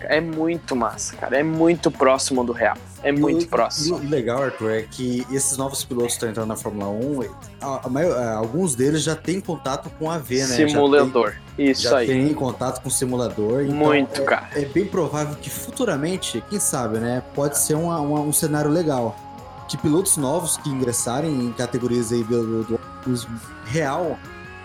é 0.09 0.21
muito 0.21 0.75
massa, 0.75 1.15
cara. 1.15 1.37
É 1.37 1.43
muito 1.43 1.89
próximo 1.91 2.43
do 2.43 2.51
real. 2.51 2.77
É 3.03 3.11
muito 3.11 3.43
e, 3.43 3.47
próximo. 3.47 3.97
O 3.97 4.09
legal, 4.09 4.41
Arthur, 4.41 4.71
é 4.71 4.81
que 4.81 5.25
esses 5.31 5.57
novos 5.57 5.83
pilotos 5.83 6.13
que 6.13 6.13
estão 6.13 6.29
entrando 6.29 6.47
na 6.47 6.55
Fórmula 6.55 6.89
1, 6.89 7.21
a, 7.61 7.85
a 7.85 7.89
maior, 7.89 8.19
é, 8.19 8.33
alguns 8.33 8.73
deles 8.73 9.03
já 9.03 9.15
têm 9.15 9.39
contato 9.39 9.89
com 9.99 10.09
a 10.09 10.17
V, 10.17 10.37
né? 10.39 10.55
Simulador. 10.55 11.35
Tem, 11.55 11.69
Isso 11.69 11.83
já 11.83 11.97
aí. 11.97 12.07
Já 12.07 12.13
tem 12.13 12.33
contato 12.33 12.81
com 12.81 12.87
o 12.87 12.91
simulador. 12.91 13.61
Então 13.61 13.75
muito, 13.75 14.21
é, 14.21 14.23
cara. 14.23 14.49
É 14.55 14.65
bem 14.65 14.85
provável 14.85 15.35
que 15.35 15.49
futuramente, 15.49 16.43
quem 16.49 16.59
sabe, 16.59 16.97
né? 16.97 17.21
Pode 17.35 17.59
ser 17.59 17.75
uma, 17.75 17.99
uma, 17.99 18.21
um 18.21 18.33
cenário 18.33 18.71
legal. 18.71 19.15
Que 19.67 19.77
pilotos 19.77 20.17
novos 20.17 20.57
que 20.57 20.69
ingressarem 20.69 21.31
em 21.31 21.51
categorias 21.51 22.11
aí 22.11 22.23
do, 22.23 22.63
do, 22.63 22.79
do 23.05 23.27
real 23.65 24.17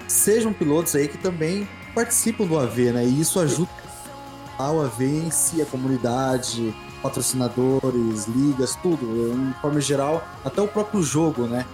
sejam 0.08 0.52
pilotos 0.52 0.94
aí 0.94 1.08
que 1.08 1.18
também 1.18 1.68
participam 1.94 2.46
do 2.46 2.58
AV, 2.58 2.92
né? 2.92 3.04
E 3.04 3.20
isso 3.20 3.38
ajuda 3.38 3.79
a 4.60 4.84
AV 4.84 5.02
em 5.02 5.30
si, 5.30 5.60
a 5.60 5.66
comunidade, 5.66 6.74
patrocinadores, 7.02 8.26
ligas, 8.26 8.76
tudo, 8.76 9.06
em 9.32 9.52
forma 9.60 9.80
geral, 9.80 10.22
até 10.44 10.60
o 10.60 10.68
próprio 10.68 11.02
jogo, 11.02 11.46
né? 11.46 11.64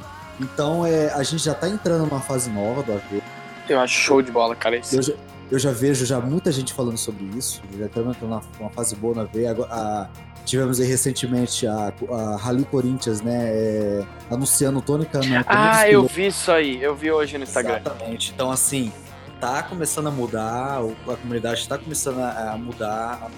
Então 0.40 0.86
é, 0.86 1.12
a 1.12 1.22
gente 1.22 1.44
já 1.44 1.54
tá 1.54 1.68
entrando 1.68 2.06
numa 2.06 2.20
fase 2.20 2.50
nova 2.50 2.82
do 2.82 2.92
AV. 2.92 3.22
Eu 3.68 3.80
acho 3.80 3.94
show 3.94 4.22
de 4.22 4.30
bola, 4.30 4.54
cara. 4.54 4.80
Eu, 4.92 5.02
já, 5.02 5.12
eu 5.50 5.58
já 5.58 5.72
vejo 5.72 6.04
já 6.04 6.20
muita 6.20 6.52
gente 6.52 6.72
falando 6.72 6.98
sobre 6.98 7.24
isso, 7.36 7.62
já 7.76 7.86
estamos 7.86 8.16
entrando 8.16 8.40
numa 8.58 8.70
fase 8.70 8.94
boa 8.94 9.14
na 9.14 9.22
AV. 9.22 9.46
A, 9.46 9.74
a, 9.74 10.08
tivemos 10.44 10.78
aí 10.78 10.86
recentemente 10.86 11.66
a, 11.66 11.92
a 12.10 12.36
Rally 12.36 12.64
Corinthians, 12.64 13.20
né? 13.20 13.48
É, 13.48 14.04
anunciando 14.30 14.78
o 14.78 14.82
Tony 14.82 15.06
Canan. 15.06 15.44
Ah, 15.46 15.88
eu 15.90 16.04
vi 16.04 16.26
isso 16.26 16.52
aí, 16.52 16.82
eu 16.82 16.94
vi 16.94 17.10
hoje 17.10 17.36
no 17.36 17.44
Instagram. 17.44 17.80
Exatamente. 17.80 18.32
Então, 18.34 18.50
assim, 18.50 18.92
tá 19.40 19.62
começando 19.62 20.08
a 20.08 20.10
mudar, 20.10 20.80
a 20.80 21.16
comunidade 21.16 21.60
está 21.60 21.78
começando 21.78 22.20
a 22.20 22.56
mudar, 22.56 23.30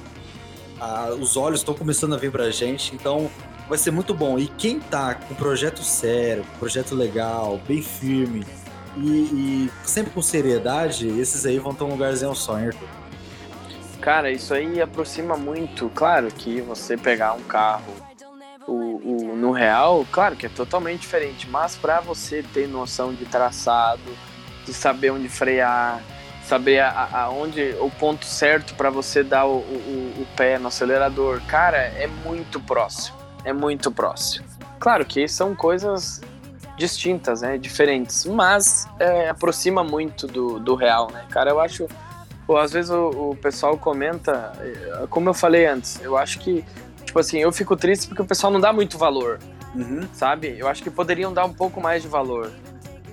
a, 0.80 1.10
os 1.10 1.36
olhos 1.36 1.60
estão 1.60 1.74
começando 1.74 2.14
a 2.14 2.18
vir 2.18 2.30
pra 2.30 2.50
gente, 2.50 2.94
então 2.94 3.30
vai 3.68 3.78
ser 3.78 3.90
muito 3.90 4.14
bom. 4.14 4.38
E 4.38 4.46
quem 4.46 4.80
tá 4.80 5.14
com 5.14 5.34
projeto 5.34 5.82
sério, 5.82 6.44
projeto 6.58 6.94
legal, 6.94 7.60
bem 7.66 7.82
firme 7.82 8.46
e, 8.96 9.08
e 9.08 9.70
sempre 9.84 10.12
com 10.12 10.22
seriedade, 10.22 11.08
esses 11.08 11.44
aí 11.44 11.58
vão 11.58 11.74
ter 11.74 11.84
um 11.84 11.90
lugarzinho 11.90 12.34
só, 12.34 12.58
hein, 12.58 12.68
Arthur? 12.68 12.88
Cara, 14.00 14.30
isso 14.30 14.54
aí 14.54 14.80
aproxima 14.80 15.36
muito. 15.36 15.90
Claro 15.94 16.28
que 16.28 16.60
você 16.60 16.96
pegar 16.96 17.34
um 17.34 17.42
carro 17.42 17.92
o, 18.66 19.32
o, 19.32 19.36
no 19.36 19.50
real, 19.50 20.06
claro 20.12 20.36
que 20.36 20.46
é 20.46 20.48
totalmente 20.48 21.00
diferente, 21.00 21.48
mas 21.48 21.74
para 21.74 22.00
você 22.00 22.42
ter 22.42 22.68
noção 22.68 23.14
de 23.14 23.24
traçado, 23.24 24.00
de 24.68 24.74
saber 24.74 25.10
onde 25.10 25.28
frear, 25.30 26.02
saber 26.44 26.80
aonde 26.80 27.74
o 27.80 27.90
ponto 27.90 28.26
certo 28.26 28.74
para 28.74 28.90
você 28.90 29.22
dar 29.22 29.46
o, 29.46 29.56
o, 29.56 30.14
o, 30.20 30.26
pé 30.36 30.58
no 30.58 30.68
acelerador, 30.68 31.40
cara, 31.46 31.78
é 31.78 32.06
muito 32.06 32.60
próximo. 32.60 33.16
É 33.44 33.52
muito 33.52 33.90
próximo. 33.90 34.46
Claro 34.78 35.04
que 35.06 35.26
são 35.26 35.54
coisas 35.54 36.20
distintas, 36.76 37.40
né, 37.40 37.56
diferentes, 37.56 38.24
mas 38.26 38.86
é, 38.98 39.30
aproxima 39.30 39.82
muito 39.82 40.26
do, 40.26 40.60
do 40.60 40.74
real, 40.74 41.10
né, 41.10 41.24
cara. 41.30 41.50
Eu 41.50 41.60
acho, 41.60 41.86
pô, 42.46 42.58
às 42.58 42.72
vezes 42.72 42.90
o, 42.90 43.30
o 43.30 43.36
pessoal 43.36 43.76
comenta, 43.78 44.52
é, 44.60 45.06
como 45.08 45.30
eu 45.30 45.34
falei 45.34 45.66
antes, 45.66 45.98
eu 46.02 46.16
acho 46.16 46.38
que, 46.38 46.64
tipo 47.04 47.18
assim, 47.18 47.38
eu 47.38 47.50
fico 47.50 47.74
triste 47.74 48.06
porque 48.06 48.22
o 48.22 48.26
pessoal 48.26 48.52
não 48.52 48.60
dá 48.60 48.72
muito 48.72 48.98
valor, 48.98 49.38
uhum. 49.74 50.06
sabe? 50.12 50.56
Eu 50.58 50.68
acho 50.68 50.82
que 50.82 50.90
poderiam 50.90 51.32
dar 51.32 51.46
um 51.46 51.52
pouco 51.52 51.80
mais 51.80 52.02
de 52.02 52.08
valor 52.08 52.52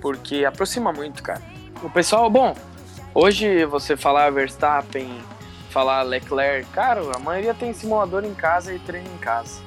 porque 0.00 0.44
aproxima 0.44 0.92
muito, 0.92 1.22
cara. 1.22 1.42
O 1.82 1.90
pessoal, 1.90 2.28
bom, 2.30 2.54
hoje 3.14 3.64
você 3.66 3.96
falar 3.96 4.30
Verstappen, 4.30 5.08
falar 5.70 6.02
Leclerc. 6.02 6.66
Cara, 6.70 7.00
a 7.14 7.18
maioria 7.18 7.52
tem 7.54 7.72
simulador 7.74 8.24
em 8.24 8.34
casa 8.34 8.72
e 8.74 8.78
treina 8.78 9.08
em 9.08 9.18
casa. 9.18 9.60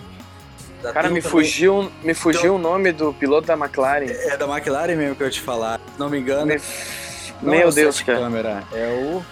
Já 0.81 0.93
Cara, 0.93 1.09
me 1.09 1.21
também- 1.21 1.31
fugiu, 1.31 1.91
me 2.01 2.13
fugiu 2.13 2.41
Então- 2.41 2.55
o 2.55 2.57
nome 2.59 2.91
do 2.93 3.13
piloto 3.13 3.47
da 3.47 3.53
McLaren. 3.55 4.05
É 4.09 4.37
da 4.37 4.45
McLaren 4.47 4.95
mesmo 4.95 5.15
que 5.15 5.23
eu 5.23 5.29
te 5.29 5.41
falar. 5.41 5.79
Não 5.97 6.09
me 6.09 6.19
engano. 6.19 6.45
Me- 6.45 6.61
não 7.41 7.53
é 7.53 7.57
Meu 7.57 7.67
o 7.67 7.71
Deus, 7.71 8.01
cara. 8.01 8.19
câmera. 8.19 8.63
É 8.71 8.87
o. 8.87 9.23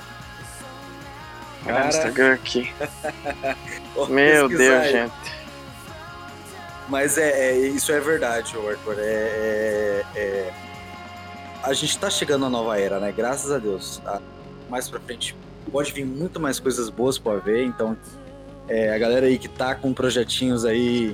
Cara, 1.66 1.88
Instagram 1.88 2.34
aqui. 2.34 2.72
Meu 4.10 4.48
Deus, 4.48 4.62
aí. 4.84 4.92
gente. 4.92 5.14
Mas 6.88 7.18
é, 7.18 7.50
é- 7.50 7.58
isso 7.58 7.92
é 7.92 8.00
verdade, 8.00 8.56
Arthur. 8.56 8.96
É, 9.00 9.02
é- 9.04 10.04
é- 10.16 10.54
A 11.68 11.74
gente 11.74 12.00
tá 12.00 12.10
chegando 12.10 12.44
na 12.44 12.50
nova 12.50 12.80
era, 12.80 12.98
né? 12.98 13.12
Graças 13.12 13.52
a 13.52 13.58
Deus. 13.58 13.98
Tá? 13.98 14.22
Mais 14.70 14.88
pra 14.88 15.02
frente 15.02 15.36
pode 15.70 15.92
vir 15.92 16.06
muito 16.06 16.40
mais 16.40 16.62
coisas 16.62 16.90
boas 16.90 17.18
pra 17.18 17.36
ver. 17.36 17.66
Então, 17.66 17.98
é, 18.70 18.94
a 18.94 18.98
galera 18.98 19.26
aí 19.26 19.38
que 19.38 19.50
tá 19.50 19.76
com 19.76 19.94
projetinhos 19.94 20.64
aí, 20.64 21.14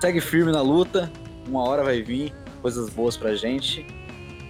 segue 0.00 0.20
firme 0.20 0.50
na 0.50 0.60
luta. 0.60 1.08
Uma 1.46 1.62
hora 1.62 1.84
vai 1.84 2.02
vir 2.02 2.34
coisas 2.60 2.90
boas 2.90 3.16
pra 3.16 3.36
gente. 3.36 3.86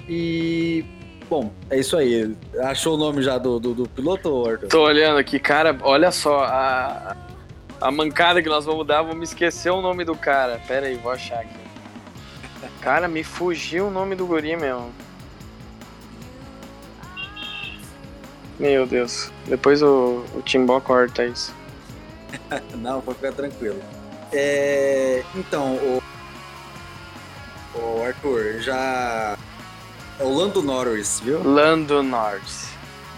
E. 0.09 0.87
Bom, 1.29 1.53
é 1.69 1.79
isso 1.79 1.99
aí. 1.99 2.35
Achou 2.63 2.95
o 2.95 2.97
nome 2.97 3.23
já 3.23 3.37
do, 3.37 3.61
do, 3.61 3.75
do 3.75 3.87
piloto, 3.87 4.49
Arthur? 4.49 4.69
Tô 4.69 4.85
olhando 4.85 5.19
aqui, 5.19 5.39
cara, 5.39 5.79
olha 5.83 6.11
só, 6.11 6.45
a, 6.45 7.15
a 7.79 7.91
mancada 7.91 8.43
que 8.43 8.49
nós 8.49 8.65
vamos 8.65 8.87
dar, 8.87 9.03
vamos 9.03 9.29
esquecer 9.29 9.69
o 9.69 9.83
nome 9.83 10.03
do 10.03 10.17
cara. 10.17 10.59
Pera 10.67 10.87
aí, 10.87 10.97
vou 10.97 11.13
achar 11.13 11.41
aqui. 11.41 11.61
Cara, 12.81 13.07
me 13.07 13.23
fugiu 13.23 13.89
o 13.89 13.91
nome 13.91 14.15
do 14.15 14.27
guri, 14.27 14.57
meu. 14.57 14.91
Meu 18.59 18.87
Deus. 18.87 19.31
Depois 19.47 19.83
o, 19.83 20.25
o 20.35 20.43
Timbó 20.43 20.81
corta 20.81 21.25
isso. 21.25 21.55
Não, 22.77 23.01
pode 23.01 23.19
ficar 23.19 23.33
tranquilo. 23.33 23.81
É, 24.33 25.23
então, 25.35 25.75
o, 25.75 26.03
o 27.75 28.03
Arthur, 28.05 28.61
já. 28.61 29.37
É 30.19 30.25
o 30.25 30.33
Lando 30.35 30.63
Norris, 30.63 31.21
viu? 31.21 31.43
Lando 31.43 32.03
Norris. 32.03 32.71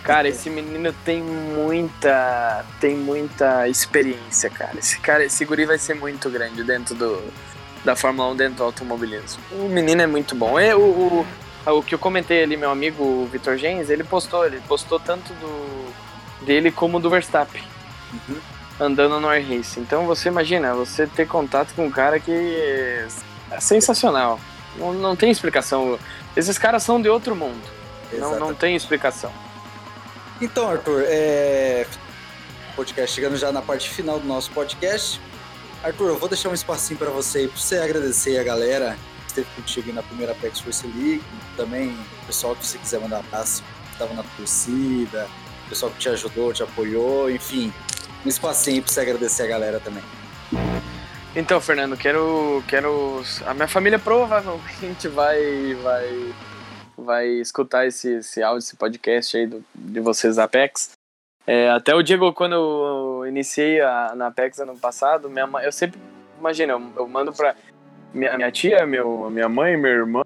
Cara, 0.02 0.28
esse 0.28 0.50
menino 0.50 0.92
tem 1.04 1.22
muita. 1.22 2.64
tem 2.80 2.96
muita 2.96 3.68
experiência, 3.68 4.50
cara. 4.50 4.78
Esse 4.78 4.98
cara, 5.00 5.24
esse 5.24 5.44
guri 5.44 5.64
vai 5.64 5.78
ser 5.78 5.94
muito 5.94 6.28
grande 6.28 6.62
dentro 6.62 6.94
do, 6.94 7.22
da 7.84 7.96
Fórmula 7.96 8.30
1, 8.32 8.36
dentro 8.36 8.56
do 8.56 8.64
automobilismo. 8.64 9.42
O 9.52 9.68
menino 9.68 10.02
é 10.02 10.06
muito 10.06 10.34
bom. 10.34 10.58
É, 10.58 10.74
o, 10.74 10.80
o, 10.80 11.26
o 11.66 11.82
que 11.82 11.94
eu 11.94 11.98
comentei 11.98 12.42
ali, 12.42 12.56
meu 12.56 12.70
amigo 12.70 13.26
Vitor 13.32 13.56
Gens, 13.56 13.88
ele 13.88 14.04
postou, 14.04 14.46
ele 14.46 14.60
postou 14.68 15.00
tanto 15.00 15.32
do 15.34 15.94
dele 16.44 16.70
como 16.70 17.00
do 17.00 17.10
Verstappen. 17.10 17.62
Uhum. 18.12 18.36
Andando 18.78 19.20
no 19.20 19.28
Air 19.28 19.46
Race. 19.48 19.78
Então 19.80 20.06
você 20.06 20.28
imagina, 20.28 20.74
você 20.74 21.06
ter 21.06 21.26
contato 21.26 21.74
com 21.74 21.86
um 21.86 21.90
cara 21.90 22.20
que 22.20 22.30
é 23.50 23.60
sensacional. 23.60 24.38
Não, 24.76 24.92
não 24.92 25.16
tem 25.16 25.30
explicação. 25.30 25.98
Esses 26.36 26.58
caras 26.58 26.82
são 26.82 27.00
de 27.00 27.08
outro 27.08 27.34
mundo. 27.34 27.62
Não, 28.12 28.38
não 28.38 28.54
tem 28.54 28.76
explicação. 28.76 29.32
Então, 30.40 30.68
Arthur, 30.68 31.04
é. 31.06 31.86
Podcast 32.76 33.14
chegando 33.14 33.36
já 33.36 33.52
na 33.52 33.62
parte 33.62 33.88
final 33.88 34.18
do 34.18 34.26
nosso 34.26 34.50
podcast. 34.50 35.20
Arthur, 35.82 36.08
eu 36.08 36.18
vou 36.18 36.28
deixar 36.28 36.48
um 36.48 36.54
espacinho 36.54 36.98
para 36.98 37.10
você 37.10 37.46
pra 37.46 37.56
você 37.56 37.78
agradecer 37.78 38.38
a 38.38 38.42
galera 38.42 38.96
esteve 39.34 39.48
contigo 39.56 39.92
na 39.92 40.02
primeira 40.02 40.32
Apex 40.32 40.60
Force 40.60 40.86
League. 40.86 41.22
Também 41.56 41.90
o 42.22 42.26
pessoal 42.26 42.54
que 42.54 42.64
você 42.64 42.78
quiser 42.78 43.00
mandar 43.00 43.18
abraço, 43.18 43.62
que 43.86 43.92
estava 43.92 44.14
na 44.14 44.22
torcida, 44.36 45.28
o 45.66 45.68
pessoal 45.68 45.90
que 45.90 45.98
te 45.98 46.08
ajudou, 46.08 46.52
te 46.52 46.62
apoiou, 46.62 47.30
enfim. 47.30 47.72
Um 48.24 48.28
espacinho 48.28 48.82
pra 48.82 48.92
você 48.92 49.00
agradecer 49.00 49.42
a 49.42 49.46
galera 49.46 49.80
também. 49.80 50.02
Então, 51.36 51.60
Fernando, 51.60 51.96
quero, 51.96 52.62
quero. 52.68 53.22
A 53.44 53.52
minha 53.52 53.66
família 53.66 53.98
provavelmente 53.98 55.08
vai, 55.08 55.74
vai, 55.74 56.34
vai 56.96 57.26
escutar 57.26 57.86
esse, 57.86 58.18
esse 58.18 58.42
áudio, 58.42 58.60
esse 58.60 58.76
podcast 58.76 59.36
aí 59.36 59.46
do, 59.46 59.64
de 59.74 60.00
vocês 60.00 60.36
da 60.36 60.44
Apex. 60.44 60.92
É, 61.46 61.68
até 61.70 61.94
o 61.94 62.02
Diego, 62.02 62.32
quando 62.32 62.54
eu 62.54 63.26
iniciei 63.26 63.80
a, 63.80 64.14
na 64.14 64.28
Apex 64.28 64.60
ano 64.60 64.78
passado, 64.78 65.28
minha 65.28 65.46
eu 65.62 65.72
sempre, 65.72 66.00
imagina, 66.38 66.72
eu, 66.72 66.92
eu 66.96 67.06
mando 67.06 67.32
pra 67.34 67.54
minha, 68.14 68.36
minha 68.36 68.50
tia, 68.50 68.86
meu, 68.86 69.28
minha 69.30 69.48
mãe, 69.48 69.76
meu 69.76 69.90
irmão, 69.90 70.24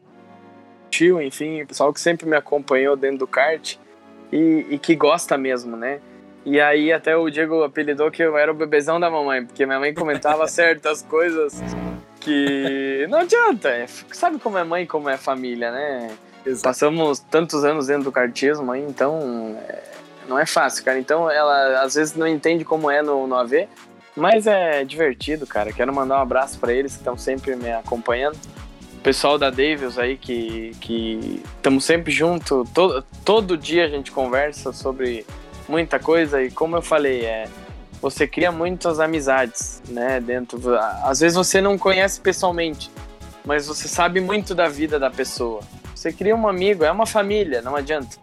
tio, 0.91 1.21
enfim, 1.21 1.63
o 1.63 1.67
pessoal 1.67 1.93
que 1.93 2.01
sempre 2.01 2.27
me 2.27 2.37
acompanhou 2.37 2.97
dentro 2.97 3.19
do 3.19 3.27
kart 3.27 3.77
e, 4.31 4.67
e 4.71 4.79
que 4.79 4.95
gosta 4.95 5.39
mesmo, 5.39 5.77
né? 5.77 6.01
E 6.45 6.61
aí 6.61 6.93
até 6.93 7.17
o 7.17 7.29
Diego 7.29 7.63
apelidou 7.63 8.11
que 8.11 8.23
eu 8.23 8.37
era 8.37 8.51
o 8.51 8.55
bebezão 8.55 9.01
da 9.01 9.11
mamãe, 9.11 9.45
porque 9.45 9.67
minha 9.67 9.81
mãe 9.81 9.93
comentava 9.93 10.47
certas 10.49 11.03
coisas 11.03 11.61
que 12.21 13.07
não 13.09 13.19
adianta. 13.21 13.69
é- 13.69 13.87
sabe 13.87 14.39
como 14.39 14.59
é 14.59 14.65
mãe, 14.65 14.87
como 14.87 15.09
é 15.09 15.17
família, 15.17 15.71
né? 15.71 16.11
Passamos 16.63 17.19
tantos 17.19 17.65
anos 17.65 17.89
dentro 17.89 18.05
do 18.05 18.13
kartismo 18.13 18.73
aí, 18.73 18.83
então 18.83 19.59
é, 19.69 19.83
não 20.27 20.39
é 20.39 20.47
fácil, 20.47 20.85
cara. 20.85 20.99
Então 20.99 21.31
ela 21.31 21.83
às 21.83 21.95
vezes 21.95 22.15
não 22.15 22.27
entende 22.27 22.65
como 22.65 22.91
é 22.91 23.03
no, 23.03 23.27
no 23.27 23.35
AV, 23.35 23.69
mas 24.19 24.47
é 24.47 24.85
divertido, 24.85 25.47
cara. 25.47 25.73
Quero 25.73 25.95
mandar 25.95 26.19
um 26.19 26.23
abraço 26.23 26.59
para 26.59 26.73
eles 26.73 26.93
que 26.93 26.99
estão 26.99 27.17
sempre 27.17 27.57
me 27.57 27.73
acompanhando. 27.73 28.37
O 28.95 29.01
pessoal 29.01 29.39
da 29.39 29.49
Davis 29.49 29.97
aí 29.99 30.17
que 30.17 30.73
que 30.81 31.43
estamos 31.57 31.85
sempre 31.85 32.13
junto, 32.13 32.67
todo, 32.75 33.03
todo 33.25 33.57
dia 33.57 33.85
a 33.85 33.89
gente 33.89 34.11
conversa 34.11 34.73
sobre 34.73 35.25
muita 35.69 35.99
coisa 35.99 36.43
e 36.43 36.51
como 36.51 36.77
eu 36.77 36.83
falei, 36.83 37.25
é 37.25 37.49
você 38.03 38.27
cria 38.27 38.53
muitas 38.53 39.01
amizades, 39.01 39.83
né, 39.89 40.21
dentro, 40.21 40.61
às 41.03 41.19
vezes 41.21 41.37
você 41.37 41.61
não 41.61 41.77
conhece 41.77 42.21
pessoalmente, 42.21 42.91
mas 43.45 43.67
você 43.67 43.89
sabe 43.89 44.21
muito 44.21 44.55
da 44.55 44.69
vida 44.69 44.99
da 45.01 45.11
pessoa. 45.11 45.61
Você 45.95 46.13
cria 46.13 46.37
um 46.37 46.47
amigo, 46.47 46.85
é 46.85 46.93
uma 46.93 47.07
família, 47.07 47.61
não 47.61 47.75
adianta. 47.75 48.17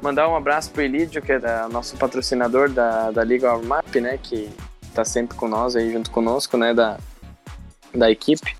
Mandar 0.00 0.26
um 0.28 0.34
abraço 0.36 0.70
pro 0.70 0.82
Elidio, 0.82 1.20
que 1.20 1.32
é 1.32 1.38
da- 1.38 1.68
nosso 1.68 1.96
patrocinador 1.96 2.70
da, 2.70 3.10
da 3.10 3.22
Liga 3.22 3.56
Map, 3.58 3.94
né, 3.96 4.18
que 4.22 4.48
tá 4.94 5.04
sempre 5.04 5.36
com 5.36 5.48
nós 5.48 5.76
aí, 5.76 5.92
junto 5.92 6.10
conosco, 6.10 6.56
né, 6.56 6.72
da, 6.72 6.98
da 7.94 8.10
equipe. 8.10 8.56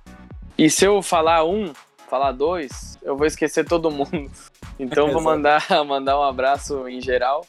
E 0.56 0.70
se 0.70 0.84
eu 0.84 1.02
falar 1.02 1.44
um, 1.44 1.72
falar 2.08 2.32
dois, 2.32 2.98
eu 3.02 3.16
vou 3.16 3.26
esquecer 3.26 3.64
todo 3.64 3.90
mundo. 3.90 4.30
Então 4.76 5.12
vou 5.12 5.22
mandar, 5.22 5.64
mandar 5.86 6.18
um 6.18 6.22
abraço 6.24 6.88
em 6.88 7.00
geral. 7.00 7.46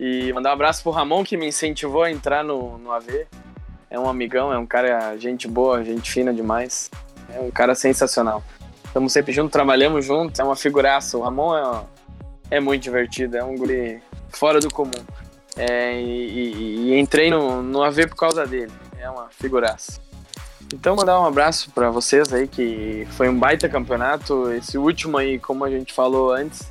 E 0.00 0.32
mandar 0.32 0.48
um 0.48 0.52
abraço 0.54 0.82
pro 0.82 0.90
Ramon, 0.90 1.22
que 1.22 1.36
me 1.36 1.46
incentivou 1.46 2.04
a 2.04 2.10
entrar 2.10 2.42
no, 2.42 2.78
no 2.78 2.90
AV. 2.90 3.26
É 3.90 4.00
um 4.00 4.08
amigão, 4.08 4.50
é 4.50 4.56
um 4.56 4.64
cara 4.64 5.14
gente 5.18 5.46
boa, 5.46 5.84
gente 5.84 6.10
fina 6.10 6.32
demais. 6.32 6.90
É 7.34 7.38
um 7.38 7.50
cara 7.50 7.74
sensacional. 7.74 8.42
Estamos 8.82 9.12
sempre 9.12 9.30
juntos, 9.30 9.52
trabalhamos 9.52 10.06
juntos, 10.06 10.40
é 10.40 10.44
uma 10.44 10.56
figuraça. 10.56 11.18
O 11.18 11.20
Ramon 11.20 11.54
é, 11.54 12.56
é 12.56 12.60
muito 12.60 12.82
divertido, 12.82 13.36
é 13.36 13.44
um 13.44 13.54
guri 13.54 14.02
fora 14.30 14.58
do 14.58 14.70
comum. 14.70 15.04
É, 15.58 16.00
e, 16.00 16.92
e- 16.92 16.98
entrei 16.98 17.30
no, 17.30 17.62
no 17.62 17.82
AV 17.82 18.06
por 18.06 18.16
causa 18.16 18.46
dele. 18.46 18.72
É 18.98 19.10
uma 19.10 19.28
figuraça. 19.28 20.00
Então, 20.72 20.94
mandar 20.94 21.20
um 21.20 21.24
abraço 21.24 21.70
para 21.70 21.90
vocês 21.90 22.32
aí, 22.32 22.46
que 22.46 23.06
foi 23.12 23.28
um 23.28 23.38
baita 23.38 23.68
campeonato. 23.68 24.52
Esse 24.52 24.78
último 24.78 25.18
aí, 25.18 25.38
como 25.38 25.64
a 25.64 25.70
gente 25.70 25.92
falou 25.92 26.32
antes, 26.32 26.70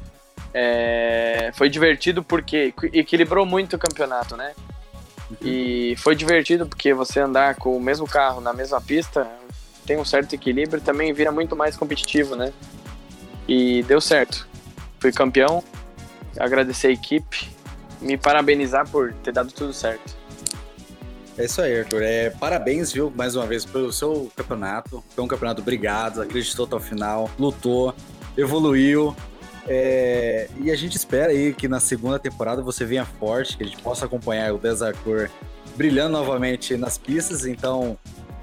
é, 0.53 1.51
foi 1.55 1.69
divertido 1.69 2.23
porque 2.23 2.73
equilibrou 2.93 3.45
muito 3.45 3.75
o 3.75 3.79
campeonato, 3.79 4.37
né? 4.37 4.53
E 5.41 5.95
foi 5.97 6.15
divertido 6.15 6.65
porque 6.65 6.93
você 6.93 7.19
andar 7.19 7.55
com 7.55 7.75
o 7.75 7.81
mesmo 7.81 8.07
carro 8.07 8.39
na 8.39 8.53
mesma 8.53 8.79
pista 8.79 9.27
tem 9.85 9.97
um 9.97 10.05
certo 10.05 10.33
equilíbrio 10.33 10.79
e 10.79 10.83
também 10.83 11.13
vira 11.13 11.31
muito 11.31 11.55
mais 11.55 11.75
competitivo, 11.75 12.35
né? 12.35 12.53
E 13.47 13.83
deu 13.83 13.99
certo. 14.01 14.47
Fui 14.99 15.11
campeão, 15.11 15.63
agradecer 16.37 16.87
a 16.87 16.91
equipe, 16.91 17.49
me 18.01 18.17
parabenizar 18.17 18.87
por 18.89 19.13
ter 19.13 19.31
dado 19.31 19.51
tudo 19.51 19.73
certo. 19.73 20.15
É 21.37 21.45
isso 21.45 21.61
aí, 21.61 21.79
Arthur. 21.79 22.01
É, 22.01 22.31
parabéns, 22.31 22.91
viu, 22.91 23.13
mais 23.15 23.35
uma 23.35 23.45
vez, 23.45 23.63
pelo 23.63 23.93
seu 23.93 24.31
campeonato. 24.35 25.03
Foi 25.09 25.23
um 25.23 25.27
campeonato 25.27 25.61
obrigado, 25.61 26.21
acreditou 26.21 26.65
até 26.65 26.75
o 26.75 26.79
final, 26.79 27.29
lutou, 27.37 27.93
evoluiu. 28.35 29.15
É, 29.67 30.49
e 30.61 30.71
a 30.71 30.75
gente 30.75 30.95
espera 30.95 31.31
aí 31.31 31.53
que 31.53 31.67
na 31.67 31.79
segunda 31.79 32.17
temporada 32.17 32.63
você 32.63 32.85
venha 32.85 33.05
forte, 33.05 33.55
que 33.55 33.63
a 33.63 33.67
gente 33.67 33.81
possa 33.83 34.05
acompanhar 34.05 34.53
o 34.53 34.57
Desarcor 34.57 35.29
brilhando 35.75 36.13
novamente 36.13 36.75
nas 36.75 36.97
pistas. 36.97 37.45
Então, 37.45 37.97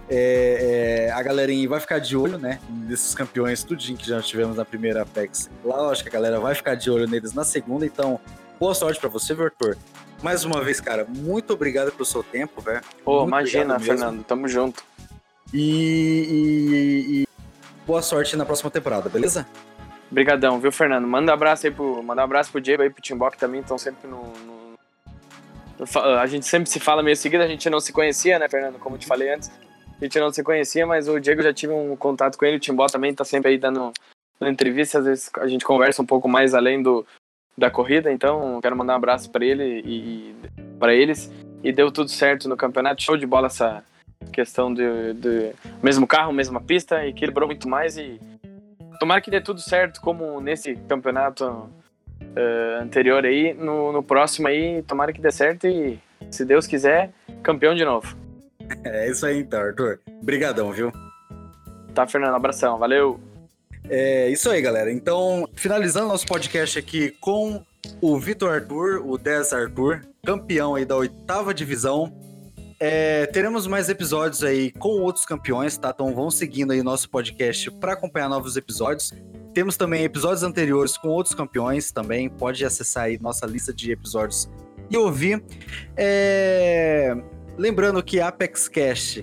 é, 0.09 1.07
é, 1.09 1.13
a 1.13 1.23
galerinha 1.23 1.69
vai 1.69 1.81
ficar 1.81 1.99
de 1.99 2.17
olho, 2.17 2.39
né? 2.39 2.61
Nesses 2.69 3.15
campeões, 3.15 3.65
tudinho 3.65 3.97
que 3.99 4.07
já 4.07 4.21
tivemos 4.21 4.57
na 4.57 4.65
primeira 4.65 5.03
Apex. 5.03 5.51
Lá, 5.65 5.91
acho 5.91 6.03
que 6.03 6.09
a 6.11 6.13
galera 6.13 6.39
vai 6.39 6.55
ficar 6.55 6.75
de 6.75 6.91
olho 6.91 7.09
neles 7.09 7.33
na 7.33 7.43
segunda. 7.43 7.85
Então, 7.87 8.21
boa 8.59 8.75
sorte 8.75 9.01
pra 9.01 9.09
você, 9.09 9.33
Arthur. 9.33 9.77
Mais 10.23 10.45
uma 10.45 10.63
vez, 10.63 10.81
cara, 10.81 11.05
muito 11.09 11.53
obrigado 11.53 11.93
pelo 11.93 12.05
seu 12.05 12.23
tempo, 12.23 12.61
velho. 12.61 12.81
Pô, 13.05 13.19
Muito 13.21 13.29
imagina. 13.29 13.79
Fernando, 13.79 14.25
tamo 14.25 14.49
junto. 14.49 14.83
E, 15.53 16.27
e- 16.31 17.23
e 17.23 17.29
boa 17.87 18.03
sorte 18.03 18.37
na 18.37 18.45
próxima 18.47 18.71
temporada, 18.71 19.09
beleza? 19.09 19.47
Obrigadão, 20.11 20.59
viu, 20.61 20.73
Fernando? 20.73 21.07
Manda 21.07 21.31
um 21.33 21.35
abraço 21.35 21.67
aí 21.67 21.73
pro, 21.73 22.03
manda 22.03 22.23
um 22.23 22.25
abraço 22.25 22.51
pro 22.51 22.61
Diego 22.61 22.83
aí, 22.83 22.91
pro 22.91 23.03
Timbok 23.03 23.37
também, 23.37 23.61
estão 23.61 23.77
sempre 23.77 24.09
no, 24.09 24.23
no, 24.47 24.75
A 26.21 26.27
gente 26.27 26.47
sempre 26.47 26.71
se 26.71 26.81
fala 26.81 27.03
meio 27.03 27.17
seguido, 27.17 27.43
a 27.43 27.49
gente 27.49 27.69
não 27.69 27.81
se 27.81 27.93
conhecia, 27.93 28.39
né, 28.39 28.49
Fernando? 28.49 28.79
Como 28.79 28.95
eu 28.97 29.01
te 29.01 29.07
falei 29.07 29.33
antes. 29.35 29.51
A 30.01 30.05
gente 30.05 30.19
não 30.19 30.33
se 30.33 30.43
conhecia, 30.43 30.87
mas 30.87 31.09
o 31.09 31.21
Diego 31.21 31.43
já 31.43 31.53
tive 31.53 31.73
um 31.73 31.95
contato 31.97 32.37
com 32.39 32.45
ele, 32.45 32.57
o 32.57 32.61
Timbó 32.61 32.87
também 32.87 33.15
tá 33.15 33.25
sempre 33.25 33.53
aí 33.53 33.59
dando, 33.59 33.93
dando 34.41 34.53
entrevista, 34.53 34.99
às 34.99 35.05
vezes 35.05 35.31
a 35.39 35.47
gente 35.47 35.65
conversa 35.65 36.03
um 36.03 36.07
pouco 36.07 36.29
mais 36.29 36.53
além 36.55 36.83
do, 36.83 37.07
da 37.57 37.71
corrida, 37.71 38.13
então 38.13 38.61
quero 38.61 38.77
mandar 38.77 38.95
um 38.95 38.97
abraço 38.97 39.31
para 39.31 39.45
ele 39.45 39.83
e 39.85 40.35
para 40.79 40.95
eles. 40.95 41.33
E 41.63 41.73
deu 41.73 41.91
tudo 41.91 42.11
certo 42.11 42.49
no 42.49 42.57
campeonato, 42.57 43.03
show 43.03 43.17
de 43.17 43.27
bola 43.27 43.47
essa 43.47 43.83
questão 44.33 44.73
de, 44.73 45.15
de 45.15 45.53
mesmo 45.83 46.07
carro, 46.07 46.33
mesma 46.33 46.61
pista, 46.61 47.07
equilibrou 47.07 47.47
muito 47.47 47.69
mais 47.69 47.97
e 47.97 48.21
tomara 48.99 49.21
que 49.21 49.31
dê 49.31 49.41
tudo 49.41 49.61
certo 49.61 50.01
como 50.01 50.41
nesse 50.41 50.77
campeonato 50.89 51.45
uh, 51.47 52.83
anterior 52.83 53.25
aí, 53.25 53.55
no, 53.55 53.93
no 53.93 54.03
próximo 54.03 54.49
aí, 54.49 54.83
tomara 54.83 55.13
que 55.13 55.21
dê 55.21 55.31
certo 55.31 55.67
e 55.67 55.99
se 56.31 56.45
Deus 56.45 56.67
quiser, 56.67 57.11
campeão 57.43 57.75
de 57.75 57.85
novo. 57.85 58.17
É 58.83 59.11
isso 59.11 59.27
aí 59.27 59.41
então, 59.41 59.61
Arthur. 59.61 60.01
Obrigadão, 60.23 60.73
viu? 60.73 60.91
Tá, 61.95 62.07
Fernando, 62.07 62.35
abração, 62.35 62.79
valeu. 62.79 63.21
É 63.89 64.29
isso 64.31 64.49
aí, 64.49 64.61
galera. 64.63 64.91
Então, 64.91 65.49
finalizando 65.55 66.09
nosso 66.09 66.27
podcast 66.27 66.79
aqui 66.79 67.11
com 67.21 67.63
o 68.01 68.19
Vitor 68.19 68.51
Arthur, 68.51 69.03
o 69.05 69.19
10 69.19 69.53
Arthur, 69.53 70.01
campeão 70.25 70.75
aí 70.75 70.85
da 70.85 70.97
oitava 70.97 71.53
divisão. 71.53 72.13
É, 72.81 73.27
teremos 73.27 73.67
mais 73.67 73.89
episódios 73.89 74.43
aí 74.43 74.71
com 74.73 75.01
outros 75.01 75.25
campeões, 75.25 75.77
tá? 75.77 75.91
Então 75.95 76.15
vão 76.15 76.31
seguindo 76.31 76.73
aí 76.73 76.83
nosso 76.83 77.09
podcast 77.09 77.71
para 77.73 77.93
acompanhar 77.93 78.29
novos 78.29 78.57
episódios. 78.57 79.13
Temos 79.53 79.77
também 79.77 80.03
episódios 80.03 80.43
anteriores 80.43 80.97
com 80.97 81.09
outros 81.09 81.35
campeões 81.35 81.93
também. 81.93 82.29
Pode 82.29 82.65
acessar 82.65 83.05
aí 83.05 83.19
nossa 83.21 83.47
lista 83.47 83.73
de 83.73 83.93
episódios 83.93 84.51
e 84.91 84.97
ouvir. 84.97 85.43
É... 85.97 87.15
Lembrando 87.57 88.03
que 88.03 88.21
Apex 88.21 88.67
Cash 88.67 89.23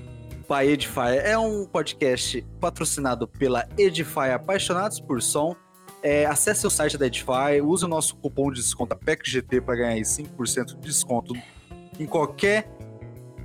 by 0.51 0.67
Edify 0.67 1.17
é 1.23 1.37
um 1.37 1.65
podcast 1.65 2.45
patrocinado 2.59 3.25
pela 3.25 3.65
Edify 3.77 4.31
Apaixonados 4.33 4.99
por 4.99 5.21
Som. 5.21 5.55
É, 6.03 6.25
acesse 6.25 6.67
o 6.67 6.69
site 6.69 6.97
da 6.97 7.07
Edify, 7.07 7.61
use 7.63 7.85
o 7.85 7.87
nosso 7.87 8.17
cupom 8.17 8.51
de 8.51 8.59
desconto 8.59 8.91
APECGT 8.91 9.61
para 9.61 9.77
ganhar 9.77 9.95
5% 10.01 10.65
de 10.65 10.75
desconto 10.75 11.33
em 11.97 12.05
qualquer 12.05 12.69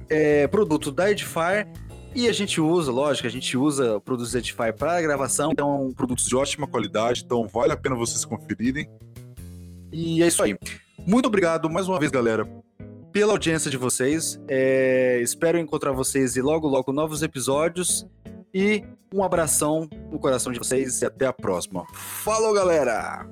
é, 0.09 0.49
produto 0.49 0.91
da 0.91 1.09
Edify. 1.09 1.65
E 2.13 2.27
a 2.27 2.33
gente 2.33 2.61
usa, 2.61 2.91
lógico, 2.91 3.29
a 3.29 3.31
gente 3.31 3.57
usa 3.57 4.01
produtos 4.01 4.35
Edify 4.35 4.73
para 4.77 5.01
gravação. 5.01 5.53
Então, 5.53 5.93
produtos 5.97 6.27
de 6.27 6.35
ótima 6.35 6.67
qualidade, 6.67 7.23
então 7.25 7.47
vale 7.47 7.73
a 7.73 7.77
pena 7.77 7.95
vocês 7.95 8.25
conferirem. 8.25 8.91
E 9.93 10.25
é 10.25 10.27
isso 10.27 10.43
aí. 10.43 10.59
Muito 11.07 11.27
obrigado 11.27 11.71
mais 11.71 11.87
uma 11.87 12.01
vez, 12.01 12.11
galera, 12.11 12.49
pela 13.17 13.33
audiência 13.33 13.71
de 13.71 13.79
vocês. 13.79 14.39
É, 14.47 15.21
espero 15.23 15.59
encontrar 15.59 15.91
vocês 15.91 16.37
e 16.37 16.43
logo, 16.43 16.69
logo 16.69 16.93
novos 16.93 17.23
episódios. 17.23 18.07
E 18.53 18.85
um 19.11 19.25
abração 19.25 19.89
no 20.13 20.19
coração 20.19 20.53
de 20.53 20.59
vocês 20.59 21.01
e 21.01 21.07
até 21.07 21.25
a 21.25 21.33
próxima. 21.33 21.87
Falou, 21.95 22.53
galera! 22.53 23.27